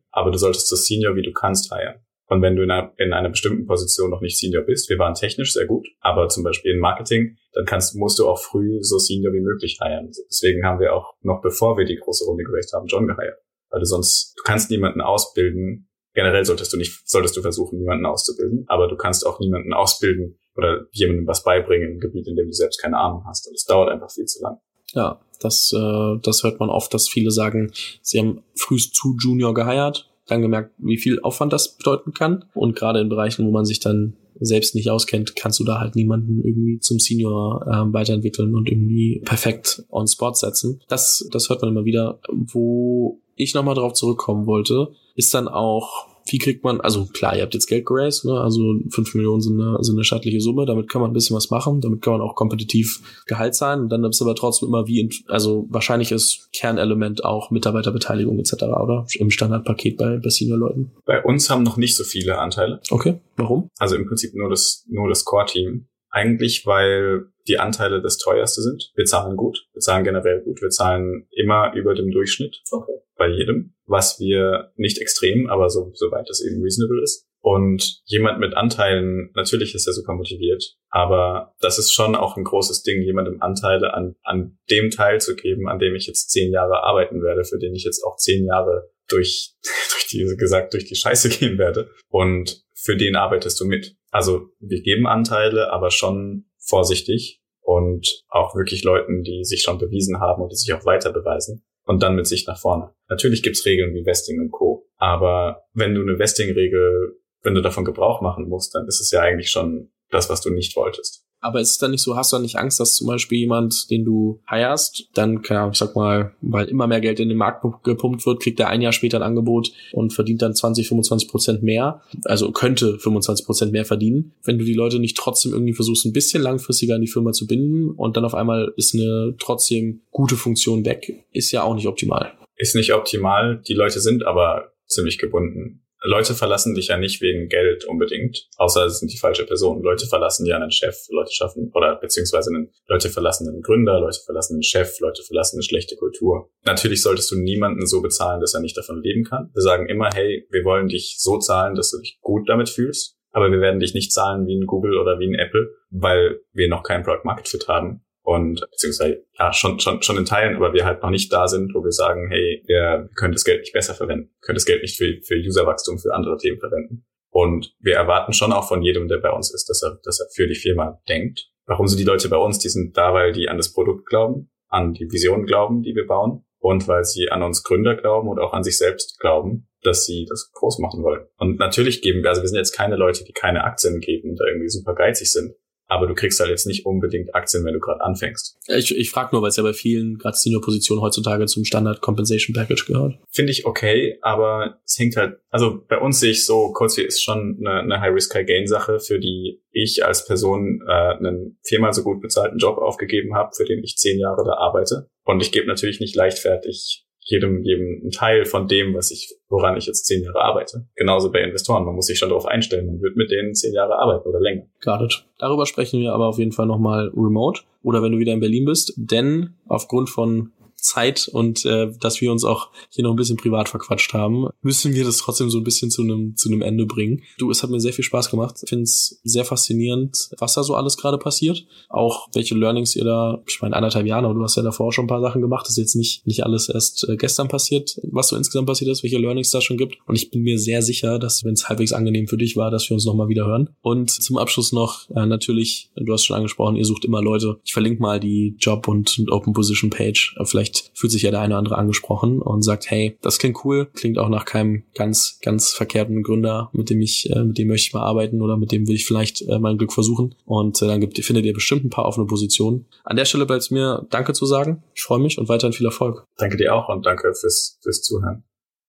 aber 0.11 0.29
du 0.29 0.37
solltest 0.37 0.67
so 0.67 0.75
Senior 0.75 1.15
wie 1.15 1.23
du 1.23 1.33
kannst 1.33 1.71
heiren. 1.71 2.05
Und 2.27 2.43
wenn 2.43 2.55
du 2.55 2.61
in 2.61 2.69
einer, 2.69 2.93
in 2.97 3.13
einer 3.13 3.29
bestimmten 3.29 3.65
Position 3.65 4.11
noch 4.11 4.21
nicht 4.21 4.37
Senior 4.37 4.61
bist, 4.61 4.89
wir 4.89 4.99
waren 4.99 5.15
technisch 5.15 5.53
sehr 5.53 5.65
gut, 5.65 5.87
aber 6.01 6.29
zum 6.29 6.43
Beispiel 6.43 6.73
in 6.73 6.79
Marketing, 6.79 7.37
dann 7.53 7.65
kannst, 7.65 7.95
musst 7.95 8.19
du 8.19 8.27
auch 8.27 8.39
früh 8.39 8.77
so 8.81 8.99
Senior 8.99 9.33
wie 9.33 9.41
möglich 9.41 9.79
heiren. 9.81 10.11
Deswegen 10.29 10.63
haben 10.63 10.79
wir 10.79 10.93
auch 10.93 11.15
noch 11.21 11.41
bevor 11.41 11.79
wir 11.79 11.85
die 11.85 11.95
große 11.95 12.25
Runde 12.25 12.43
geraced 12.43 12.73
haben, 12.73 12.85
John 12.85 13.07
geheiert. 13.07 13.39
Weil 13.71 13.79
du 13.79 13.85
sonst, 13.87 14.35
du 14.37 14.43
kannst 14.43 14.69
niemanden 14.69 15.01
ausbilden. 15.01 15.86
Generell 16.17 16.43
solltest 16.45 16.73
du 16.73 16.77
nicht, 16.77 17.07
solltest 17.07 17.37
du 17.37 17.43
versuchen, 17.43 17.77
niemanden 17.77 18.07
auszubilden, 18.07 18.65
aber 18.67 18.87
du 18.87 18.95
kannst 18.95 19.23
auch 19.23 19.39
niemanden 19.39 19.71
ausbilden 19.71 20.39
oder 20.55 20.87
jemandem 20.89 21.27
was 21.27 21.43
beibringen 21.43 21.91
im 21.91 21.99
Gebiet, 21.99 22.25
in 22.25 22.35
dem 22.35 22.47
du 22.47 22.53
selbst 22.53 22.81
keine 22.81 22.97
Ahnung 22.97 23.23
hast. 23.27 23.47
Und 23.47 23.53
es 23.53 23.65
dauert 23.65 23.89
einfach 23.89 24.09
viel 24.09 24.25
zu 24.25 24.41
lang. 24.41 24.57
Ja, 24.93 25.21
das, 25.39 25.71
äh, 25.77 26.19
das 26.23 26.41
hört 26.41 26.59
man 26.59 26.71
oft, 26.71 26.91
dass 26.91 27.07
viele 27.07 27.29
sagen, 27.29 27.71
sie 28.01 28.17
haben 28.17 28.41
frühst 28.55 28.95
zu 28.95 29.15
Junior 29.19 29.53
geheiert 29.53 30.09
dann 30.25 30.41
gemerkt, 30.41 30.73
wie 30.79 30.97
viel 30.97 31.19
Aufwand 31.21 31.53
das 31.53 31.77
bedeuten 31.77 32.13
kann. 32.13 32.45
Und 32.55 32.75
gerade 32.75 32.99
in 32.99 33.09
Bereichen, 33.09 33.45
wo 33.45 33.51
man 33.51 33.63
sich 33.63 33.79
dann 33.79 34.17
selbst 34.39 34.73
nicht 34.73 34.89
auskennt, 34.89 35.35
kannst 35.35 35.59
du 35.59 35.65
da 35.65 35.79
halt 35.79 35.95
niemanden 35.95 36.43
irgendwie 36.43 36.79
zum 36.79 36.97
Senior 36.97 37.61
äh, 37.67 37.93
weiterentwickeln 37.93 38.55
und 38.55 38.67
irgendwie 38.67 39.21
perfekt 39.23 39.83
on 39.89 40.07
Spot 40.07 40.33
setzen. 40.33 40.81
Das, 40.87 41.29
das 41.31 41.49
hört 41.49 41.61
man 41.61 41.69
immer 41.69 41.85
wieder. 41.85 42.19
Wo 42.27 43.21
ich 43.37 43.53
nochmal 43.53 43.75
drauf 43.75 43.93
zurückkommen 43.93 44.45
wollte, 44.45 44.89
ist 45.15 45.33
dann 45.33 45.47
auch 45.47 46.07
wie 46.31 46.37
kriegt 46.39 46.63
man, 46.63 46.81
also 46.81 47.05
klar, 47.05 47.35
ihr 47.35 47.43
habt 47.43 47.53
jetzt 47.53 47.67
Geld 47.67 47.85
geraced, 47.85 48.25
ne? 48.25 48.39
also 48.39 48.79
fünf 48.89 49.13
Millionen 49.15 49.41
sind 49.41 49.59
eine, 49.59 49.81
sind 49.83 49.95
eine 49.95 50.03
stattliche 50.03 50.41
Summe, 50.41 50.65
damit 50.65 50.89
kann 50.89 51.01
man 51.01 51.11
ein 51.11 51.13
bisschen 51.13 51.35
was 51.35 51.49
machen, 51.49 51.81
damit 51.81 52.01
kann 52.01 52.13
man 52.13 52.21
auch 52.21 52.35
kompetitiv 52.35 53.01
Gehalt 53.25 53.55
zahlen 53.55 53.81
und 53.81 53.89
dann 53.89 54.03
ist 54.03 54.21
aber 54.21 54.35
trotzdem 54.35 54.69
immer 54.69 54.87
wie, 54.87 55.09
also 55.27 55.65
wahrscheinlich 55.69 56.11
ist 56.11 56.49
Kernelement 56.53 57.23
auch 57.23 57.51
Mitarbeiterbeteiligung 57.51 58.39
etc., 58.39 58.63
oder? 58.63 59.05
Im 59.13 59.31
Standardpaket 59.31 59.97
bei, 59.97 60.17
bei 60.17 60.29
Senior-Leuten. 60.29 60.91
Bei 61.05 61.23
uns 61.23 61.49
haben 61.49 61.63
noch 61.63 61.77
nicht 61.77 61.95
so 61.95 62.03
viele 62.03 62.37
Anteile. 62.39 62.81
Okay, 62.89 63.19
warum? 63.37 63.69
Also 63.77 63.95
im 63.95 64.05
Prinzip 64.05 64.33
nur 64.35 64.49
das, 64.49 64.85
nur 64.89 65.09
das 65.09 65.25
Core-Team. 65.25 65.87
Eigentlich, 66.09 66.65
weil 66.65 67.25
die 67.47 67.59
Anteile 67.59 68.01
das 68.01 68.17
teuerste 68.17 68.61
sind. 68.61 68.91
Wir 68.95 69.05
zahlen 69.05 69.37
gut, 69.37 69.67
wir 69.73 69.81
zahlen 69.81 70.03
generell 70.03 70.41
gut, 70.41 70.61
wir 70.61 70.69
zahlen 70.69 71.27
immer 71.31 71.73
über 71.75 71.93
dem 71.93 72.11
Durchschnitt. 72.11 72.61
Okay 72.71 72.97
bei 73.17 73.27
jedem, 73.29 73.73
was 73.85 74.19
wir 74.19 74.71
nicht 74.75 74.99
extrem, 74.99 75.49
aber 75.49 75.69
so, 75.69 75.91
soweit 75.93 76.29
das 76.29 76.41
eben 76.41 76.61
reasonable 76.61 77.01
ist. 77.03 77.25
Und 77.41 78.01
jemand 78.05 78.39
mit 78.39 78.55
Anteilen, 78.55 79.31
natürlich 79.35 79.75
ist 79.75 79.87
er 79.87 79.93
super 79.93 80.13
motiviert, 80.13 80.75
aber 80.89 81.53
das 81.59 81.77
ist 81.77 81.93
schon 81.93 82.15
auch 82.15 82.35
ein 82.35 82.43
großes 82.43 82.83
Ding, 82.83 83.01
jemandem 83.03 83.41
Anteile 83.41 83.93
an, 83.93 84.15
an 84.23 84.57
dem 84.69 84.89
Teil 84.89 85.21
zu 85.21 85.35
geben, 85.35 85.67
an 85.67 85.79
dem 85.79 85.95
ich 85.95 86.07
jetzt 86.07 86.29
zehn 86.29 86.51
Jahre 86.51 86.83
arbeiten 86.83 87.21
werde, 87.21 87.43
für 87.43 87.59
den 87.59 87.73
ich 87.75 87.83
jetzt 87.83 88.03
auch 88.03 88.17
zehn 88.17 88.45
Jahre 88.45 88.89
durch, 89.07 89.53
durch 89.91 90.07
die, 90.09 90.25
gesagt, 90.37 90.73
durch 90.73 90.85
die 90.85 90.95
Scheiße 90.95 91.29
gehen 91.29 91.57
werde. 91.57 91.89
Und 92.09 92.63
für 92.73 92.97
den 92.97 93.15
arbeitest 93.15 93.59
du 93.59 93.65
mit. 93.65 93.95
Also 94.11 94.49
wir 94.59 94.81
geben 94.81 95.07
Anteile, 95.07 95.71
aber 95.71 95.91
schon 95.91 96.45
vorsichtig 96.57 97.41
und 97.61 98.23
auch 98.29 98.55
wirklich 98.55 98.83
Leuten, 98.83 99.23
die 99.23 99.43
sich 99.43 99.61
schon 99.61 99.77
bewiesen 99.77 100.19
haben 100.19 100.41
und 100.41 100.51
die 100.51 100.55
sich 100.55 100.73
auch 100.73 100.85
weiter 100.85 101.11
beweisen 101.11 101.65
und 101.85 102.03
dann 102.03 102.15
mit 102.15 102.27
sich 102.27 102.47
nach 102.47 102.59
vorne. 102.59 102.93
Natürlich 103.09 103.43
gibt's 103.43 103.65
Regeln 103.65 103.93
wie 103.93 104.05
Vesting 104.05 104.39
und 104.39 104.51
Co. 104.51 104.87
Aber 104.97 105.63
wenn 105.73 105.93
du 105.93 106.01
eine 106.01 106.17
Vesting-Regel, 106.17 107.19
wenn 107.41 107.55
du 107.55 107.61
davon 107.61 107.85
Gebrauch 107.85 108.21
machen 108.21 108.47
musst, 108.47 108.73
dann 108.75 108.87
ist 108.87 109.01
es 109.01 109.11
ja 109.11 109.21
eigentlich 109.21 109.49
schon 109.49 109.91
das, 110.09 110.29
was 110.29 110.41
du 110.41 110.49
nicht 110.49 110.75
wolltest. 110.75 111.26
Aber 111.39 111.59
ist 111.61 111.71
es 111.71 111.77
dann 111.77 111.91
nicht 111.91 112.01
so, 112.01 112.15
hast 112.15 112.31
du 112.31 112.35
dann 112.35 112.43
nicht 112.43 112.57
Angst, 112.57 112.79
dass 112.79 112.95
zum 112.95 113.07
Beispiel 113.07 113.39
jemand, 113.39 113.89
den 113.91 114.05
du 114.05 114.41
heierst, 114.49 115.09
dann, 115.13 115.41
Ahnung, 115.49 115.71
ich 115.71 115.77
sag 115.77 115.95
mal, 115.95 116.33
weil 116.41 116.67
immer 116.67 116.87
mehr 116.87 117.01
Geld 117.01 117.19
in 117.19 117.29
den 117.29 117.37
Markt 117.37 117.63
gepumpt 117.83 118.25
wird, 118.25 118.41
kriegt 118.41 118.59
er 118.59 118.69
ein 118.69 118.81
Jahr 118.81 118.91
später 118.91 119.17
ein 119.17 119.23
Angebot 119.23 119.71
und 119.93 120.13
verdient 120.13 120.41
dann 120.41 120.55
20, 120.55 120.87
25 120.87 121.29
Prozent 121.29 121.63
mehr, 121.63 122.01
also 122.25 122.51
könnte 122.51 122.97
25 122.99 123.45
Prozent 123.45 123.71
mehr 123.71 123.85
verdienen. 123.85 124.33
Wenn 124.43 124.57
du 124.57 124.65
die 124.65 124.73
Leute 124.73 124.99
nicht 124.99 125.17
trotzdem 125.17 125.53
irgendwie 125.53 125.73
versuchst, 125.73 126.05
ein 126.05 126.13
bisschen 126.13 126.41
langfristiger 126.41 126.95
in 126.95 127.01
die 127.01 127.07
Firma 127.07 127.31
zu 127.31 127.45
binden 127.45 127.91
und 127.91 128.17
dann 128.17 128.25
auf 128.25 128.33
einmal 128.33 128.73
ist 128.75 128.95
eine 128.95 129.35
trotzdem 129.39 130.01
gute 130.11 130.35
Funktion 130.35 130.85
weg, 130.85 131.25
ist 131.31 131.51
ja 131.51 131.63
auch 131.63 131.75
nicht 131.75 131.87
optimal. 131.87 132.33
Ist 132.55 132.75
nicht 132.75 132.93
optimal. 132.93 133.61
Die 133.67 133.73
Leute 133.73 133.99
sind 133.99 134.25
aber 134.25 134.71
ziemlich 134.87 135.19
gebunden. 135.19 135.81
Leute 136.03 136.35
verlassen 136.35 136.75
dich 136.75 136.87
ja 136.87 136.97
nicht 136.97 137.21
wegen 137.21 137.49
Geld 137.49 137.85
unbedingt, 137.85 138.47
außer 138.57 138.85
es 138.85 138.99
sind 138.99 139.11
die 139.11 139.17
falsche 139.17 139.45
Person. 139.45 139.81
Leute 139.81 140.05
verlassen 140.07 140.45
ja 140.45 140.55
einen 140.55 140.71
Chef, 140.71 140.95
Leute 141.09 141.31
schaffen, 141.31 141.71
oder 141.73 141.95
beziehungsweise 141.95 142.49
einen, 142.49 142.71
Leute 142.87 143.09
verlassen 143.09 143.47
einen 143.49 143.61
Gründer, 143.61 143.99
Leute 143.99 144.19
verlassen 144.23 144.55
einen 144.55 144.63
Chef, 144.63 144.99
Leute 144.99 145.23
verlassen 145.23 145.57
eine 145.57 145.63
schlechte 145.63 145.95
Kultur. 145.95 146.51
Natürlich 146.65 147.01
solltest 147.01 147.31
du 147.31 147.35
niemanden 147.39 147.85
so 147.87 148.01
bezahlen, 148.01 148.41
dass 148.41 148.53
er 148.53 148.61
nicht 148.61 148.77
davon 148.77 149.01
leben 149.01 149.23
kann. 149.23 149.49
Wir 149.53 149.61
sagen 149.61 149.89
immer, 149.89 150.09
hey, 150.13 150.47
wir 150.51 150.63
wollen 150.63 150.87
dich 150.87 151.17
so 151.19 151.39
zahlen, 151.39 151.75
dass 151.75 151.91
du 151.91 151.99
dich 151.99 152.19
gut 152.21 152.47
damit 152.47 152.69
fühlst, 152.69 153.17
aber 153.31 153.51
wir 153.51 153.59
werden 153.59 153.79
dich 153.79 153.93
nicht 153.93 154.13
zahlen 154.13 154.45
wie 154.45 154.55
ein 154.55 154.67
Google 154.67 154.97
oder 154.97 155.19
wie 155.19 155.27
ein 155.27 155.35
Apple, 155.35 155.71
weil 155.89 156.41
wir 156.53 156.69
noch 156.69 156.83
keinen 156.83 157.03
Product 157.03 157.25
Market 157.25 157.47
Fit 157.47 157.67
haben 157.67 158.03
und 158.27 158.59
beziehungsweise 158.71 159.23
ja 159.39 159.53
schon 159.53 159.79
schon 159.79 160.01
schon 160.01 160.17
in 160.17 160.25
Teilen, 160.25 160.57
aber 160.57 160.73
wir 160.73 160.83
halt 160.83 161.01
noch 161.01 161.11
nicht 161.11 161.31
da 161.31 161.47
sind, 161.47 161.73
wo 161.73 161.81
wir 161.81 161.93
sagen, 161.93 162.27
hey, 162.29 162.61
wir 162.67 163.09
können 163.15 163.31
das 163.31 163.45
Geld 163.45 163.61
nicht 163.61 163.71
besser 163.71 163.93
verwenden, 163.93 164.35
können 164.41 164.57
das 164.57 164.65
Geld 164.65 164.81
nicht 164.81 164.97
für 164.97 165.21
für 165.21 165.35
Userwachstum 165.35 165.97
für 165.97 166.13
andere 166.13 166.35
Themen 166.35 166.59
verwenden. 166.59 167.05
Und 167.29 167.73
wir 167.79 167.95
erwarten 167.95 168.33
schon 168.33 168.51
auch 168.51 168.67
von 168.67 168.81
jedem, 168.81 169.07
der 169.07 169.19
bei 169.19 169.31
uns 169.31 169.53
ist, 169.53 169.69
dass 169.69 169.81
er 169.81 169.99
dass 170.03 170.19
er 170.19 170.27
für 170.35 170.45
die 170.45 170.59
Firma 170.59 171.01
denkt. 171.07 171.49
Warum 171.67 171.87
sind 171.87 172.01
die 172.01 172.03
Leute 172.03 172.27
bei 172.27 172.35
uns? 172.35 172.59
Die 172.59 172.67
sind 172.67 172.97
da, 172.97 173.13
weil 173.13 173.31
die 173.31 173.47
an 173.47 173.55
das 173.55 173.71
Produkt 173.71 174.05
glauben, 174.07 174.51
an 174.67 174.93
die 174.93 175.09
Vision 175.09 175.45
glauben, 175.45 175.81
die 175.81 175.95
wir 175.95 176.05
bauen 176.05 176.43
und 176.59 176.85
weil 176.89 177.05
sie 177.05 177.29
an 177.29 177.43
uns 177.43 177.63
Gründer 177.63 177.95
glauben 177.95 178.27
und 178.27 178.39
auch 178.39 178.51
an 178.51 178.63
sich 178.63 178.77
selbst 178.77 179.21
glauben, 179.21 179.69
dass 179.83 180.05
sie 180.05 180.25
das 180.27 180.51
groß 180.51 180.79
machen 180.79 181.01
wollen. 181.01 181.27
Und 181.37 181.59
natürlich 181.59 182.01
geben 182.01 182.23
wir, 182.23 182.29
also 182.31 182.41
wir 182.41 182.49
sind 182.49 182.57
jetzt 182.57 182.75
keine 182.75 182.97
Leute, 182.97 183.23
die 183.23 183.31
keine 183.31 183.63
Aktien 183.63 184.01
geben 184.01 184.31
und 184.31 184.39
da 184.41 184.45
irgendwie 184.47 184.67
super 184.67 184.95
geizig 184.95 185.31
sind 185.31 185.55
aber 185.87 186.07
du 186.07 186.13
kriegst 186.13 186.39
halt 186.39 186.49
jetzt 186.49 186.67
nicht 186.67 186.85
unbedingt 186.85 187.33
Aktien, 187.33 187.65
wenn 187.65 187.73
du 187.73 187.79
gerade 187.79 188.01
anfängst. 188.01 188.57
Ich, 188.67 188.95
ich 188.95 189.09
frage 189.09 189.29
nur, 189.31 189.41
weil 189.41 189.49
es 189.49 189.57
ja 189.57 189.63
bei 189.63 189.73
vielen 189.73 190.17
gerade 190.17 190.37
Senior-Positionen 190.37 191.01
heutzutage 191.01 191.45
zum 191.45 191.63
Standard 191.65 192.01
Compensation 192.01 192.53
Package 192.53 192.85
gehört. 192.85 193.15
Finde 193.31 193.51
ich 193.51 193.65
okay, 193.65 194.17
aber 194.21 194.79
es 194.85 194.99
hängt 194.99 195.15
halt, 195.15 195.39
also 195.49 195.81
bei 195.87 195.97
uns 195.97 196.19
sehe 196.19 196.31
ich 196.31 196.45
so, 196.45 196.71
Cozy 196.73 197.01
ist 197.01 197.23
schon 197.23 197.57
eine, 197.59 197.81
eine 197.81 198.01
High-Risk-High-Gain-Sache, 198.01 198.99
für 198.99 199.19
die 199.19 199.61
ich 199.71 200.05
als 200.05 200.25
Person 200.25 200.81
äh, 200.87 200.91
einen 200.91 201.57
viermal 201.63 201.93
so 201.93 202.03
gut 202.03 202.21
bezahlten 202.21 202.57
Job 202.57 202.77
aufgegeben 202.77 203.35
habe, 203.35 203.51
für 203.55 203.65
den 203.65 203.83
ich 203.83 203.95
zehn 203.95 204.19
Jahre 204.19 204.43
da 204.45 204.53
arbeite. 204.53 205.07
Und 205.23 205.41
ich 205.41 205.51
gebe 205.51 205.67
natürlich 205.67 205.99
nicht 205.99 206.15
leichtfertig 206.15 207.06
jedem, 207.27 207.63
jedem 207.63 208.09
Teil 208.11 208.45
von 208.45 208.67
dem, 208.67 208.95
was 208.95 209.11
ich, 209.11 209.35
woran 209.49 209.77
ich 209.77 209.85
jetzt 209.85 210.05
zehn 210.05 210.23
Jahre 210.23 210.41
arbeite. 210.41 210.87
Genauso 210.95 211.31
bei 211.31 211.41
Investoren. 211.41 211.85
Man 211.85 211.95
muss 211.95 212.07
sich 212.07 212.17
schon 212.17 212.29
darauf 212.29 212.45
einstellen. 212.45 212.87
Man 212.87 213.01
wird 213.01 213.17
mit 213.17 213.29
denen 213.29 213.53
zehn 213.53 213.73
Jahre 213.73 213.99
arbeiten 213.99 214.27
oder 214.27 214.39
länger. 214.39 214.63
Got 214.81 215.01
it. 215.01 215.25
Darüber 215.37 215.65
sprechen 215.65 215.99
wir 215.99 216.13
aber 216.13 216.27
auf 216.27 216.37
jeden 216.37 216.53
Fall 216.53 216.65
nochmal 216.65 217.11
remote 217.15 217.61
oder 217.83 218.01
wenn 218.01 218.13
du 218.13 218.17
wieder 218.17 218.33
in 218.33 218.39
Berlin 218.39 218.65
bist, 218.65 218.93
denn 218.97 219.55
aufgrund 219.67 220.09
von 220.09 220.51
Zeit 220.77 221.27
und 221.27 221.65
äh, 221.65 221.91
dass 221.99 222.21
wir 222.21 222.31
uns 222.31 222.43
auch 222.43 222.69
hier 222.89 223.03
noch 223.03 223.11
ein 223.11 223.15
bisschen 223.15 223.37
privat 223.37 223.69
verquatscht 223.69 224.13
haben, 224.13 224.47
müssen 224.61 224.93
wir 224.93 225.03
das 225.03 225.17
trotzdem 225.17 225.49
so 225.49 225.57
ein 225.57 225.63
bisschen 225.63 225.91
zu 225.91 226.03
einem 226.03 226.35
zu 226.37 226.49
einem 226.49 226.61
Ende 226.61 226.85
bringen. 226.85 227.23
Du, 227.37 227.49
es 227.51 227.63
hat 227.63 227.69
mir 227.69 227.79
sehr 227.79 227.93
viel 227.93 228.03
Spaß 228.03 228.29
gemacht. 228.29 228.59
Ich 228.63 228.69
finde 228.69 228.83
es 228.83 229.19
sehr 229.23 229.45
faszinierend, 229.45 230.29
was 230.39 230.53
da 230.53 230.63
so 230.63 230.75
alles 230.75 230.97
gerade 230.97 231.17
passiert. 231.17 231.65
Auch 231.89 232.29
welche 232.33 232.55
Learnings 232.55 232.95
ihr 232.95 233.03
da, 233.03 233.41
ich 233.47 233.61
meine 233.61 233.75
anderthalb 233.75 234.05
Jahre, 234.05 234.25
aber 234.25 234.35
du 234.35 234.43
hast 234.43 234.55
ja 234.55 234.63
davor 234.63 234.93
schon 234.93 235.05
ein 235.05 235.09
paar 235.09 235.21
Sachen 235.21 235.41
gemacht. 235.41 235.65
Das 235.65 235.71
ist 235.71 235.77
jetzt 235.77 235.95
nicht 235.95 236.25
nicht 236.27 236.43
alles 236.43 236.69
erst 236.69 237.07
äh, 237.09 237.17
gestern 237.17 237.47
passiert, 237.47 237.99
was 238.03 238.29
so 238.29 238.35
insgesamt 238.35 238.67
passiert 238.67 238.91
ist, 238.91 239.03
welche 239.03 239.17
Learnings 239.17 239.49
da 239.49 239.61
schon 239.61 239.77
gibt. 239.77 239.97
Und 240.05 240.15
ich 240.15 240.29
bin 240.29 240.43
mir 240.43 240.59
sehr 240.59 240.81
sicher, 240.81 241.19
dass 241.19 241.43
wenn 241.43 241.53
es 241.53 241.69
halbwegs 241.69 241.93
angenehm 241.93 242.27
für 242.27 242.37
dich 242.37 242.55
war, 242.55 242.71
dass 242.71 242.89
wir 242.89 242.93
uns 242.93 243.05
noch 243.05 243.15
mal 243.15 243.29
wieder 243.29 243.45
hören. 243.45 243.69
Und 243.81 244.11
zum 244.11 244.37
Abschluss 244.37 244.71
noch 244.71 245.09
äh, 245.09 245.25
natürlich, 245.25 245.89
du 245.95 246.13
hast 246.13 246.25
schon 246.25 246.35
angesprochen, 246.35 246.75
ihr 246.75 246.85
sucht 246.85 247.05
immer 247.05 247.21
Leute. 247.21 247.59
Ich 247.65 247.73
verlinke 247.73 248.01
mal 248.01 248.19
die 248.19 248.55
Job 248.59 248.87
und 248.87 249.23
Open 249.29 249.53
Position 249.53 249.89
Page. 249.89 250.35
Vielleicht 250.43 250.66
vielleicht 250.67 250.91
fühlt 250.97 251.11
sich 251.11 251.21
ja 251.21 251.31
der 251.31 251.41
eine 251.41 251.53
oder 251.53 251.59
andere 251.59 251.77
angesprochen 251.77 252.41
und 252.41 252.61
sagt, 252.61 252.89
hey, 252.89 253.17
das 253.21 253.39
klingt 253.39 253.63
cool, 253.63 253.87
klingt 253.93 254.17
auch 254.17 254.29
nach 254.29 254.45
keinem 254.45 254.83
ganz, 254.95 255.39
ganz 255.41 255.71
verkehrten 255.71 256.23
Gründer, 256.23 256.69
mit 256.73 256.89
dem 256.89 257.01
ich, 257.01 257.29
äh, 257.31 257.43
mit 257.43 257.57
dem 257.57 257.67
möchte 257.67 257.87
ich 257.87 257.93
mal 257.93 258.03
arbeiten 258.03 258.41
oder 258.41 258.57
mit 258.57 258.71
dem 258.71 258.87
will 258.87 258.95
ich 258.95 259.05
vielleicht 259.05 259.41
äh, 259.43 259.59
mein 259.59 259.77
Glück 259.77 259.93
versuchen. 259.93 260.35
Und 260.45 260.81
äh, 260.81 260.87
dann 260.87 260.99
gibt, 260.99 261.17
findet 261.23 261.45
ihr 261.45 261.53
bestimmt 261.53 261.85
ein 261.85 261.89
paar 261.89 262.05
offene 262.05 262.27
Positionen. 262.27 262.85
An 263.03 263.15
der 263.15 263.25
Stelle 263.25 263.45
bleibt 263.45 263.63
es 263.63 263.71
mir 263.71 264.05
Danke 264.09 264.33
zu 264.33 264.45
sagen. 264.45 264.83
Ich 264.93 265.03
freue 265.03 265.19
mich 265.19 265.37
und 265.37 265.49
weiterhin 265.49 265.73
viel 265.73 265.85
Erfolg. 265.85 266.25
Danke 266.37 266.57
dir 266.57 266.73
auch 266.73 266.89
und 266.89 267.05
danke 267.05 267.33
fürs, 267.33 267.79
fürs 267.81 268.01
Zuhören. 268.01 268.46